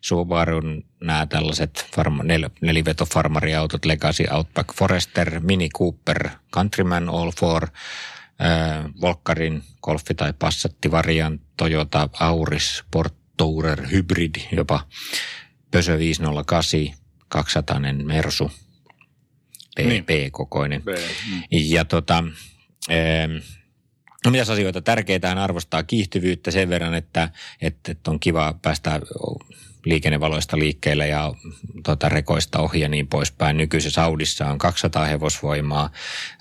Subarun 0.01 0.85
nämä 1.03 1.25
tällaiset 1.25 1.87
farma, 1.95 2.23
nel, 2.23 2.49
neliveto-farmariautot, 2.61 3.85
Legacy 3.85 4.23
Outback 4.31 4.73
Forester, 4.75 5.39
Mini 5.39 5.69
Cooper, 5.69 6.29
Countryman 6.53 7.09
All 7.09 7.31
Four, 7.39 7.63
äh, 7.63 8.85
Volkarin 9.01 9.63
Golfi 9.81 10.13
tai 10.13 10.33
Passatti 10.39 10.91
Toyota 11.57 12.09
Auris 12.19 12.77
Sport 12.77 13.13
Tourer 13.37 13.87
Hybrid, 13.91 14.35
jopa 14.51 14.87
Pösö 15.73 15.97
508, 15.99 16.79
200 17.27 17.79
Mersu, 18.03 18.51
PP-kokoinen. 19.79 20.81
Niin. 20.85 20.99
Mm. 21.31 21.43
Ja 21.51 21.85
tota, 21.85 22.23
No 24.25 24.31
mitäs 24.31 24.49
asioita? 24.49 24.81
Tärkeää 24.81 25.31
on 25.31 25.37
arvostaa 25.37 25.83
kiihtyvyyttä 25.83 26.51
sen 26.51 26.69
verran, 26.69 26.93
että, 26.93 27.29
että 27.61 27.95
on 28.07 28.19
kiva 28.19 28.59
päästä 28.61 29.01
liikennevaloista 29.85 30.59
liikkeelle 30.59 31.07
ja 31.07 31.33
tota, 31.83 32.09
rekoista 32.09 32.59
ohi 32.59 32.79
ja 32.79 32.89
niin 32.89 33.07
poispäin. 33.07 33.57
Nykyisessä 33.57 34.03
Audissa 34.03 34.47
on 34.47 34.57
200 34.57 35.05
hevosvoimaa, 35.05 35.89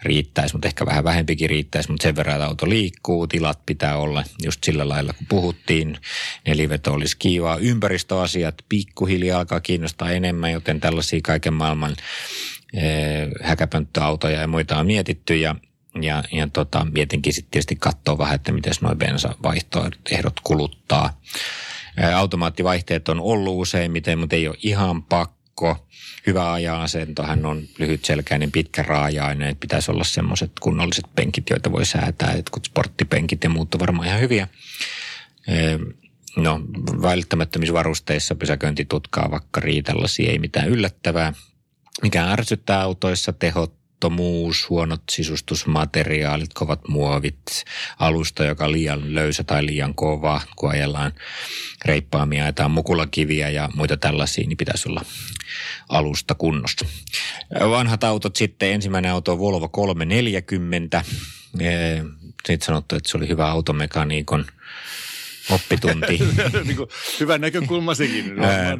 riittäisi, 0.03 0.55
mutta 0.55 0.69
ehkä 0.69 0.87
vähän 0.87 1.05
vähempikin 1.05 1.51
riittäisi, 1.51 1.91
mutta 1.91 2.03
sen 2.03 2.17
verran, 2.17 2.37
että 2.37 2.47
auto 2.47 2.69
liikkuu, 2.69 3.27
tilat 3.27 3.67
pitää 3.67 3.97
olla 3.97 4.25
just 4.45 4.65
sillä 4.65 4.89
lailla, 4.89 5.13
kun 5.13 5.27
puhuttiin. 5.27 5.99
Neliveto 6.47 6.93
olisi 6.93 7.17
kivaa. 7.19 7.57
Ympäristöasiat 7.57 8.55
pikkuhiljaa 8.69 9.39
alkaa 9.39 9.61
kiinnostaa 9.61 10.11
enemmän, 10.11 10.53
joten 10.53 10.81
tällaisia 10.81 11.21
kaiken 11.23 11.55
maailman 11.55 11.97
eh, 12.75 13.29
häkäpönttöautoja 13.43 14.41
ja 14.41 14.47
muita 14.47 14.77
on 14.77 14.87
mietitty 14.87 15.37
ja 15.37 15.57
ja, 16.01 16.25
ja 16.33 16.49
tota, 16.53 16.87
mietinkin 16.93 17.33
sitten 17.33 17.51
tietysti 17.51 17.77
katsoa 17.77 18.19
vähän, 18.19 18.35
että 18.35 18.53
miten 18.53 18.73
noin 18.81 18.99
bensavaihtoehdot 18.99 20.41
kuluttaa. 20.43 21.21
Automaattivaihteet 22.15 23.09
on 23.09 23.21
ollut 23.21 23.61
useimmiten, 23.61 24.19
mutta 24.19 24.37
ei 24.37 24.49
ole 24.49 24.57
ihan 24.63 25.03
pakko. 25.03 25.89
Hyvä 26.27 26.53
aja-asento, 26.53 27.23
hän 27.23 27.47
on 27.47 27.63
lyhytselkäinen, 27.79 28.53
pitkä 28.53 28.83
raajainen, 28.83 29.49
että 29.49 29.61
pitäisi 29.61 29.91
olla 29.91 30.05
semmoiset 30.05 30.53
kunnolliset 30.61 31.05
penkit, 31.15 31.51
joita 31.51 31.73
voi 31.73 31.87
säätää. 31.87 32.37
Jotkut 32.37 32.65
sporttipenkit 32.65 33.45
ja 33.45 33.51
muut 33.51 33.75
on 33.75 33.81
varmaan 33.81 34.09
ihan 34.09 34.21
hyviä. 34.21 34.49
No, 36.37 36.61
välttämättömissä 37.03 37.75
pysäköintitutkaa 38.39 39.31
vaikka 39.31 39.61
riitellasi, 39.61 40.29
ei 40.29 40.39
mitään 40.39 40.69
yllättävää. 40.69 41.33
Mikä 42.03 42.25
ärsyttää 42.25 42.81
autoissa, 42.81 43.33
tehot, 43.33 43.75
tehottomuus, 44.03 44.71
huonot 44.71 45.03
sisustusmateriaalit, 45.11 46.55
kovat 46.55 46.89
muovit, 46.89 47.65
alusta, 47.99 48.45
joka 48.45 48.65
on 48.65 48.73
liian 48.73 49.15
löysä 49.15 49.45
tai 49.45 49.67
liian 49.67 49.95
kova, 49.95 50.41
kun 50.57 50.71
ajellaan 50.71 51.13
reippaamia 51.85 52.53
tai 52.53 52.69
mukulakiviä 52.69 53.51
ja 53.51 53.69
muita 53.75 53.97
tällaisia, 53.97 54.47
niin 54.47 54.57
pitäisi 54.57 54.89
olla 54.89 55.05
alusta 55.89 56.35
kunnossa. 56.35 56.87
Vanhat 57.61 58.05
autot 58.05 58.37
sitten, 58.37 58.73
ensimmäinen 58.73 59.13
auto 59.13 59.33
on 59.33 59.39
Volvo 59.39 59.69
340. 59.69 61.05
Sitten 62.47 62.67
sanottu, 62.67 62.97
että 62.97 63.11
se 63.11 63.17
oli 63.17 63.29
hyvä 63.29 63.51
automekaniikon 63.51 64.45
oppitunti. 65.51 66.19
niin 66.67 66.77
kuin, 66.77 66.89
hyvä 67.21 67.39
näkökulma 67.39 67.95
sekin. 67.95 68.35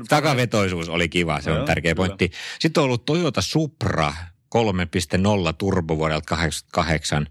Takavetoisuus 0.09 0.89
oli 0.89 1.09
kiva, 1.09 1.41
se 1.41 1.51
on 1.51 1.59
no, 1.59 1.67
tärkeä 1.67 1.95
pointti. 1.95 2.31
Sitten 2.59 2.81
on 2.81 2.85
ollut 2.85 3.05
Toyota 3.05 3.43
Supra 3.43 4.15
3.0 4.55 5.53
turbo 5.59 5.97
vuodelta 5.97 6.27
88. 6.27 7.27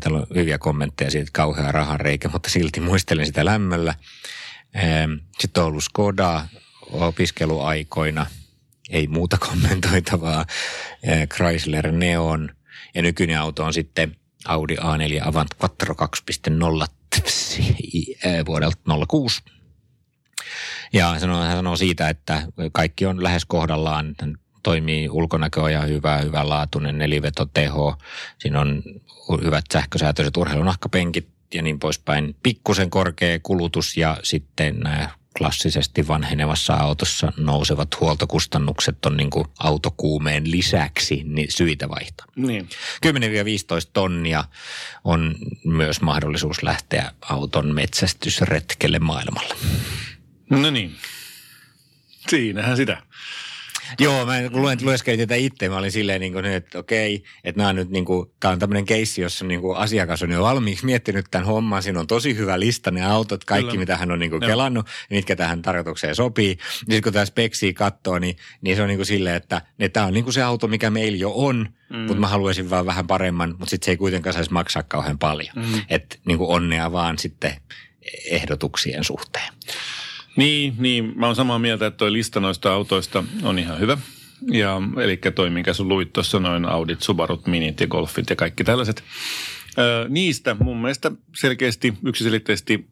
Täällä 0.00 0.18
on 0.18 0.26
hyviä 0.34 0.58
kommentteja 0.58 1.10
siitä, 1.10 1.30
kauhea 1.32 1.72
rahanreikä, 1.72 2.28
mutta 2.28 2.50
silti 2.50 2.80
muistelen 2.80 3.26
sitä 3.26 3.44
lämmöllä. 3.44 3.94
Sitten 5.38 5.62
on 5.62 5.66
ollut 5.66 5.84
Skoda 5.84 6.46
opiskeluaikoina, 6.90 8.26
ei 8.90 9.06
muuta 9.06 9.38
kommentoitavaa. 9.38 10.46
Chrysler 11.34 11.92
Neon 11.92 12.56
ja 12.94 13.02
nykyinen 13.02 13.38
auto 13.38 13.64
on 13.64 13.72
sitten 13.72 14.16
Audi 14.44 14.76
A4 14.76 15.28
Avant 15.28 15.48
Quattro 15.62 15.94
2.0 15.94 16.86
vuodelta 18.46 18.78
06. 19.08 19.42
Ja 20.92 21.10
hän 21.10 21.20
sanoo 21.20 21.76
siitä, 21.76 22.08
että 22.08 22.42
kaikki 22.72 23.06
on 23.06 23.22
lähes 23.22 23.44
kohdallaan. 23.44 24.14
Toimii 24.66 25.08
ulkonäkö 25.08 25.70
ja 25.70 25.80
hyvä, 25.80 26.18
hyvänlaatuinen 26.18 26.98
nelivetoteho. 26.98 27.96
Siinä 28.38 28.60
on 28.60 28.82
hyvät 29.44 29.64
sähkösäätöiset 29.72 30.36
urheilunahkapenkit 30.36 31.28
ja 31.54 31.62
niin 31.62 31.78
poispäin. 31.78 32.36
Pikkusen 32.42 32.90
korkea 32.90 33.38
kulutus 33.42 33.96
ja 33.96 34.16
sitten 34.22 34.80
nämä 34.80 35.10
klassisesti 35.38 36.08
vanhenevassa 36.08 36.74
autossa 36.74 37.32
nousevat 37.36 38.00
huoltokustannukset 38.00 39.06
on 39.06 39.16
niin 39.16 39.30
kuin 39.30 39.46
autokuumeen 39.58 40.50
lisäksi 40.50 41.22
niin 41.24 41.52
syitä 41.52 41.88
vaihtaa. 41.88 42.26
Niin. 42.36 42.68
10-15 43.06 43.10
tonnia 43.92 44.44
on 45.04 45.34
myös 45.64 46.00
mahdollisuus 46.00 46.62
lähteä 46.62 47.12
auton 47.20 47.74
metsästysretkelle 47.74 48.98
maailmalla. 48.98 49.54
No 50.50 50.70
niin. 50.70 50.96
Siinähän 52.28 52.76
sitä. 52.76 53.02
Joo, 53.98 54.26
mä 54.26 54.34
luen, 54.50 54.78
lueskelin 54.82 55.20
tätä 55.20 55.34
itse. 55.34 55.68
Mä 55.68 55.76
olin 55.76 55.92
silleen, 55.92 56.20
niin 56.20 56.32
kuin, 56.32 56.44
että 56.44 56.78
okei, 56.78 57.22
että 57.44 57.58
nämä 57.58 57.68
on 57.68 57.76
nyt 57.76 57.90
niin 57.90 58.04
kuin, 58.04 58.30
tämä 58.40 58.52
on 58.52 58.58
tämmöinen 58.58 58.84
keissi, 58.84 59.22
jossa 59.22 59.44
niin 59.44 59.60
kuin 59.60 59.76
asiakas 59.76 60.22
on 60.22 60.30
jo 60.30 60.42
valmiiksi 60.42 60.86
miettinyt 60.86 61.26
tämän 61.30 61.46
homman. 61.46 61.82
Siinä 61.82 62.00
on 62.00 62.06
tosi 62.06 62.36
hyvä 62.36 62.60
lista 62.60 62.90
ne 62.90 63.06
autot, 63.06 63.44
kaikki 63.44 63.70
Kyllä. 63.70 63.80
mitä 63.80 63.96
hän 63.96 64.10
on 64.10 64.18
niin 64.18 64.30
kuin 64.30 64.40
kelannut, 64.40 64.86
mitkä 65.10 65.36
tähän 65.36 65.62
tarkoitukseen 65.62 66.14
sopii. 66.14 66.50
Ja 66.50 66.64
sitten 66.78 67.02
kun 67.02 67.12
tämä 67.12 67.24
speksiä 67.24 67.72
katsoo, 67.72 68.18
niin, 68.18 68.36
niin 68.60 68.76
se 68.76 68.82
on 68.82 68.88
niin 68.88 68.98
kuin 68.98 69.06
silleen, 69.06 69.36
että, 69.36 69.62
että 69.78 69.94
tämä 69.94 70.06
on 70.06 70.12
niin 70.12 70.24
kuin 70.24 70.34
se 70.34 70.42
auto, 70.42 70.68
mikä 70.68 70.90
meillä 70.90 71.18
jo 71.18 71.32
on, 71.34 71.68
mm. 71.90 71.98
mutta 71.98 72.20
mä 72.20 72.28
haluaisin 72.28 72.70
vaan 72.70 72.86
vähän 72.86 73.06
paremman, 73.06 73.50
mutta 73.50 73.70
sitten 73.70 73.84
se 73.84 73.90
ei 73.90 73.96
kuitenkaan 73.96 74.34
saisi 74.34 74.52
maksaa 74.52 74.82
kauhean 74.82 75.18
paljon. 75.18 75.52
Mm. 75.56 75.80
Että 75.88 76.16
niin 76.26 76.38
kuin 76.38 76.50
onnea 76.50 76.92
vaan 76.92 77.18
sitten 77.18 77.52
ehdotuksien 78.30 79.04
suhteen. 79.04 79.52
Niin, 80.36 80.74
niin, 80.78 81.12
mä 81.16 81.26
oon 81.26 81.36
samaa 81.36 81.58
mieltä, 81.58 81.86
että 81.86 81.98
toi 81.98 82.12
lista 82.12 82.40
noista 82.40 82.72
autoista 82.72 83.24
on 83.42 83.58
ihan 83.58 83.80
hyvä. 83.80 83.98
Ja, 84.50 84.82
eli 85.02 85.20
toi, 85.34 85.50
minkä 85.50 85.72
sun 85.72 85.88
luit 85.88 86.12
tuossa, 86.12 86.40
noin 86.40 86.64
Audit, 86.64 87.02
Subarut, 87.02 87.46
Minit 87.46 87.80
ja 87.80 87.86
Golfit 87.86 88.30
ja 88.30 88.36
kaikki 88.36 88.64
tällaiset. 88.64 89.04
Öö, 89.78 90.08
niistä 90.08 90.56
mun 90.60 90.80
mielestä 90.80 91.12
selkeästi, 91.36 91.94
yksiselitteisesti 92.04 92.86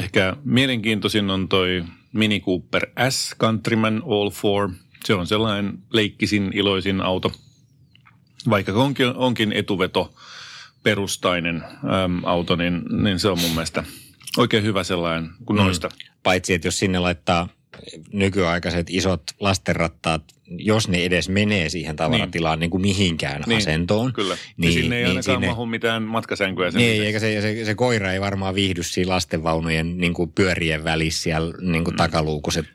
ehkä 0.00 0.36
mielenkiintoisin 0.44 1.30
on 1.30 1.48
toi 1.48 1.84
Mini 2.12 2.40
Cooper 2.40 2.86
S 3.10 3.34
Countryman 3.38 4.02
All 4.04 4.30
Four. 4.30 4.70
Se 5.04 5.14
on 5.14 5.26
sellainen 5.26 5.78
leikkisin, 5.90 6.50
iloisin 6.54 7.00
auto. 7.00 7.32
Vaikka 8.50 8.72
onkin, 8.72 9.14
onkin 9.14 9.52
etuveto 9.52 10.14
perustainen 10.82 11.64
äm, 12.04 12.24
auto, 12.24 12.56
niin, 12.56 12.82
niin 13.02 13.18
se 13.18 13.28
on 13.28 13.38
mun 13.40 13.50
mielestä 13.50 13.84
oikein 14.36 14.64
hyvä 14.64 14.84
sellainen 14.84 15.30
kuin 15.44 15.58
mm. 15.58 15.64
noista. 15.64 15.88
Paitsi, 16.26 16.54
että 16.54 16.68
jos 16.68 16.78
sinne 16.78 16.98
laittaa 16.98 17.48
nykyaikaiset 18.12 18.86
isot 18.90 19.22
lastenrattaat, 19.40 20.22
jos 20.48 20.88
ne 20.88 21.04
edes 21.04 21.28
menee 21.28 21.68
siihen 21.68 21.96
tavaratilaan 21.96 22.58
niin, 22.58 22.60
niin 22.60 22.70
kuin 22.70 22.80
mihinkään 22.80 23.42
niin, 23.46 23.56
asentoon. 23.56 24.12
Kyllä. 24.12 24.36
Niin, 24.56 24.74
ja 24.74 24.80
sinne 24.80 24.96
ei 24.96 25.02
niin 25.02 25.08
ainakaan 25.08 25.36
sinne, 25.36 25.46
mahu 25.46 25.66
mitään 25.66 26.02
matkasänkyä. 26.02 26.70
Sen 26.70 26.78
niin, 26.78 27.02
eikä 27.02 27.18
se, 27.18 27.40
se, 27.40 27.64
se, 27.64 27.74
koira 27.74 28.12
ei 28.12 28.20
varmaan 28.20 28.54
viihdy 28.54 28.82
siinä 28.82 29.12
lastenvaunujen 29.12 29.98
niin 29.98 30.14
kuin 30.14 30.32
pyörien 30.32 30.84
välissä 30.84 31.22
siellä 31.22 31.54
niin 31.60 31.84
kuin 31.84 31.94
mm. 31.94 31.96
takaluukuset. 31.96 32.66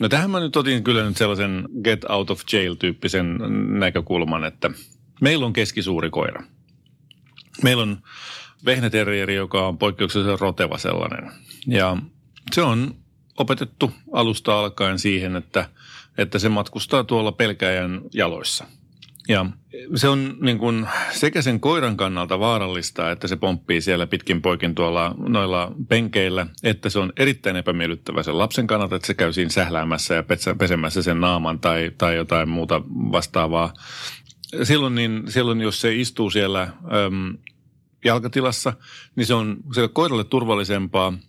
No 0.00 0.08
tähän 0.08 0.30
mä 0.30 0.40
nyt 0.40 0.56
otin 0.56 0.84
kyllä 0.84 1.08
nyt 1.08 1.16
sellaisen 1.16 1.68
get 1.84 2.04
out 2.04 2.30
of 2.30 2.40
jail 2.52 2.74
tyyppisen 2.74 3.38
näkökulman, 3.78 4.44
että 4.44 4.70
meillä 5.20 5.46
on 5.46 5.52
keskisuuri 5.52 6.10
koira. 6.10 6.42
Meillä 7.62 7.82
on 7.82 7.98
vehnäterrieri, 8.64 9.34
joka 9.34 9.68
on 9.68 9.78
poikkeuksellisen 9.78 10.38
roteva 10.38 10.78
sellainen. 10.78 11.30
Ja 11.66 11.96
se 12.52 12.62
on 12.62 12.94
opetettu 13.38 13.92
alusta 14.12 14.58
alkaen 14.58 14.98
siihen, 14.98 15.36
että, 15.36 15.68
että 16.18 16.38
se 16.38 16.48
matkustaa 16.48 17.04
tuolla 17.04 17.32
pelkäjän 17.32 18.00
jaloissa. 18.14 18.64
Ja 19.28 19.46
se 19.94 20.08
on 20.08 20.36
niin 20.40 20.58
kuin 20.58 20.88
sekä 21.10 21.42
sen 21.42 21.60
koiran 21.60 21.96
kannalta 21.96 22.38
vaarallista, 22.38 23.10
että 23.10 23.28
se 23.28 23.36
pomppii 23.36 23.80
siellä 23.80 24.06
pitkin 24.06 24.42
poikin 24.42 24.74
tuolla 24.74 25.14
noilla 25.18 25.72
penkeillä, 25.88 26.46
että 26.62 26.90
se 26.90 26.98
on 26.98 27.12
erittäin 27.16 27.56
epämiellyttävä 27.56 28.22
sen 28.22 28.38
lapsen 28.38 28.66
kannalta, 28.66 28.96
että 28.96 29.06
se 29.06 29.14
käy 29.14 29.32
siinä 29.32 29.50
sähläämässä 29.50 30.14
ja 30.14 30.24
pesemässä 30.58 31.02
sen 31.02 31.20
naaman 31.20 31.60
tai, 31.60 31.90
tai 31.98 32.16
jotain 32.16 32.48
muuta 32.48 32.82
vastaavaa. 32.88 33.72
Silloin, 34.62 34.94
niin, 34.94 35.22
silloin 35.28 35.60
jos 35.60 35.80
se 35.80 35.94
istuu 35.94 36.30
siellä 36.30 36.62
äm, 36.62 37.38
jalkatilassa, 38.04 38.72
niin 39.16 39.26
se 39.26 39.34
on 39.34 39.56
sille 39.74 39.88
koiralle 39.88 40.24
turvallisempaa– 40.24 41.12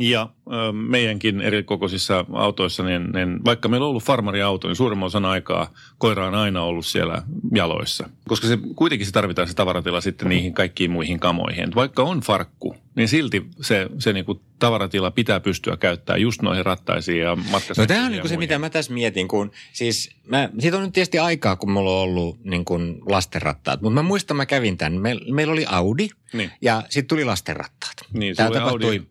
ja 0.00 0.28
ö, 0.46 0.72
meidänkin 0.72 1.40
eri 1.40 1.62
kokoisissa 1.62 2.24
autoissa, 2.32 2.82
niin, 2.82 3.10
niin 3.12 3.44
vaikka 3.44 3.68
meillä 3.68 3.84
on 3.84 3.90
ollut 3.90 4.04
farmariauto, 4.04 4.68
niin 4.68 4.76
suurimman 4.76 5.06
osan 5.06 5.24
aikaa 5.24 5.70
koira 5.98 6.26
on 6.26 6.34
aina 6.34 6.62
ollut 6.62 6.86
siellä 6.86 7.22
jaloissa. 7.54 8.08
Koska 8.28 8.46
se 8.46 8.58
kuitenkin 8.76 9.06
se 9.06 9.12
tarvitaan 9.12 9.48
se 9.48 9.54
tavaratila 9.54 10.00
sitten 10.00 10.28
niihin 10.28 10.54
kaikkiin 10.54 10.90
muihin 10.90 11.20
kamoihin. 11.20 11.64
Et 11.64 11.74
vaikka 11.74 12.02
on 12.02 12.20
farkku, 12.20 12.76
niin 12.94 13.08
silti 13.08 13.46
se, 13.60 13.86
se 13.98 14.12
niinku 14.12 14.40
tavaratila 14.58 15.10
pitää 15.10 15.40
pystyä 15.40 15.76
käyttämään 15.76 16.20
just 16.20 16.42
noihin 16.42 16.66
rattaisiin 16.66 17.20
ja 17.20 17.36
matkasäkkiin. 17.36 17.82
No 17.82 17.86
tämä 17.86 18.04
on 18.04 18.12
niinku 18.12 18.28
se, 18.28 18.36
mitä 18.36 18.58
mä 18.58 18.70
tässä 18.70 18.92
mietin, 18.92 19.28
kun 19.28 19.50
siis 19.72 20.10
mä, 20.26 20.50
siitä 20.58 20.76
on 20.76 20.82
nyt 20.82 20.92
tietysti 20.92 21.18
aikaa, 21.18 21.56
kun 21.56 21.70
mulla 21.70 21.90
on 21.90 22.02
ollut 22.02 22.44
niin 22.44 22.64
kuin 22.64 22.98
lastenrattaat, 23.06 23.80
mutta 23.80 23.94
mä 23.94 24.02
muistan, 24.02 24.36
mä 24.36 24.46
kävin 24.46 24.76
tämän. 24.76 25.00
Meillä 25.00 25.34
meil 25.34 25.50
oli 25.50 25.64
Audi 25.68 26.08
niin. 26.32 26.50
ja 26.62 26.82
sitten 26.88 27.08
tuli 27.08 27.24
lastenrattaat. 27.24 27.96
Niin, 28.12 28.36
Tämä 28.36 28.50
tapahtui 28.50 28.86
Audi 28.86 29.02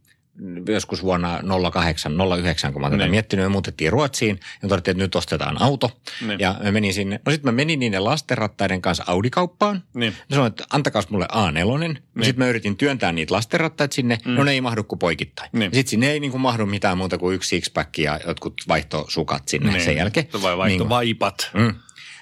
joskus 0.67 1.03
vuonna 1.03 1.39
08, 1.71 2.13
09, 2.41 2.73
kun 2.73 2.81
mä 2.81 2.89
tätä 2.89 3.03
niin. 3.03 3.11
miettinyt, 3.11 3.45
me 3.45 3.49
muutettiin 3.49 3.91
Ruotsiin 3.91 4.39
ja 4.61 4.69
todettiin, 4.69 4.91
että 4.91 5.03
nyt 5.03 5.15
ostetaan 5.15 5.61
auto. 5.61 5.91
Niin. 6.27 6.39
Ja 6.39 6.55
me 6.63 6.71
menin 6.71 6.93
sinne, 6.93 7.19
no 7.25 7.31
sitten 7.31 7.53
mä 7.53 7.55
menin 7.55 7.79
niiden 7.79 8.03
lastenrattaiden 8.03 8.81
kanssa 8.81 9.03
Audi-kauppaan. 9.07 9.83
Niin. 9.93 10.13
Ja 10.29 10.35
sanoin, 10.35 10.49
että 10.49 10.63
antakaa 10.73 11.01
mulle 11.09 11.27
A4. 11.31 11.79
Niin. 11.79 11.99
Sitten 12.21 12.45
mä 12.45 12.49
yritin 12.49 12.77
työntää 12.77 13.11
niitä 13.11 13.35
lastenrattaita 13.35 13.95
sinne, 13.95 14.17
mm. 14.25 14.31
no 14.31 14.43
ne 14.43 14.51
ei 14.51 14.61
mahdu 14.61 14.83
kuin 14.83 14.99
poikittain. 14.99 15.49
Niin. 15.53 15.71
Sitten 15.73 15.89
sinne 15.89 16.11
ei 16.11 16.19
niin 16.19 16.31
kuin 16.31 16.41
mahdu 16.41 16.65
mitään 16.65 16.97
muuta 16.97 17.17
kuin 17.17 17.35
yksi 17.35 17.49
sixpack 17.49 17.97
ja 17.97 18.19
jotkut 18.27 18.61
vaihtosukat 18.67 19.47
sinne 19.47 19.71
niin. 19.71 19.83
sen 19.83 19.95
jälkeen. 19.95 20.27
Vai 20.41 20.57
vaihtovaipat. 20.57 21.51
Niin, 21.53 21.65
mm. 21.65 21.75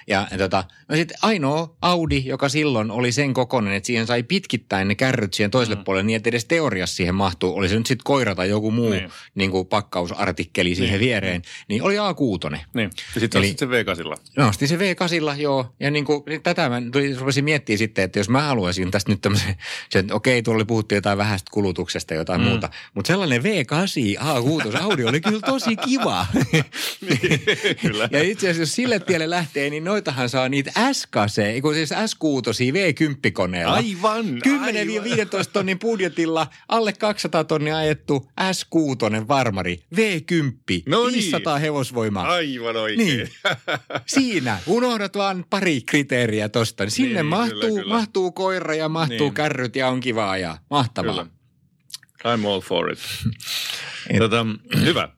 Ja 0.08 0.28
tota, 0.38 0.64
no 0.88 0.96
sitten 0.96 1.16
ainoa 1.22 1.76
Audi, 1.82 2.22
joka 2.24 2.48
silloin 2.48 2.90
oli 2.90 3.12
sen 3.12 3.34
kokoinen, 3.34 3.72
että 3.72 3.86
siihen 3.86 4.06
sai 4.06 4.22
pitkittäin 4.22 4.88
ne 4.88 4.94
kärryt 4.94 5.34
siihen 5.34 5.50
toiselle 5.50 5.76
mm. 5.76 5.84
puolelle, 5.84 6.06
niin 6.06 6.16
että 6.16 6.28
edes 6.28 6.44
teoriassa 6.44 6.96
siihen 6.96 7.14
mahtuu, 7.14 7.56
oli 7.56 7.68
se 7.68 7.78
nyt 7.78 7.86
sitten 7.86 8.04
koira 8.04 8.34
tai 8.34 8.48
joku 8.48 8.70
muu 8.70 8.90
niin. 8.90 9.10
Niin 9.34 9.50
kuin 9.50 9.66
pakkausartikkeli 9.66 10.74
siihen 10.74 10.92
niin. 10.92 11.00
viereen, 11.00 11.42
niin 11.68 11.82
oli 11.82 11.96
A6. 11.96 12.58
Niin, 12.74 12.90
ja 13.14 13.20
sitten 13.20 13.42
se 13.58 13.66
V8. 13.66 14.16
No, 14.36 14.52
se 14.52 14.76
V8, 14.76 15.40
joo. 15.40 15.74
Ja 15.80 15.90
niin 15.90 16.04
kuin, 16.04 16.22
niin 16.26 16.42
tätä 16.42 16.68
mä 16.68 16.82
rupesin 17.18 17.44
miettimään 17.44 17.78
sitten, 17.78 18.04
että 18.04 18.18
jos 18.18 18.28
mä 18.28 18.42
haluaisin 18.42 18.90
tästä 18.90 19.12
nyt 19.12 19.20
tämmöisen, 19.20 19.56
että 19.94 20.14
okei, 20.14 20.42
tuolla 20.42 20.64
puhuttiin 20.64 20.96
jotain 20.96 21.18
vähäistä 21.18 21.50
kulutuksesta 21.52 22.14
jotain 22.14 22.40
mm. 22.40 22.46
muuta, 22.46 22.68
mutta 22.94 23.06
sellainen 23.08 23.42
V8 23.42 24.18
A6 24.20 24.82
Audi 24.82 25.04
oli 25.04 25.20
kyllä 25.20 25.40
tosi 25.40 25.76
kiva. 25.76 26.26
niin, 27.08 27.40
kyllä. 27.80 28.08
ja 28.12 28.22
itse 28.22 28.46
asiassa 28.46 28.62
jos 28.62 28.74
sille 28.74 29.00
tielle 29.00 29.30
lähtee, 29.30 29.70
niin 29.70 29.84
noitahan 29.98 30.28
saa 30.28 30.48
niitä 30.48 30.72
S-kase, 30.92 31.60
kun 31.60 31.74
siis 31.74 31.90
S6 31.90 32.72
V10-koneella. 32.72 33.72
Aivan, 33.72 34.26
10-15 34.26 34.30
tonnin 35.52 35.78
budjetilla 35.78 36.46
alle 36.68 36.92
200 36.92 37.44
tonnia 37.44 37.76
ajettu 37.76 38.30
S6 38.40 39.28
varmari 39.28 39.80
V10, 39.94 40.82
no 40.86 41.06
500 41.06 41.54
niin. 41.54 41.62
hevosvoimaa. 41.62 42.28
Aivan 42.28 42.76
oikein. 42.76 43.06
Niin. 43.06 43.28
Siinä, 44.06 44.58
unohdat 44.66 45.16
vaan 45.16 45.44
pari 45.50 45.80
kriteeriä 45.80 46.48
tosta. 46.48 46.84
Niin 46.84 46.90
sinne 46.90 47.22
niin, 47.22 47.26
mahtuu, 47.26 47.60
kyllä, 47.60 47.82
kyllä. 47.82 47.94
mahtuu 47.94 48.32
koira 48.32 48.74
ja 48.74 48.88
mahtuu 48.88 49.18
niin. 49.18 49.34
kärryt 49.34 49.76
ja 49.76 49.88
on 49.88 50.00
kiva 50.00 50.30
ajaa. 50.30 50.58
Mahtavaa. 50.70 51.14
Kyllä. 51.14 52.36
I'm 52.36 52.46
all 52.46 52.60
for 52.60 52.92
it. 52.92 52.98
tota, 54.18 54.46
hyvä. 54.80 55.08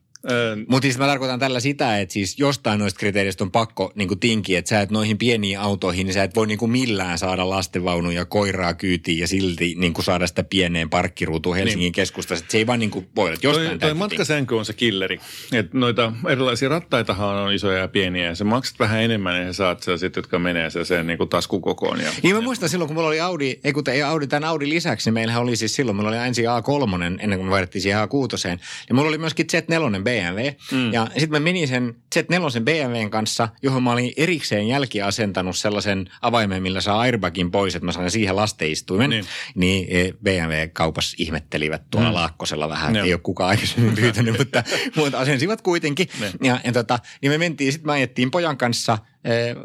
Mutta 0.69 0.87
siis 0.87 0.99
mä 0.99 1.07
tarkoitan 1.07 1.39
tällä 1.39 1.61
sitä, 1.61 1.99
että 1.99 2.13
siis 2.13 2.39
jostain 2.39 2.79
noista 2.79 2.99
kriteereistä 2.99 3.45
on 3.45 3.51
pakko 3.51 3.93
niin 3.95 4.21
tinkiä, 4.21 4.59
että 4.59 4.69
sä 4.69 4.81
et 4.81 4.91
noihin 4.91 5.19
pieniin 5.19 5.59
autoihin, 5.59 6.07
niin 6.07 6.15
sä 6.15 6.23
et 6.23 6.37
voi 6.37 6.47
niin 6.47 6.71
millään 6.71 7.19
saada 7.19 7.51
lastenvaunuja 7.51 8.25
koiraa 8.25 8.75
kyytiin 8.75 9.19
ja 9.19 9.29
silti 9.29 9.75
niin 9.79 9.95
saada 10.01 10.27
sitä 10.27 10.45
pieneen 10.45 10.91
parkkiruutuun 10.91 11.57
Helsingin 11.57 11.85
niin. 11.85 11.93
keskustassa. 11.93 12.45
Se 12.49 12.59
ei 12.59 12.67
vaan 12.67 12.79
niin 12.79 13.09
voi, 13.17 13.33
että 13.33 13.47
jostain 13.47 13.69
toi, 13.69 13.79
toi 13.79 13.95
matkasänky 13.95 14.55
on 14.55 14.65
se 14.65 14.73
killeri. 14.73 15.21
Et 15.53 15.75
noita 15.75 16.13
erilaisia 16.29 16.69
rattaitahan 16.69 17.37
on 17.37 17.53
isoja 17.53 17.79
ja 17.79 17.89
pieniä 17.89 18.27
ja 18.27 18.35
sä 18.35 18.45
maksat 18.45 18.79
vähän 18.79 19.03
enemmän 19.03 19.47
ja 19.47 19.53
sä 19.53 19.57
saat 19.57 19.83
sellaiset, 19.83 20.17
jotka 20.17 20.39
menee 20.39 20.71
sen 20.71 21.07
niin 21.07 21.19
taskukokoon. 21.31 22.01
Ja, 22.01 22.11
niin 22.23 22.37
mä 22.37 22.41
muistan 22.41 22.69
silloin, 22.69 22.87
kun 22.87 22.95
mulla 22.95 23.09
oli 23.09 23.21
Audi, 23.21 23.61
ei 23.65 23.73
kun 23.73 23.83
ei 23.91 24.03
Audi, 24.03 24.27
tämän 24.27 24.49
Audi 24.49 24.69
lisäksi, 24.69 25.09
niin 25.09 25.15
meillähän 25.15 25.43
oli 25.43 25.57
siis 25.57 25.75
silloin, 25.75 25.97
mulla 25.97 26.09
oli 26.09 26.17
ensin 26.17 26.45
A3 26.45 27.05
ennen 27.23 27.39
kuin 27.39 27.47
me 27.47 27.51
vaihdettiin 27.51 27.83
siihen 27.83 27.99
A6, 28.01 28.49
niin 28.49 28.97
mulla 28.97 29.09
oli 29.09 29.19
myöskin 29.19 29.47
Z4 29.53 30.05
BMW. 30.11 30.51
Mm. 30.73 30.93
Ja 30.93 31.07
sitten 31.07 31.31
mä 31.31 31.41
menin 31.41 31.69
sen 31.69 31.95
Z4 32.17 32.61
BMWn 32.63 33.11
kanssa, 33.11 33.49
johon 33.63 33.83
mä 33.83 33.93
olin 33.93 34.13
erikseen 34.17 34.69
jälkiasentanut 34.69 35.57
sellaisen 35.57 36.11
avaimen, 36.23 36.63
millä 36.63 36.81
saa 36.81 37.01
airbagin 37.01 37.51
pois, 37.51 37.75
että 37.75 37.87
mä 37.87 37.93
saan 37.93 38.11
siihen 38.11 38.37
lasteistuimen. 38.37 39.11
Niin, 39.11 39.25
niin 39.55 39.87
e, 39.89 40.13
BMW-kaupassa 40.25 41.17
ihmettelivät 41.19 41.83
tuolla 41.91 42.09
mm. 42.09 42.15
Laakkosella 42.15 42.69
vähän, 42.69 42.97
ei 42.97 43.13
ole 43.13 43.21
kukaan 43.23 43.51
aikaisemmin 43.51 43.95
pyytänyt, 43.95 44.39
mutta, 44.39 44.65
mutta 44.97 45.19
asensivat 45.19 45.63
kuitenkin. 45.63 46.09
Niin. 46.21 46.33
Ja, 46.43 46.61
ja 46.65 46.73
tota, 46.73 46.99
niin 47.23 47.33
me 47.33 47.39
mentiin, 47.39 47.73
sitten 47.73 47.87
mä 47.87 47.93
ajettiin 47.93 48.31
pojan 48.31 48.57
kanssa– 48.57 48.99
Eh, 49.25 49.57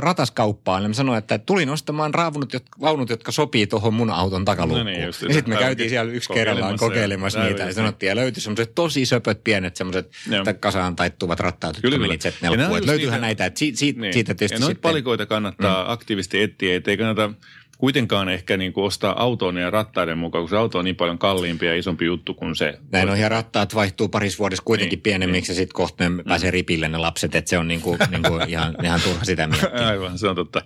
rataskauppaan. 0.00 0.82
Ja 0.82 0.88
mä 0.88 0.94
sanoin, 0.94 1.18
että 1.18 1.38
tulin 1.38 1.70
ostamaan 1.70 2.14
raavunut 2.14 2.52
jotka, 2.52 2.80
vaunut, 2.80 3.10
jotka 3.10 3.32
sopii 3.32 3.66
tuohon 3.66 3.94
mun 3.94 4.10
auton 4.10 4.44
takaluukkuun. 4.44 4.86
No 4.86 4.92
niin, 4.92 5.02
ja 5.02 5.12
sitten 5.12 5.48
me 5.48 5.56
käytiin 5.56 5.90
siellä 5.90 6.12
yksi 6.12 6.32
kerrallaan 6.32 6.78
kokeilemassa 6.78 7.44
niitä. 7.44 7.62
Ja 7.62 7.74
sanottiin, 7.74 8.08
ja 8.08 8.16
löytyi 8.16 8.42
semmoiset 8.42 8.74
tosi 8.74 9.06
söpöt 9.06 9.44
pienet 9.44 9.76
semmoiset 9.76 10.10
kasaan 10.60 10.96
taittuvat 10.96 11.40
rattaat, 11.40 11.76
jotka 11.76 11.90
Kyllä. 11.90 11.98
meni 11.98 12.16
Z4. 12.16 12.86
Löytyyhän 12.86 13.20
näitä, 13.20 13.46
että 13.46 13.58
siitä, 13.58 13.78
siitä, 13.78 14.00
niin. 14.00 14.12
siitä 14.12 14.34
tietysti 14.34 14.62
Ja 14.62 14.66
noita 14.66 14.80
palikoita 14.80 15.26
kannattaa 15.26 15.84
mm. 15.84 15.90
aktiivisesti 15.90 16.42
etsiä, 16.42 16.76
ettei 16.76 16.96
kannata 16.96 17.30
kuitenkaan 17.78 18.28
ehkä 18.28 18.56
niin 18.56 18.72
kuin 18.72 18.84
ostaa 18.84 19.22
autoon 19.22 19.56
ja 19.56 19.70
rattaiden 19.70 20.18
mukaan, 20.18 20.42
kun 20.42 20.48
se 20.48 20.56
auto 20.56 20.78
on 20.78 20.84
niin 20.84 20.96
paljon 20.96 21.18
kalliimpi 21.18 21.66
ja 21.66 21.76
isompi 21.76 22.04
juttu 22.04 22.34
kuin 22.34 22.56
se. 22.56 22.78
Näin 22.92 23.10
on, 23.10 23.20
ja 23.20 23.28
rattaat 23.28 23.74
vaihtuu 23.74 24.08
paris 24.08 24.38
vuodessa 24.38 24.64
kuitenkin 24.64 24.96
niin, 24.96 25.02
pienemmiksi, 25.02 25.52
niin. 25.52 25.56
ja 25.56 25.62
sitten 25.62 25.74
kohta 25.74 26.04
ne 26.04 26.08
mm. 26.08 26.24
pääsee 26.24 26.50
ripille 26.50 26.88
ne 26.88 26.98
lapset, 26.98 27.34
että 27.34 27.48
se 27.48 27.58
on 27.58 27.68
niin 27.68 27.80
kuin, 27.80 27.98
niin 28.10 28.22
kuin 28.22 28.48
ihan, 28.48 28.74
ihan 28.84 29.00
turha 29.00 29.24
sitä 29.24 29.46
miettiä. 29.46 29.86
Aivan, 29.86 30.18
se 30.18 30.28
on 30.28 30.36
totta. 30.36 30.62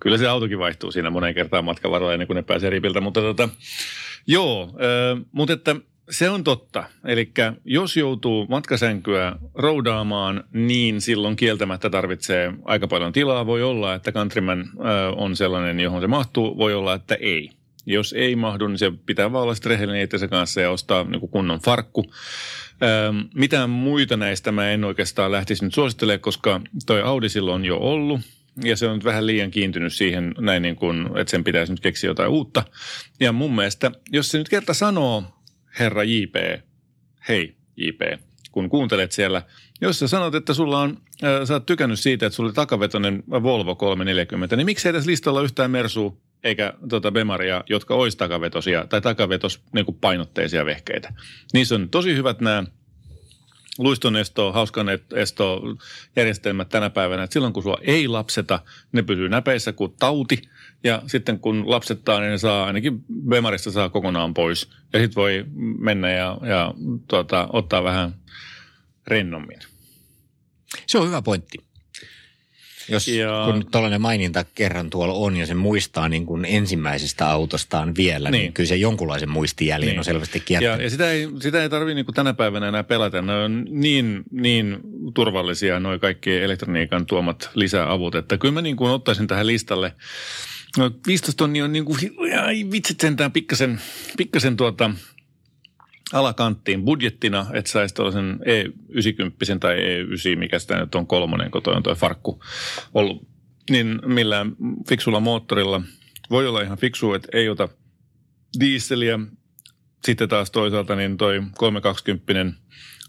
Kyllä 0.00 0.18
se 0.18 0.28
autokin 0.28 0.58
vaihtuu 0.58 0.92
siinä 0.92 1.10
monen 1.10 1.34
kertaan 1.34 1.64
matkan 1.64 1.90
varrella 1.90 2.12
ennen 2.12 2.26
kuin 2.26 2.34
ne 2.34 2.42
pääsee 2.42 2.70
ripiltä, 2.70 3.00
mutta 3.00 3.20
tota, 3.20 3.48
joo, 4.26 4.62
äh, 4.62 5.24
mutta 5.32 5.52
että– 5.52 5.76
se 6.10 6.30
on 6.30 6.44
totta. 6.44 6.84
Eli 7.04 7.30
jos 7.64 7.96
joutuu 7.96 8.46
matkasänkyä 8.46 9.36
roudaamaan, 9.54 10.44
niin 10.52 11.00
silloin 11.00 11.36
kieltämättä 11.36 11.90
tarvitsee 11.90 12.52
aika 12.64 12.88
paljon 12.88 13.12
tilaa. 13.12 13.46
Voi 13.46 13.62
olla, 13.62 13.94
että 13.94 14.12
Countryman 14.12 14.70
on 15.16 15.36
sellainen, 15.36 15.80
johon 15.80 16.00
se 16.00 16.06
mahtuu. 16.06 16.58
Voi 16.58 16.74
olla, 16.74 16.94
että 16.94 17.14
ei. 17.14 17.50
Jos 17.86 18.12
ei 18.12 18.36
mahdu, 18.36 18.68
niin 18.68 18.78
se 18.78 18.92
pitää 19.06 19.32
vaan 19.32 19.42
olla 19.42 19.54
rehellinen 19.64 20.02
itsensä 20.02 20.28
kanssa 20.28 20.60
ja 20.60 20.70
ostaa 20.70 21.04
niin 21.04 21.28
kunnon 21.28 21.60
farkku. 21.60 22.04
mitään 23.34 23.70
muita 23.70 24.16
näistä 24.16 24.52
mä 24.52 24.70
en 24.70 24.84
oikeastaan 24.84 25.32
lähtisi 25.32 25.64
nyt 25.64 25.74
suosittelemaan, 25.74 26.20
koska 26.20 26.60
toi 26.86 27.02
Audi 27.02 27.28
silloin 27.28 27.54
on 27.54 27.64
jo 27.64 27.76
ollut. 27.76 28.20
Ja 28.64 28.76
se 28.76 28.86
on 28.86 28.94
nyt 28.94 29.04
vähän 29.04 29.26
liian 29.26 29.50
kiintynyt 29.50 29.92
siihen 29.92 30.34
näin 30.38 30.62
niin 30.62 30.76
kuin, 30.76 31.06
että 31.06 31.30
sen 31.30 31.44
pitäisi 31.44 31.72
nyt 31.72 31.80
keksiä 31.80 32.10
jotain 32.10 32.30
uutta. 32.30 32.62
Ja 33.20 33.32
mun 33.32 33.54
mielestä, 33.54 33.90
jos 34.10 34.30
se 34.30 34.38
nyt 34.38 34.48
kerta 34.48 34.74
sanoo 34.74 35.24
herra 35.78 36.04
JP, 36.04 36.34
hei 37.28 37.56
JP, 37.76 38.00
kun 38.52 38.70
kuuntelet 38.70 39.12
siellä, 39.12 39.42
jos 39.80 39.98
sä 39.98 40.08
sanot, 40.08 40.34
että 40.34 40.54
sulla 40.54 40.80
on, 40.80 40.98
äh, 41.24 41.46
sä 41.46 41.54
oot 41.54 41.66
tykännyt 41.66 42.00
siitä, 42.00 42.26
että 42.26 42.36
sulla 42.36 42.48
oli 42.48 42.54
takavetoinen 42.54 43.22
Volvo 43.30 43.74
340, 43.74 44.56
niin 44.56 44.66
miksi 44.66 44.88
ei 44.88 44.92
tässä 44.92 45.10
listalla 45.10 45.40
listalla 45.40 45.42
yhtään 45.42 45.70
Mersu 45.70 46.20
eikä 46.44 46.74
tota 46.88 47.12
Bemaria, 47.12 47.64
jotka 47.68 47.94
olisi 47.94 48.18
takavetosia 48.18 48.86
tai 48.86 49.00
takavetos 49.00 49.62
niin 49.72 49.84
kuin 49.84 49.98
painotteisia 50.00 50.64
vehkeitä. 50.64 51.12
Niissä 51.52 51.74
on 51.74 51.88
tosi 51.88 52.16
hyvät 52.16 52.40
nämä 52.40 52.64
luiston 53.78 54.16
esto, 54.16 54.52
hauskan 54.52 54.86
esto 55.14 55.62
järjestelmät 56.16 56.68
tänä 56.68 56.90
päivänä, 56.90 57.22
että 57.22 57.34
silloin 57.34 57.52
kun 57.52 57.62
sua 57.62 57.78
ei 57.82 58.08
lapseta, 58.08 58.60
ne 58.92 59.02
pysyy 59.02 59.28
näpeissä 59.28 59.72
kuin 59.72 59.94
tauti– 59.98 60.42
ja 60.84 61.02
sitten 61.06 61.38
kun 61.38 61.70
lapsettaa, 61.70 62.20
niin 62.20 62.30
ne 62.30 62.38
saa 62.38 62.66
ainakin 62.66 63.04
Bemarista 63.28 63.70
saa 63.70 63.88
kokonaan 63.88 64.34
pois. 64.34 64.68
Ja 64.92 64.98
sitten 64.98 65.14
voi 65.14 65.44
mennä 65.78 66.10
ja, 66.10 66.38
ja 66.42 66.74
tuota, 67.08 67.48
ottaa 67.52 67.84
vähän 67.84 68.14
rennommin. 69.06 69.58
Se 70.86 70.98
on 70.98 71.06
hyvä 71.06 71.22
pointti. 71.22 71.58
Jos 72.88 73.08
ja... 73.08 73.42
kun 73.46 73.66
tällainen 73.70 74.00
maininta 74.00 74.44
kerran 74.54 74.90
tuolla 74.90 75.14
on 75.14 75.36
ja 75.36 75.46
se 75.46 75.54
muistaa 75.54 76.08
niin 76.08 76.26
kuin 76.26 76.44
ensimmäisestä 76.44 77.30
autostaan 77.30 77.96
vielä, 77.96 78.30
niin, 78.30 78.40
niin 78.40 78.52
kyllä 78.52 78.68
se 78.68 78.76
jonkunlaisen 78.76 79.30
muistijäljen 79.30 79.88
niin. 79.88 79.98
on 79.98 80.04
selvästi 80.04 80.40
kiertänyt. 80.40 80.78
Ja, 80.78 80.84
ja 80.84 80.90
sitä 80.90 81.10
ei, 81.10 81.28
sitä 81.42 81.62
ei 81.62 81.68
tarvitse 81.68 81.94
niin 81.94 82.14
tänä 82.14 82.34
päivänä 82.34 82.68
enää 82.68 82.84
pelätä. 82.84 83.22
Ne 83.22 83.34
on 83.34 83.66
niin, 83.70 84.22
niin 84.30 84.80
turvallisia 85.14 85.80
nuo 85.80 85.98
kaikki 85.98 86.36
elektroniikan 86.36 87.06
tuomat 87.06 87.50
lisäavut, 87.54 88.14
että 88.14 88.38
kyllä 88.38 88.54
mä 88.54 88.62
niin 88.62 88.76
kuin 88.76 88.90
ottaisin 88.90 89.26
tähän 89.26 89.46
listalle– 89.46 89.92
No 90.78 90.90
15 91.06 91.38
tonnia 91.38 91.64
on 91.64 91.72
niin 91.72 91.84
kuin, 91.84 91.98
ai 92.44 92.66
vitsit 92.72 93.00
sentään 93.00 93.32
pikkasen, 93.32 93.80
pikkasen 94.16 94.56
tuota 94.56 94.90
alakanttiin 96.12 96.84
budjettina, 96.84 97.46
että 97.52 97.70
saisi 97.70 97.94
tuollaisen 97.94 98.40
E90 98.40 99.58
tai 99.60 99.76
E9, 99.76 100.38
mikä 100.38 100.58
sitä 100.58 100.80
nyt 100.80 100.94
on 100.94 101.06
kolmonen, 101.06 101.50
kun 101.50 101.62
toi 101.62 101.74
on 101.74 101.82
tuo 101.82 101.94
farkku 101.94 102.44
ollut, 102.94 103.28
niin 103.70 104.00
millään 104.06 104.56
fiksulla 104.88 105.20
moottorilla 105.20 105.82
voi 106.30 106.48
olla 106.48 106.62
ihan 106.62 106.78
fiksu, 106.78 107.14
että 107.14 107.28
ei 107.32 107.48
ota 107.48 107.68
dieseliä. 108.60 109.18
Sitten 110.04 110.28
taas 110.28 110.50
toisaalta 110.50 110.96
niin 110.96 111.16
toi 111.16 111.42
320 111.56 112.52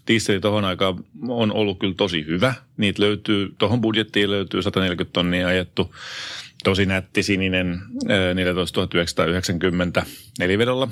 dieseli 0.08 0.40
tuohon 0.40 0.64
aikaan 0.64 1.04
on 1.28 1.52
ollut 1.52 1.78
kyllä 1.78 1.94
tosi 1.96 2.26
hyvä. 2.26 2.54
Niitä 2.76 3.02
löytyy, 3.02 3.54
tuohon 3.58 3.80
budjettiin 3.80 4.30
löytyy 4.30 4.62
140 4.62 5.12
tonnia 5.12 5.48
ajettu 5.48 5.94
tosi 6.64 6.86
nätti 6.86 7.22
sininen 7.22 7.80
14990 8.34 10.06
nelivedolla 10.38 10.88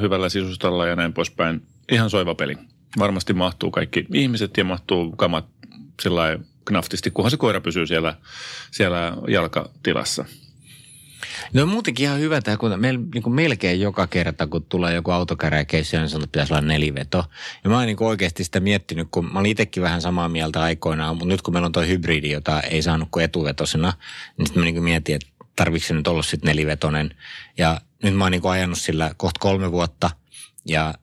hyvällä 0.00 0.28
sisustalla 0.28 0.86
ja 0.86 0.96
näin 0.96 1.12
poispäin. 1.12 1.62
Ihan 1.92 2.10
soiva 2.10 2.34
peli. 2.34 2.56
Varmasti 2.98 3.32
mahtuu 3.32 3.70
kaikki 3.70 4.06
ihmiset 4.14 4.56
ja 4.56 4.64
mahtuu 4.64 5.12
kamat 5.16 5.46
sillä 6.02 6.38
knaftisti, 6.64 7.10
kunhan 7.10 7.30
se 7.30 7.36
koira 7.36 7.60
pysyy 7.60 7.86
siellä, 7.86 8.14
siellä 8.70 9.16
jalkatilassa. 9.28 10.24
No 11.52 11.66
muutenkin 11.66 12.04
ihan 12.04 12.20
hyvä 12.20 12.40
tämä, 12.40 12.56
kun 12.56 12.80
meil, 12.80 12.98
niin 13.14 13.22
kuin 13.22 13.34
melkein 13.34 13.80
joka 13.80 14.06
kerta, 14.06 14.46
kun 14.46 14.62
tulee 14.62 14.94
joku 14.94 15.10
autokäräkeissi, 15.10 15.96
niin 15.96 16.08
sanotaan, 16.08 16.24
että 16.24 16.32
pitäisi 16.32 16.52
olla 16.54 16.66
neliveto. 16.66 17.24
Ja 17.64 17.70
mä 17.70 17.76
oon 17.76 17.86
niin 17.86 17.96
oikeasti 18.02 18.44
sitä 18.44 18.60
miettinyt, 18.60 19.08
kun 19.10 19.32
mä 19.32 19.38
olin 19.38 19.50
itsekin 19.50 19.82
vähän 19.82 20.02
samaa 20.02 20.28
mieltä 20.28 20.62
aikoinaan, 20.62 21.16
mutta 21.16 21.28
nyt 21.28 21.42
kun 21.42 21.54
meillä 21.54 21.66
on 21.66 21.72
tuo 21.72 21.82
hybridi, 21.82 22.30
jota 22.30 22.60
ei 22.60 22.82
saanut 22.82 23.08
kuin 23.10 23.24
etuvetosena, 23.24 23.92
niin 24.38 24.46
sitten 24.46 24.62
mä 24.62 24.70
niin 24.70 24.82
mietin, 24.82 25.14
että 25.14 25.28
tarvitsen 25.56 25.88
se 25.88 25.94
nyt 25.94 26.08
olla 26.08 26.22
sitten 26.22 26.48
nelivetonen. 26.48 27.14
Ja 27.58 27.80
nyt 28.02 28.14
mä 28.14 28.24
oon 28.24 28.32
niin 28.32 28.46
ajanut 28.50 28.78
sillä 28.78 29.14
kohta 29.16 29.40
kolme 29.40 29.72
vuotta 29.72 30.10
ja 30.68 30.94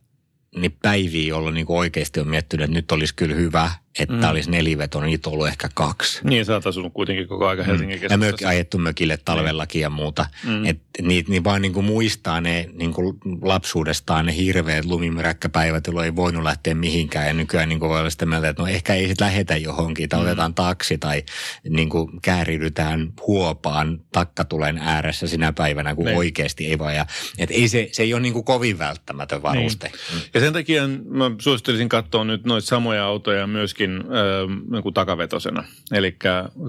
niin 0.55 0.77
päiviä, 0.81 1.27
jolloin 1.27 1.55
niin 1.55 1.65
oikeasti 1.69 2.19
on 2.19 2.27
miettinyt, 2.27 2.63
että 2.63 2.73
nyt 2.73 2.91
olisi 2.91 3.15
kyllä 3.15 3.35
hyvä, 3.35 3.71
että 3.99 4.15
mm. 4.15 4.29
olisi 4.29 4.51
neliveto, 4.51 4.99
niin 4.99 5.07
niitä 5.07 5.29
on 5.29 5.33
ollut 5.33 5.47
ehkä 5.47 5.69
kaksi. 5.73 6.19
Niin, 6.23 6.45
sä 6.45 6.53
oot 6.53 6.67
asunut 6.67 6.93
kuitenkin 6.93 7.27
koko 7.27 7.47
aika 7.47 7.63
mm. 7.63 7.67
Helsingin 7.67 7.99
mm. 7.99 8.07
Ja 8.09 8.17
mök, 8.17 8.35
ajettu 8.45 8.77
mökille 8.77 9.17
talvellakin 9.25 9.79
niin. 9.79 9.83
ja 9.83 9.89
muuta. 9.89 10.25
Mm. 10.43 10.65
Et 10.65 10.79
niitä 11.01 11.31
niin 11.31 11.43
vaan 11.43 11.61
niin 11.61 11.73
kuin 11.73 11.85
muistaa 11.85 12.41
ne 12.41 12.69
niin 12.73 12.93
kuin 12.93 13.17
lapsuudestaan 13.41 14.25
ne 14.25 14.35
hirveät 14.35 14.85
lumimyräkkäpäivät, 14.85 15.87
jolloin 15.87 16.05
ei 16.05 16.15
voinut 16.15 16.43
lähteä 16.43 16.75
mihinkään. 16.75 17.27
Ja 17.27 17.33
nykyään 17.33 17.69
niin 17.69 17.79
kuin 17.79 17.89
voi 17.89 17.99
olla 17.99 18.09
sitä 18.09 18.25
mieltä, 18.25 18.49
että 18.49 18.61
no 18.61 18.67
ehkä 18.67 18.95
ei 18.95 19.07
sitten 19.07 19.27
lähetä 19.27 19.57
johonkin, 19.57 20.09
tai 20.09 20.19
mm. 20.19 20.25
otetaan 20.25 20.53
taksi 20.53 20.97
tai 20.97 21.23
niin 21.69 21.89
kuin 21.89 22.21
kääridytään 22.21 23.13
huopaan 23.27 23.99
takkatulen 24.11 24.77
ääressä 24.77 25.27
sinä 25.27 25.53
päivänä, 25.53 25.95
kun 25.95 26.05
niin. 26.05 26.17
oikeasti 26.17 26.67
ei 26.67 26.79
vaan. 26.79 26.95
Ja, 26.95 27.05
et 27.37 27.51
ei 27.51 27.67
se, 27.67 27.89
se 27.91 28.03
ei 28.03 28.13
ole 28.13 28.21
niin 28.21 28.33
kuin 28.33 28.45
kovin 28.45 28.79
välttämätön 28.79 29.41
varuste. 29.41 29.87
Niin. 29.87 29.97
Mm. 30.13 30.21
Ja 30.33 30.39
sen 30.39 30.53
takia 30.53 30.87
mä 31.09 31.31
suosittelisin 31.39 31.89
katsoa 31.89 32.23
nyt 32.23 32.45
noita 32.45 32.67
samoja 32.67 33.05
autoja 33.05 33.47
myöskin 33.47 33.86
myöskin 33.91 34.77
äh, 34.77 34.83
niin 34.83 34.93
takavetosena. 34.93 35.63
Eli 35.91 36.17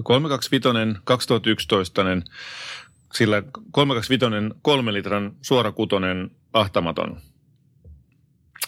325 0.03 0.99
2011 1.03 2.01
sillä 3.13 3.43
325 3.71 4.55
kolme 4.61 4.93
litran 4.93 5.31
suorakutonen 5.41 6.31
ahtamaton 6.53 7.21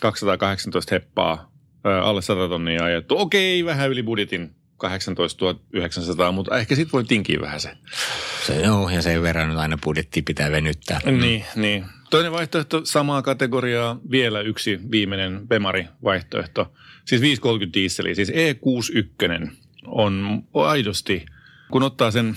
218 0.01 0.95
heppaa 0.95 1.51
äh, 1.87 2.07
alle 2.07 2.21
100 2.21 2.49
tonnia 2.49 2.83
ajettu. 2.83 3.17
Okei, 3.17 3.65
vähän 3.65 3.89
yli 3.89 4.03
budjetin 4.03 4.55
18 4.77 5.55
900, 5.73 6.31
mutta 6.31 6.57
ehkä 6.57 6.75
sitten 6.75 6.91
voi 6.91 7.03
tinkiä 7.03 7.39
vähän 7.41 7.59
se. 7.59 7.71
Se 8.45 8.61
joo, 8.61 8.89
ja 8.89 9.01
sen 9.01 9.23
verran 9.23 9.49
nyt 9.49 9.57
aina 9.57 9.77
budjetti 9.83 10.21
pitää 10.21 10.51
venyttää. 10.51 10.99
Niin, 11.05 11.45
niin. 11.55 11.85
Toinen 12.09 12.31
vaihtoehto, 12.31 12.81
samaa 12.85 13.21
kategoriaa, 13.21 13.99
vielä 14.11 14.41
yksi 14.41 14.79
viimeinen 14.91 15.41
Bemari-vaihtoehto. 15.47 16.73
Siis 17.05 17.21
530 17.21 17.73
dieseliä, 17.73 18.15
siis 18.15 18.29
E61 18.29 19.51
on 19.85 20.43
aidosti, 20.53 21.25
kun 21.71 21.83
ottaa 21.83 22.11
sen 22.11 22.35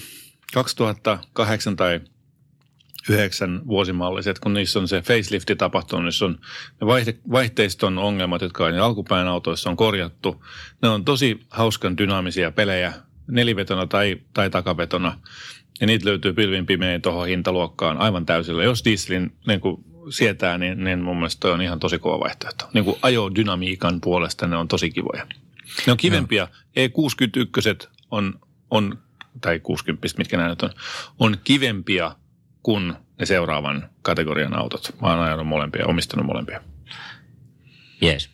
2008 0.52 1.76
tai 1.76 2.00
9 3.08 3.60
vuosimalliset, 3.66 4.38
kun 4.38 4.54
niissä 4.54 4.78
on 4.78 4.88
se 4.88 5.02
facelifti 5.02 5.56
tapahtunut, 5.56 6.04
niissä 6.04 6.24
on 6.24 6.38
ne 6.80 6.86
vaihte- 6.86 7.20
vaihteiston 7.30 7.98
ongelmat, 7.98 8.42
jotka 8.42 8.66
on 8.66 8.78
alkupään 8.78 9.28
autoissa 9.28 9.70
on 9.70 9.76
korjattu. 9.76 10.44
Ne 10.82 10.88
on 10.88 11.04
tosi 11.04 11.40
hauskan 11.50 11.98
dynaamisia 11.98 12.50
pelejä, 12.50 12.92
nelivetona 13.26 13.86
tai, 13.86 14.16
tai 14.34 14.50
takavetona. 14.50 15.18
Ja 15.80 15.86
niitä 15.86 16.08
löytyy 16.08 16.32
pilvin 16.32 16.66
pimein 16.66 17.02
tuohon 17.02 17.28
hintaluokkaan 17.28 17.98
aivan 17.98 18.26
täysillä. 18.26 18.64
Jos 18.64 18.84
dieselin 18.84 19.32
niin 19.46 19.60
kuin 19.60 19.84
sietää, 20.10 20.58
niin, 20.58 20.84
niin 20.84 20.98
mun 20.98 21.16
mielestä 21.16 21.40
toi 21.40 21.52
on 21.52 21.62
ihan 21.62 21.80
tosi 21.80 21.98
kova 21.98 22.20
vaihtoehto. 22.20 22.68
Niin 22.74 22.84
kuin 22.84 22.96
ajodynamiikan 23.02 24.00
puolesta 24.00 24.46
ne 24.46 24.56
on 24.56 24.68
tosi 24.68 24.90
kivoja. 24.90 25.26
Ne 25.86 25.92
on 25.92 25.96
kivempia. 25.96 26.48
E61 26.76 27.88
on, 28.10 28.40
on, 28.70 28.98
tai 29.40 29.60
60, 29.60 30.08
mitkä 30.18 30.36
nämä 30.36 30.48
nyt 30.48 30.62
on, 30.62 30.70
on 31.18 31.36
kivempia 31.44 32.16
kuin 32.62 32.94
ne 33.20 33.26
seuraavan 33.26 33.90
kategorian 34.02 34.58
autot. 34.58 34.94
Mä 35.02 35.08
oon 35.08 35.20
ajanut 35.20 35.46
molempia, 35.46 35.86
omistanut 35.86 36.26
molempia. 36.26 36.60
Jees. 38.00 38.33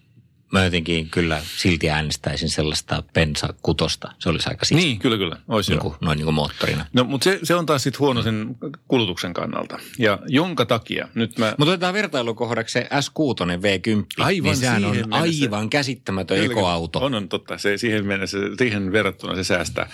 Mä 0.53 0.65
jotenkin 0.65 1.11
kyllä 1.11 1.43
silti 1.57 1.91
äänestäisin 1.91 2.49
sellaista 2.49 3.03
pensa 3.13 3.55
kutosta. 3.63 4.13
Se 4.19 4.29
olisi 4.29 4.49
aika 4.49 4.65
siistiä. 4.65 4.89
Niin, 4.89 4.99
kyllä, 4.99 5.17
kyllä. 5.17 5.37
Olisi 5.49 5.71
niin 5.71 5.81
kuin, 5.81 5.95
noin 6.01 6.17
niin 6.17 6.25
kuin 6.25 6.35
moottorina. 6.35 6.87
No, 6.93 7.05
mutta 7.05 7.25
se, 7.25 7.41
se 7.43 7.55
on 7.55 7.67
taas 7.67 7.83
sitten 7.83 7.99
huono 7.99 8.23
sen 8.23 8.57
kulutuksen 8.89 9.33
kannalta. 9.33 9.79
Ja 9.99 10.19
jonka 10.27 10.67
takia 10.67 11.09
nyt 11.15 11.39
mä... 11.39 11.55
Mutta 11.59 11.73
otetaan 11.73 11.95
vertailukohdaksi 11.95 12.73
se 12.73 12.89
S6 12.93 13.61
V10. 13.61 14.05
Aivan 14.19 14.45
niin 14.45 14.57
sehän 14.57 14.85
on 14.85 14.97
mennessä, 14.97 15.45
aivan 15.45 15.71
käsittämätön 15.71 16.39
kyllä, 16.39 16.53
ekoauto. 16.53 16.99
On, 16.99 17.15
on 17.15 17.29
totta. 17.29 17.59
Se, 17.59 17.79
siihen, 17.79 18.07
mennessä, 18.07 18.39
siihen 18.59 18.93
verrattuna 18.93 19.35
se 19.35 19.45
säästää. 19.45 19.91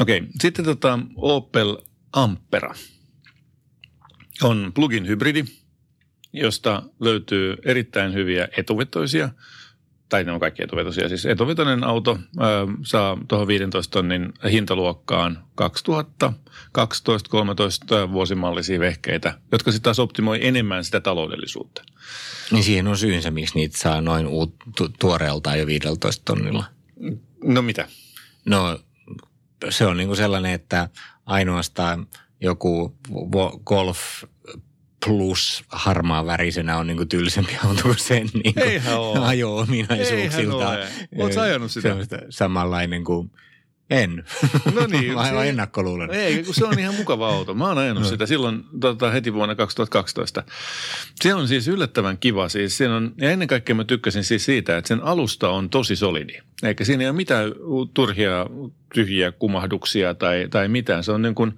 Okei, 0.00 0.22
sitten 0.40 0.64
tota 0.64 0.98
Opel 1.16 1.76
Ampera 2.12 2.74
on 4.42 4.72
plug-in 4.74 5.06
hybridi, 5.06 5.44
josta 6.32 6.82
löytyy 7.00 7.56
erittäin 7.64 8.14
hyviä 8.14 8.48
etuvetoisia– 8.56 9.28
tai 10.08 10.24
ne 10.24 10.32
on 10.32 10.40
kaikki 10.40 10.62
etuvetoisia. 10.62 11.08
Siis 11.08 11.26
etuvetoinen 11.26 11.84
auto 11.84 12.18
ö, 12.40 12.42
saa 12.82 13.18
tuohon 13.28 13.46
15 13.46 13.92
tonnin 13.92 14.32
hintaluokkaan 14.52 15.44
2012-13 15.62 15.66
vuosimallisia 18.12 18.80
vehkeitä, 18.80 19.38
jotka 19.52 19.72
sitten 19.72 19.84
taas 19.84 19.98
optimoi 19.98 20.46
enemmän 20.46 20.84
sitä 20.84 21.00
taloudellisuutta. 21.00 21.82
Niin 22.50 22.64
siihen 22.64 22.86
on 22.86 22.98
syynsä, 22.98 23.30
miksi 23.30 23.54
niitä 23.54 23.78
saa 23.78 24.00
noin 24.00 24.26
uut, 24.26 24.54
tu, 24.76 24.88
tuoreeltaan 24.98 25.58
jo 25.58 25.66
15 25.66 26.22
tonnilla. 26.24 26.64
No 27.44 27.62
mitä? 27.62 27.88
No 28.44 28.78
se 29.68 29.86
on 29.86 29.96
niinku 29.96 30.14
sellainen, 30.14 30.52
että 30.52 30.88
ainoastaan 31.26 32.06
joku 32.40 32.96
Golf 33.64 33.98
plus 35.04 35.64
harmaa 35.68 36.26
värisenä 36.26 36.78
on 36.78 36.86
niinku 36.86 37.06
tylsempi 37.06 37.56
auto 37.64 37.82
kuin 37.82 37.98
sen 37.98 38.28
niinku 38.34 38.60
ajo-ominaisuuksilta. 39.20 40.78
Oletko 41.18 41.40
ajanut 41.40 41.70
sitä? 41.70 41.96
samanlainen 42.30 43.04
kuin 43.04 43.30
en. 43.90 44.24
No 44.74 44.86
niin. 44.86 45.12
Mä 45.14 45.20
aivan 45.20 45.46
ennakkoluulen. 45.46 46.10
Ei, 46.10 46.42
kun 46.44 46.54
se 46.54 46.64
on 46.64 46.78
ihan 46.78 46.94
mukava 46.94 47.28
auto. 47.28 47.54
Mä 47.54 47.68
oon 47.68 47.78
ajanut 47.78 48.02
no. 48.02 48.08
sitä 48.08 48.26
silloin 48.26 48.64
tota, 48.80 49.10
heti 49.10 49.34
vuonna 49.34 49.54
2012. 49.54 50.44
Se 51.22 51.34
on 51.34 51.48
siis 51.48 51.68
yllättävän 51.68 52.18
kiva. 52.18 52.48
Siis 52.48 52.76
siinä 52.76 52.96
on, 52.96 53.14
ja 53.20 53.30
ennen 53.30 53.48
kaikkea 53.48 53.74
mä 53.74 53.84
tykkäsin 53.84 54.24
siis 54.24 54.44
siitä, 54.44 54.76
että 54.76 54.88
sen 54.88 55.02
alusta 55.02 55.48
on 55.48 55.70
tosi 55.70 55.96
solidi. 55.96 56.34
Eikä 56.62 56.84
siinä 56.84 57.02
ei 57.02 57.08
ole 57.08 57.16
mitään 57.16 57.52
turhia 57.94 58.46
tyhjiä 58.94 59.32
kumahduksia 59.32 60.14
tai, 60.14 60.46
tai 60.50 60.68
mitään. 60.68 61.04
Se 61.04 61.12
on 61.12 61.22
niin 61.22 61.34
kuin, 61.34 61.54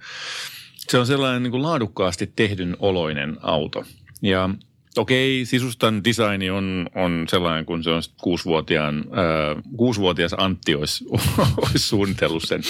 se 0.90 0.98
on 0.98 1.06
sellainen 1.06 1.42
niin 1.42 1.50
kuin 1.50 1.62
laadukkaasti 1.62 2.32
tehdyn 2.36 2.76
oloinen 2.80 3.36
auto. 3.42 3.84
Ja 4.22 4.50
okei, 4.96 5.44
sisustan 5.44 6.04
designi 6.04 6.50
on, 6.50 6.86
on 6.94 7.26
sellainen, 7.28 7.66
kun 7.66 7.84
se 7.84 7.90
on 7.90 8.02
kuusivuotiaan, 8.20 8.98
äh, 8.98 9.62
kuusivuotias 9.76 10.34
Antti 10.38 10.74
olisi, 10.74 11.04
olisi 11.68 11.88
suunnitellut 11.88 12.42
sen. 12.42 12.62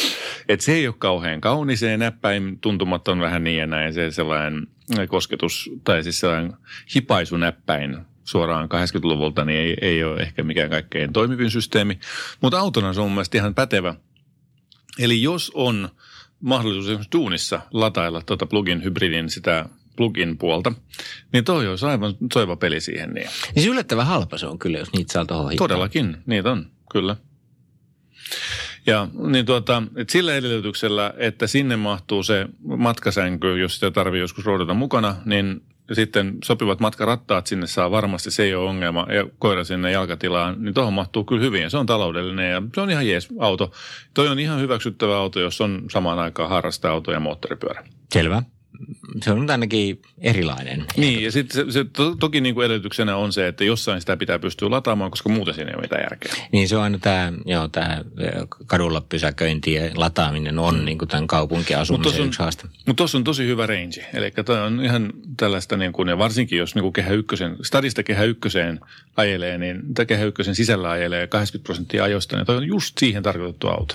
Että 0.49 0.65
se 0.65 0.73
ei 0.73 0.87
ole 0.87 0.95
kauhean 0.99 1.41
kaunis, 1.41 1.81
se 1.81 1.97
näppäin 1.97 2.59
tuntumat 2.61 3.09
on 3.09 3.21
vähän 3.21 3.45
niin 3.45 3.59
ja 3.59 3.67
näin. 3.67 3.95
Se 3.95 4.11
sellainen 4.11 4.69
kosketus, 5.09 5.71
tai 5.85 6.03
siis 6.03 6.21
sellainen 6.21 6.53
hipaisunäppäin 6.95 7.99
suoraan 8.25 8.69
80-luvulta, 8.69 9.45
niin 9.45 9.59
ei, 9.59 9.77
ei 9.81 10.05
ole 10.05 10.21
ehkä 10.21 10.43
mikään 10.43 10.71
kaikkein 10.71 11.13
toimivin 11.13 11.51
systeemi. 11.51 11.99
Mutta 12.41 12.59
autona 12.59 12.93
se 12.93 13.01
on 13.01 13.07
mun 13.07 13.15
mielestä 13.15 13.39
ihan 13.39 13.55
pätevä. 13.55 13.95
Eli 14.99 15.23
jos 15.23 15.53
on 15.55 15.89
mahdollisuus 16.41 16.87
esimerkiksi 16.87 17.13
duunissa 17.13 17.61
latailla 17.73 18.23
tuota 18.23 18.47
plugin 18.47 18.85
hybridin 18.85 19.31
sitä 19.31 19.69
plugin 19.97 20.39
puolta, 20.39 20.73
niin 21.33 21.45
toi 21.45 21.69
olisi 21.69 21.87
aivan 21.87 22.15
soiva 22.33 22.57
peli 22.57 22.81
siihen. 22.81 23.11
Niin. 23.11 23.29
Niin 23.55 23.65
se 23.65 23.71
yllättävän 23.71 24.07
halpa 24.07 24.39
se 24.39 24.47
on 24.47 24.59
kyllä, 24.59 24.79
jos 24.79 24.93
niitä 24.93 25.13
saa 25.13 25.25
tuohon 25.25 25.57
Todellakin, 25.57 26.17
niitä 26.27 26.51
on, 26.51 26.67
kyllä. 26.93 27.17
Ja 28.87 29.09
niin 29.31 29.47
tuota, 29.47 29.83
että 29.97 30.13
sillä 30.13 30.35
edellytyksellä, 30.35 31.15
että 31.17 31.47
sinne 31.47 31.77
mahtuu 31.77 32.23
se 32.23 32.47
matkasänky, 32.63 33.59
jos 33.59 33.75
sitä 33.75 33.91
tarvii 33.91 34.21
joskus 34.21 34.45
roudata 34.45 34.75
mukana, 34.75 35.17
niin 35.25 35.63
ja 35.89 35.95
sitten 35.95 36.39
sopivat 36.45 36.81
matkarattaat 36.81 37.47
sinne 37.47 37.67
saa 37.67 37.91
varmasti, 37.91 38.31
se 38.31 38.43
ei 38.43 38.55
ole 38.55 38.69
ongelma, 38.69 39.07
ja 39.13 39.27
koira 39.39 39.65
sinne 39.65 39.91
jalkatilaan, 39.91 40.57
niin 40.59 40.75
tuohon 40.75 40.95
mahtuu 40.95 41.25
kyllä 41.25 41.43
hyvin, 41.43 41.63
ja 41.63 41.71
se 41.71 41.77
on 41.77 41.87
taloudellinen, 41.87 42.51
ja 42.51 42.63
se 42.75 42.81
on 42.81 42.91
ihan 42.91 43.07
jees 43.07 43.29
auto. 43.39 43.73
Toi 44.15 44.29
on 44.29 44.39
ihan 44.39 44.61
hyväksyttävä 44.61 45.17
auto, 45.17 45.41
jos 45.41 45.61
on 45.61 45.85
samaan 45.91 46.19
aikaan 46.19 46.51
harrasta-auto 46.51 47.13
ja 47.13 47.21
moottoripyörä. 47.21 47.85
Selvä 48.13 48.43
se 49.23 49.33
on 49.33 49.51
ainakin 49.51 50.03
erilainen. 50.19 50.85
Niin, 50.97 51.23
ja 51.25 51.33
sitten 51.33 51.67
se, 51.67 51.73
se 51.73 51.85
to, 51.85 52.17
toki 52.17 52.41
niin 52.41 52.55
kuin 52.55 52.67
edellytyksenä 52.67 53.17
on 53.17 53.33
se, 53.33 53.49
että 53.49 53.65
jossain 53.65 54.01
sitä 54.01 54.17
pitää 54.17 54.39
pystyä 54.39 54.71
lataamaan, 54.71 55.11
koska 55.11 55.29
muuten 55.29 55.55
siinä 55.55 55.71
ei 55.71 55.75
ole 55.75 55.83
mitään 55.83 56.03
järkeä. 56.03 56.33
Niin, 56.53 56.69
se 56.69 56.77
on 56.77 56.83
aina 56.83 56.99
tämä, 56.99 57.33
joo, 57.45 57.69
tämä 57.69 58.05
kadulla 58.67 59.01
pysäköinti 59.01 59.73
ja 59.73 59.91
lataaminen 59.95 60.59
on 60.59 60.79
mm. 60.79 60.85
niin 60.85 60.99
kuin 60.99 61.09
tämän 61.09 61.27
kaupunkiasumisen 61.27 62.27
yksi 62.27 62.39
haaste. 62.39 62.65
Mutta 62.87 62.95
tuossa 62.95 63.19
on 63.19 63.25
tosi 63.25 63.47
hyvä 63.47 63.67
range. 63.67 64.07
Eli 64.15 64.31
toi 64.45 64.63
on 64.63 64.85
ihan 64.85 65.13
tällaista, 65.37 65.77
niin 65.77 65.93
kuin, 65.93 66.09
ja 66.09 66.19
varsinkin 66.19 66.59
jos 66.59 66.75
niin 66.75 66.83
kuin 66.83 66.93
kehä 66.93 67.11
ykkösen, 67.11 67.57
stadista 67.63 68.03
kehä 68.03 68.25
ykköseen 68.25 68.81
ajelee, 69.17 69.59
niin 69.59 69.83
kehä 70.07 70.25
ykkösen 70.25 70.55
sisällä 70.55 70.91
ajelee 70.91 71.27
80 71.27 71.67
prosenttia 71.67 72.05
ajoista, 72.05 72.37
niin 72.37 72.47
toi 72.47 72.57
on 72.57 72.67
just 72.67 72.99
siihen 72.99 73.23
tarkoitettu 73.23 73.69
auto. 73.69 73.95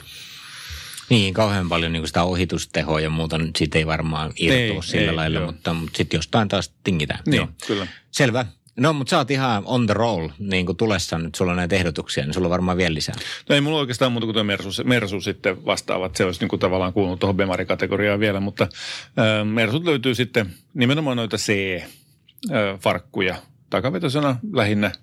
Niin, 1.09 1.33
kauhean 1.33 1.69
paljon 1.69 1.91
niin 1.93 2.07
sitä 2.07 2.23
ohitustehoa 2.23 2.99
ja 2.99 3.09
muuta 3.09 3.37
nyt 3.37 3.55
siitä 3.55 3.77
ei 3.77 3.87
varmaan 3.87 4.31
irtoa 4.39 4.81
sillä 4.81 5.11
ei, 5.11 5.15
lailla, 5.15 5.39
joo. 5.39 5.45
mutta, 5.45 5.73
mutta 5.73 5.97
sitten 5.97 6.17
jostain 6.17 6.47
taas 6.47 6.73
tingitään. 6.83 7.19
Niin, 7.25 7.35
joo. 7.35 7.47
kyllä. 7.67 7.87
Selvä. 8.11 8.45
No, 8.75 8.93
mutta 8.93 9.09
sä 9.09 9.17
oot 9.17 9.31
ihan 9.31 9.63
on 9.65 9.85
the 9.85 9.93
roll, 9.93 10.29
niin 10.39 10.65
kuin 10.65 10.77
tulessa 10.77 11.17
nyt 11.17 11.35
sulla 11.35 11.51
on 11.51 11.57
näitä 11.57 11.75
ehdotuksia, 11.75 12.23
niin 12.23 12.33
sulla 12.33 12.47
on 12.47 12.51
varmaan 12.51 12.77
vielä 12.77 12.93
lisää. 12.93 13.15
No 13.49 13.55
ei 13.55 13.61
mulla 13.61 13.79
oikeastaan 13.79 14.11
muuta 14.11 14.25
kuin 14.25 14.33
tuo 14.33 14.43
Mersu, 14.43 14.69
Mersu 14.83 15.21
sitten 15.21 15.65
vastaavat. 15.65 16.15
Se 16.15 16.25
olisi 16.25 16.39
niin 16.39 16.49
kuin 16.49 16.59
tavallaan 16.59 16.93
kuulunut 16.93 17.19
tuohon 17.19 17.35
Bemari-kategoriaan 17.35 18.19
vielä, 18.19 18.39
mutta 18.39 18.63
äh, 18.63 18.69
Mersut 19.45 19.83
löytyy 19.83 20.15
sitten 20.15 20.53
nimenomaan 20.73 21.17
noita 21.17 21.37
C-farkkuja 21.37 23.35
takavetosena 23.69 24.35
lähinnä– 24.53 24.91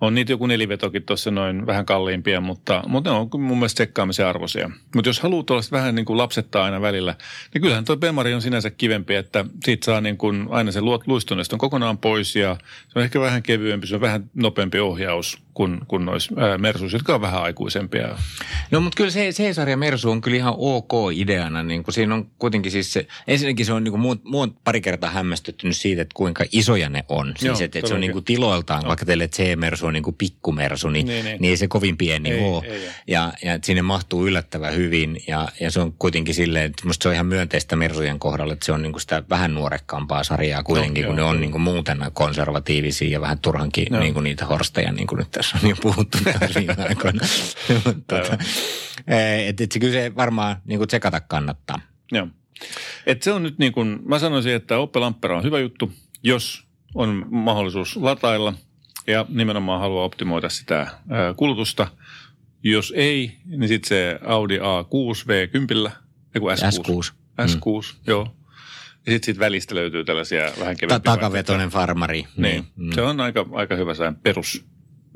on 0.00 0.14
niitä 0.14 0.32
joku 0.32 0.46
nelivetokin 0.46 1.02
tuossa 1.02 1.30
noin 1.30 1.66
vähän 1.66 1.86
kalliimpia, 1.86 2.40
mutta, 2.40 2.82
mutta 2.86 3.10
ne 3.10 3.16
on 3.16 3.28
mun 3.32 3.58
mielestä 3.58 3.74
tsekkaamisen 3.74 4.26
arvoisia. 4.26 4.70
Mutta 4.94 5.08
jos 5.08 5.20
haluaa 5.20 5.42
tuollaista 5.42 5.76
vähän 5.76 5.94
niin 5.94 6.06
kuin 6.06 6.18
lapsettaa 6.18 6.64
aina 6.64 6.80
välillä, 6.80 7.14
niin 7.54 7.62
kyllähän 7.62 7.84
tuo 7.84 7.96
Bemari 7.96 8.34
on 8.34 8.42
sinänsä 8.42 8.70
kivempi, 8.70 9.14
että 9.14 9.44
siitä 9.64 9.84
saa 9.84 10.00
niin 10.00 10.16
kuin 10.16 10.46
aina 10.50 10.72
se 10.72 10.80
luistoneston 11.06 11.58
kokonaan 11.58 11.98
pois 11.98 12.36
ja 12.36 12.56
se 12.88 12.98
on 12.98 13.04
ehkä 13.04 13.20
vähän 13.20 13.42
kevyempi, 13.42 13.86
se 13.86 13.94
on 13.94 14.00
vähän 14.00 14.30
nopeampi 14.34 14.80
ohjaus 14.80 15.45
kuin, 15.56 15.78
kuin 15.88 16.04
noissa 16.04 16.34
Mersus, 16.58 16.92
jotka 16.92 17.14
on 17.14 17.20
vähän 17.20 17.42
aikuisempia. 17.42 18.08
No 18.70 18.80
mutta 18.80 18.96
kyllä 18.96 19.10
se 19.10 19.30
C-sarja 19.30 19.76
Mersu 19.76 20.10
on 20.10 20.20
kyllä 20.20 20.36
ihan 20.36 20.54
ok 20.56 20.92
ideana. 21.12 21.62
Niin 21.62 21.84
kuin 21.84 21.94
siinä 21.94 22.14
on 22.14 22.26
kuitenkin 22.38 22.72
siis 22.72 22.92
se, 22.92 23.06
ensinnäkin 23.26 23.66
se 23.66 23.72
on 23.72 23.84
niin 23.84 23.92
kuin 23.92 24.00
muut, 24.00 24.24
muut 24.24 24.64
pari 24.64 24.80
kertaa 24.80 25.10
hämmästyttynyt 25.10 25.76
siitä, 25.76 26.02
että 26.02 26.14
kuinka 26.14 26.44
isoja 26.52 26.88
ne 26.88 27.04
on. 27.08 27.26
Siis 27.26 27.42
Joo, 27.42 27.64
että, 27.64 27.78
että 27.78 27.88
se 27.88 27.94
on 27.94 28.00
niin 28.00 28.12
kuin 28.12 28.24
tiloiltaan, 28.24 28.82
Joo. 28.82 28.88
vaikka 28.88 29.06
teille 29.06 29.28
C-Mersu 29.28 29.86
on 29.86 29.92
niin 29.92 30.02
kuin 30.02 30.16
pikkumersu, 30.16 30.88
niin, 30.88 31.06
niin, 31.06 31.24
niin. 31.24 31.40
niin 31.40 31.50
ei 31.50 31.56
se 31.56 31.68
kovin 31.68 31.96
pieni 31.96 32.30
ei, 32.30 32.44
ole. 32.44 32.64
Ei, 32.66 32.72
ei. 32.72 32.90
Ja, 33.06 33.32
ja 33.44 33.58
sinne 33.64 33.82
mahtuu 33.82 34.26
yllättävän 34.26 34.74
hyvin 34.74 35.20
ja, 35.28 35.48
ja 35.60 35.70
se 35.70 35.80
on 35.80 35.92
kuitenkin 35.92 36.34
silleen, 36.34 36.64
että 36.64 36.86
musta 36.86 37.02
se 37.02 37.08
on 37.08 37.14
ihan 37.14 37.26
myönteistä 37.26 37.76
Mersujen 37.76 38.18
kohdalla, 38.18 38.52
että 38.52 38.66
se 38.66 38.72
on 38.72 38.82
niin 38.82 38.92
kuin 38.92 39.00
sitä 39.00 39.22
vähän 39.30 39.54
nuorekkaampaa 39.54 40.24
sarjaa 40.24 40.62
kuitenkin, 40.62 41.02
no, 41.02 41.08
kun 41.08 41.18
joo, 41.18 41.26
ne 41.26 41.30
on 41.30 41.40
niin 41.40 41.52
kuin 41.52 41.62
muuten 41.62 41.98
konservatiivisia 42.12 43.08
ja 43.08 43.20
vähän 43.20 43.38
turhankin 43.38 43.86
no. 43.90 44.00
niin 44.00 44.14
kuin 44.14 44.24
niitä 44.24 44.46
horsteja, 44.46 44.92
niin 44.92 45.06
kuin 45.06 45.18
nyt 45.18 45.30
tässä 45.30 45.45
tässä 45.52 45.66
on 45.66 45.70
jo 45.70 45.76
puhuttu 45.82 46.18
viime 46.58 46.76
aikoina. 46.88 47.20
tuota, 48.08 48.38
et, 49.46 49.60
et 49.60 49.72
se 49.72 49.78
kyllä 49.78 49.92
se 49.92 50.14
varmaan 50.16 50.56
niin 50.64 50.78
kuin 50.78 50.88
tsekata 50.88 51.20
kannattaa. 51.20 51.80
Joo. 52.12 52.28
Et 53.06 53.22
se 53.22 53.32
on 53.32 53.42
nyt 53.42 53.58
niin 53.58 53.72
kuin, 53.72 53.98
mä 54.04 54.18
sanoisin, 54.18 54.54
että 54.54 54.78
Opel 54.78 55.02
Ampera 55.02 55.36
on 55.36 55.44
hyvä 55.44 55.58
juttu, 55.58 55.92
jos 56.22 56.66
on 56.94 57.26
mahdollisuus 57.30 57.96
latailla 57.96 58.54
ja 59.06 59.26
nimenomaan 59.28 59.80
haluaa 59.80 60.04
optimoida 60.04 60.48
sitä 60.48 60.86
kulutusta. 61.36 61.88
Jos 62.62 62.92
ei, 62.96 63.36
niin 63.44 63.68
sitten 63.68 63.88
se 63.88 64.18
Audi 64.26 64.58
A6 64.58 65.26
V10, 65.28 65.90
S6. 66.38 66.40
S6. 66.40 67.12
S6, 67.42 67.94
mm. 67.94 68.00
joo. 68.06 68.36
Ja 69.06 69.12
sitten 69.12 69.26
sit 69.26 69.38
välistä 69.38 69.74
löytyy 69.74 70.04
tällaisia 70.04 70.42
vähän 70.60 70.76
kevyempiä. 70.76 71.12
Takavetoinen 71.12 71.68
farmari. 71.68 72.16
Niin. 72.16 72.28
niin. 72.36 72.64
Mm. 72.76 72.92
Se 72.92 73.02
on 73.02 73.20
aika, 73.20 73.46
aika 73.52 73.76
hyvä 73.76 73.92
perus 74.22 74.64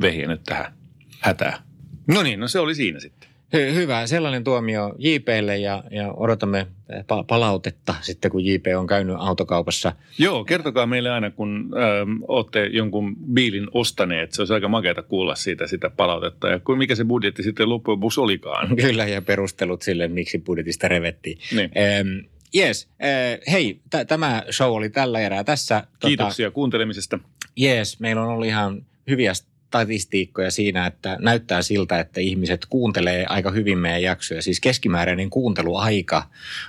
vehiä 0.01 0.29
nyt 0.29 0.41
tähän 0.47 0.73
hätään. 1.21 1.63
No 2.07 2.23
niin, 2.23 2.41
no 2.41 2.49
se 2.49 2.59
oli 2.59 2.75
siinä 2.75 3.01
sitten. 3.01 3.31
Hy- 3.57 3.75
hyvä, 3.75 4.07
sellainen 4.07 4.45
tuomio 4.45 4.95
JPlle 4.99 5.59
ja, 5.59 5.85
ja 5.91 6.13
odotamme 6.13 6.67
pa- 6.93 7.25
palautetta 7.27 7.95
sitten, 8.01 8.31
kun 8.31 8.45
JP 8.45 8.67
on 8.79 8.87
käynyt 8.87 9.17
autokaupassa. 9.19 9.93
Joo, 10.19 10.45
kertokaa 10.45 10.87
meille 10.87 11.11
aina, 11.11 11.31
kun 11.31 11.71
ähm, 11.77 12.11
olette 12.29 12.67
jonkun 12.67 13.17
biilin 13.17 13.67
ostaneet. 13.75 14.33
Se 14.33 14.43
olisi 14.43 14.55
aika 14.55 14.69
makeata 14.69 15.03
kuulla 15.03 15.35
siitä 15.35 15.67
sitä 15.67 15.91
palautetta 15.91 16.49
ja 16.49 16.61
mikä 16.77 16.95
se 16.95 17.05
budjetti 17.05 17.43
sitten 17.43 17.69
loppujen 17.69 17.97
lopuksi 17.97 18.21
olikaan. 18.21 18.77
Kyllä, 18.87 19.07
ja 19.07 19.23
perustelut 19.23 19.83
sille, 19.83 20.09
miksi 20.09 20.39
budjetista 20.39 20.89
revettiin. 20.89 21.39
Niin. 21.53 21.71
Ähm, 21.77 22.09
Yes. 22.57 22.89
Äh, 23.03 23.53
hei, 23.53 23.81
t- 23.91 24.07
tämä 24.09 24.43
show 24.51 24.71
oli 24.73 24.91
tällä 24.91 25.21
erää 25.21 25.45
tässä. 25.45 25.83
Tota- 25.87 26.07
Kiitoksia 26.09 26.47
tota, 26.47 26.55
kuuntelemisesta. 26.55 27.19
Yes, 27.63 28.01
meillä 28.01 28.23
on 28.23 28.29
ollut 28.29 28.47
ihan 28.47 28.87
hyviä 29.11 29.33
statistiikkoja 29.71 30.51
siinä, 30.51 30.87
että 30.87 31.17
näyttää 31.21 31.63
siltä, 31.63 32.01
että 32.01 32.21
ihmiset 32.21 32.67
kuuntelee 32.71 33.27
aika 33.29 33.51
hyvin 33.51 33.79
meidän 33.79 34.03
jaksoja. 34.03 34.43
Siis 34.43 34.61
keskimääräinen 34.61 35.31
kuunteluaika 35.31 36.23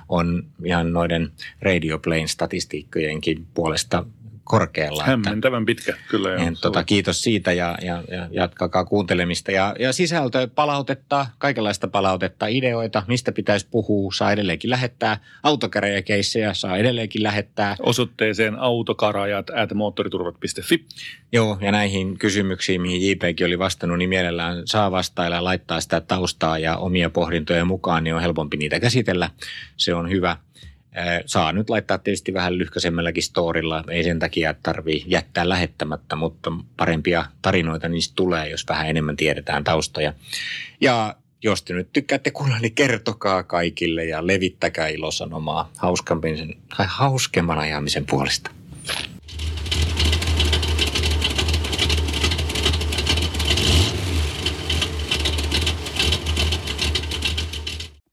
on 0.09 0.43
ihan 0.65 0.93
noiden 0.93 1.31
Radio 1.61 1.99
Plane 1.99 2.27
statistiikkojenkin 2.27 3.47
puolesta 3.53 4.05
korkealla. 4.43 5.03
Hämmentävän 5.03 5.65
pitkä, 5.65 5.93
kyllä. 6.07 6.29
Joo. 6.29 6.39
Niin, 6.39 6.57
tota, 6.61 6.83
kiitos 6.83 7.23
siitä 7.23 7.53
ja, 7.53 7.77
ja, 7.81 8.03
ja 8.11 8.27
jatkakaa 8.31 8.85
kuuntelemista. 8.85 9.51
Ja, 9.51 9.75
ja 9.79 9.93
sisältö, 9.93 10.47
palautetta, 10.55 11.25
kaikenlaista 11.37 11.87
palautetta, 11.87 12.47
ideoita, 12.47 13.03
mistä 13.07 13.31
pitäisi 13.31 13.67
puhua, 13.71 14.11
saa 14.13 14.31
edelleenkin 14.31 14.69
lähettää. 14.69 15.17
Autokäräjäkeissejä 15.43 16.53
saa 16.53 16.77
edelleenkin 16.77 17.23
lähettää. 17.23 17.75
Osoitteeseen 17.79 18.59
autokarajat 18.59 19.49
at 19.49 19.73
moottoriturvat.fi. 19.73 20.85
Joo, 21.31 21.57
ja 21.61 21.71
näihin 21.71 22.17
kysymyksiin, 22.17 22.81
mihin 22.81 23.09
JPkin 23.09 23.47
oli 23.47 23.59
vastannut, 23.59 23.97
niin 23.97 24.09
mielellään 24.09 24.61
saa 24.65 24.91
vastailla 24.91 25.35
ja 25.35 25.43
laittaa 25.43 25.81
sitä 25.81 26.01
taustaa 26.01 26.59
ja 26.59 26.77
omia 26.77 27.09
pohdintoja 27.09 27.65
mukaan, 27.65 28.03
niin 28.03 28.15
on 28.15 28.21
helpompi 28.21 28.57
niitä 28.57 28.79
käsitellä. 28.79 29.29
Se 29.77 29.93
on 29.93 30.09
hyvä. 30.09 30.37
Saa 31.25 31.51
nyt 31.51 31.69
laittaa 31.69 31.97
tietysti 31.97 32.33
vähän 32.33 32.57
lyhkäisemmälläkin 32.57 33.23
storilla, 33.23 33.83
ei 33.89 34.03
sen 34.03 34.19
takia, 34.19 34.49
että 34.49 34.63
tarvii 34.63 35.03
jättää 35.07 35.49
lähettämättä, 35.49 36.15
mutta 36.15 36.51
parempia 36.77 37.25
tarinoita 37.41 37.89
niistä 37.89 38.13
tulee, 38.15 38.49
jos 38.49 38.65
vähän 38.69 38.89
enemmän 38.89 39.15
tiedetään 39.15 39.63
taustoja. 39.63 40.13
Ja 40.81 41.15
jos 41.43 41.63
te 41.63 41.73
nyt 41.73 41.89
tykkäätte 41.93 42.31
kuulla, 42.31 42.59
niin 42.59 42.75
kertokaa 42.75 43.43
kaikille 43.43 44.05
ja 44.05 44.27
levittäkää 44.27 44.87
ilosanomaa 44.87 45.71
hauskemman, 45.77 46.55
hauskemman 46.87 47.59
ajamisen 47.59 48.05
puolesta. 48.05 48.51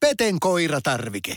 Peten 0.01 0.41
koiratarvike. 0.41 1.37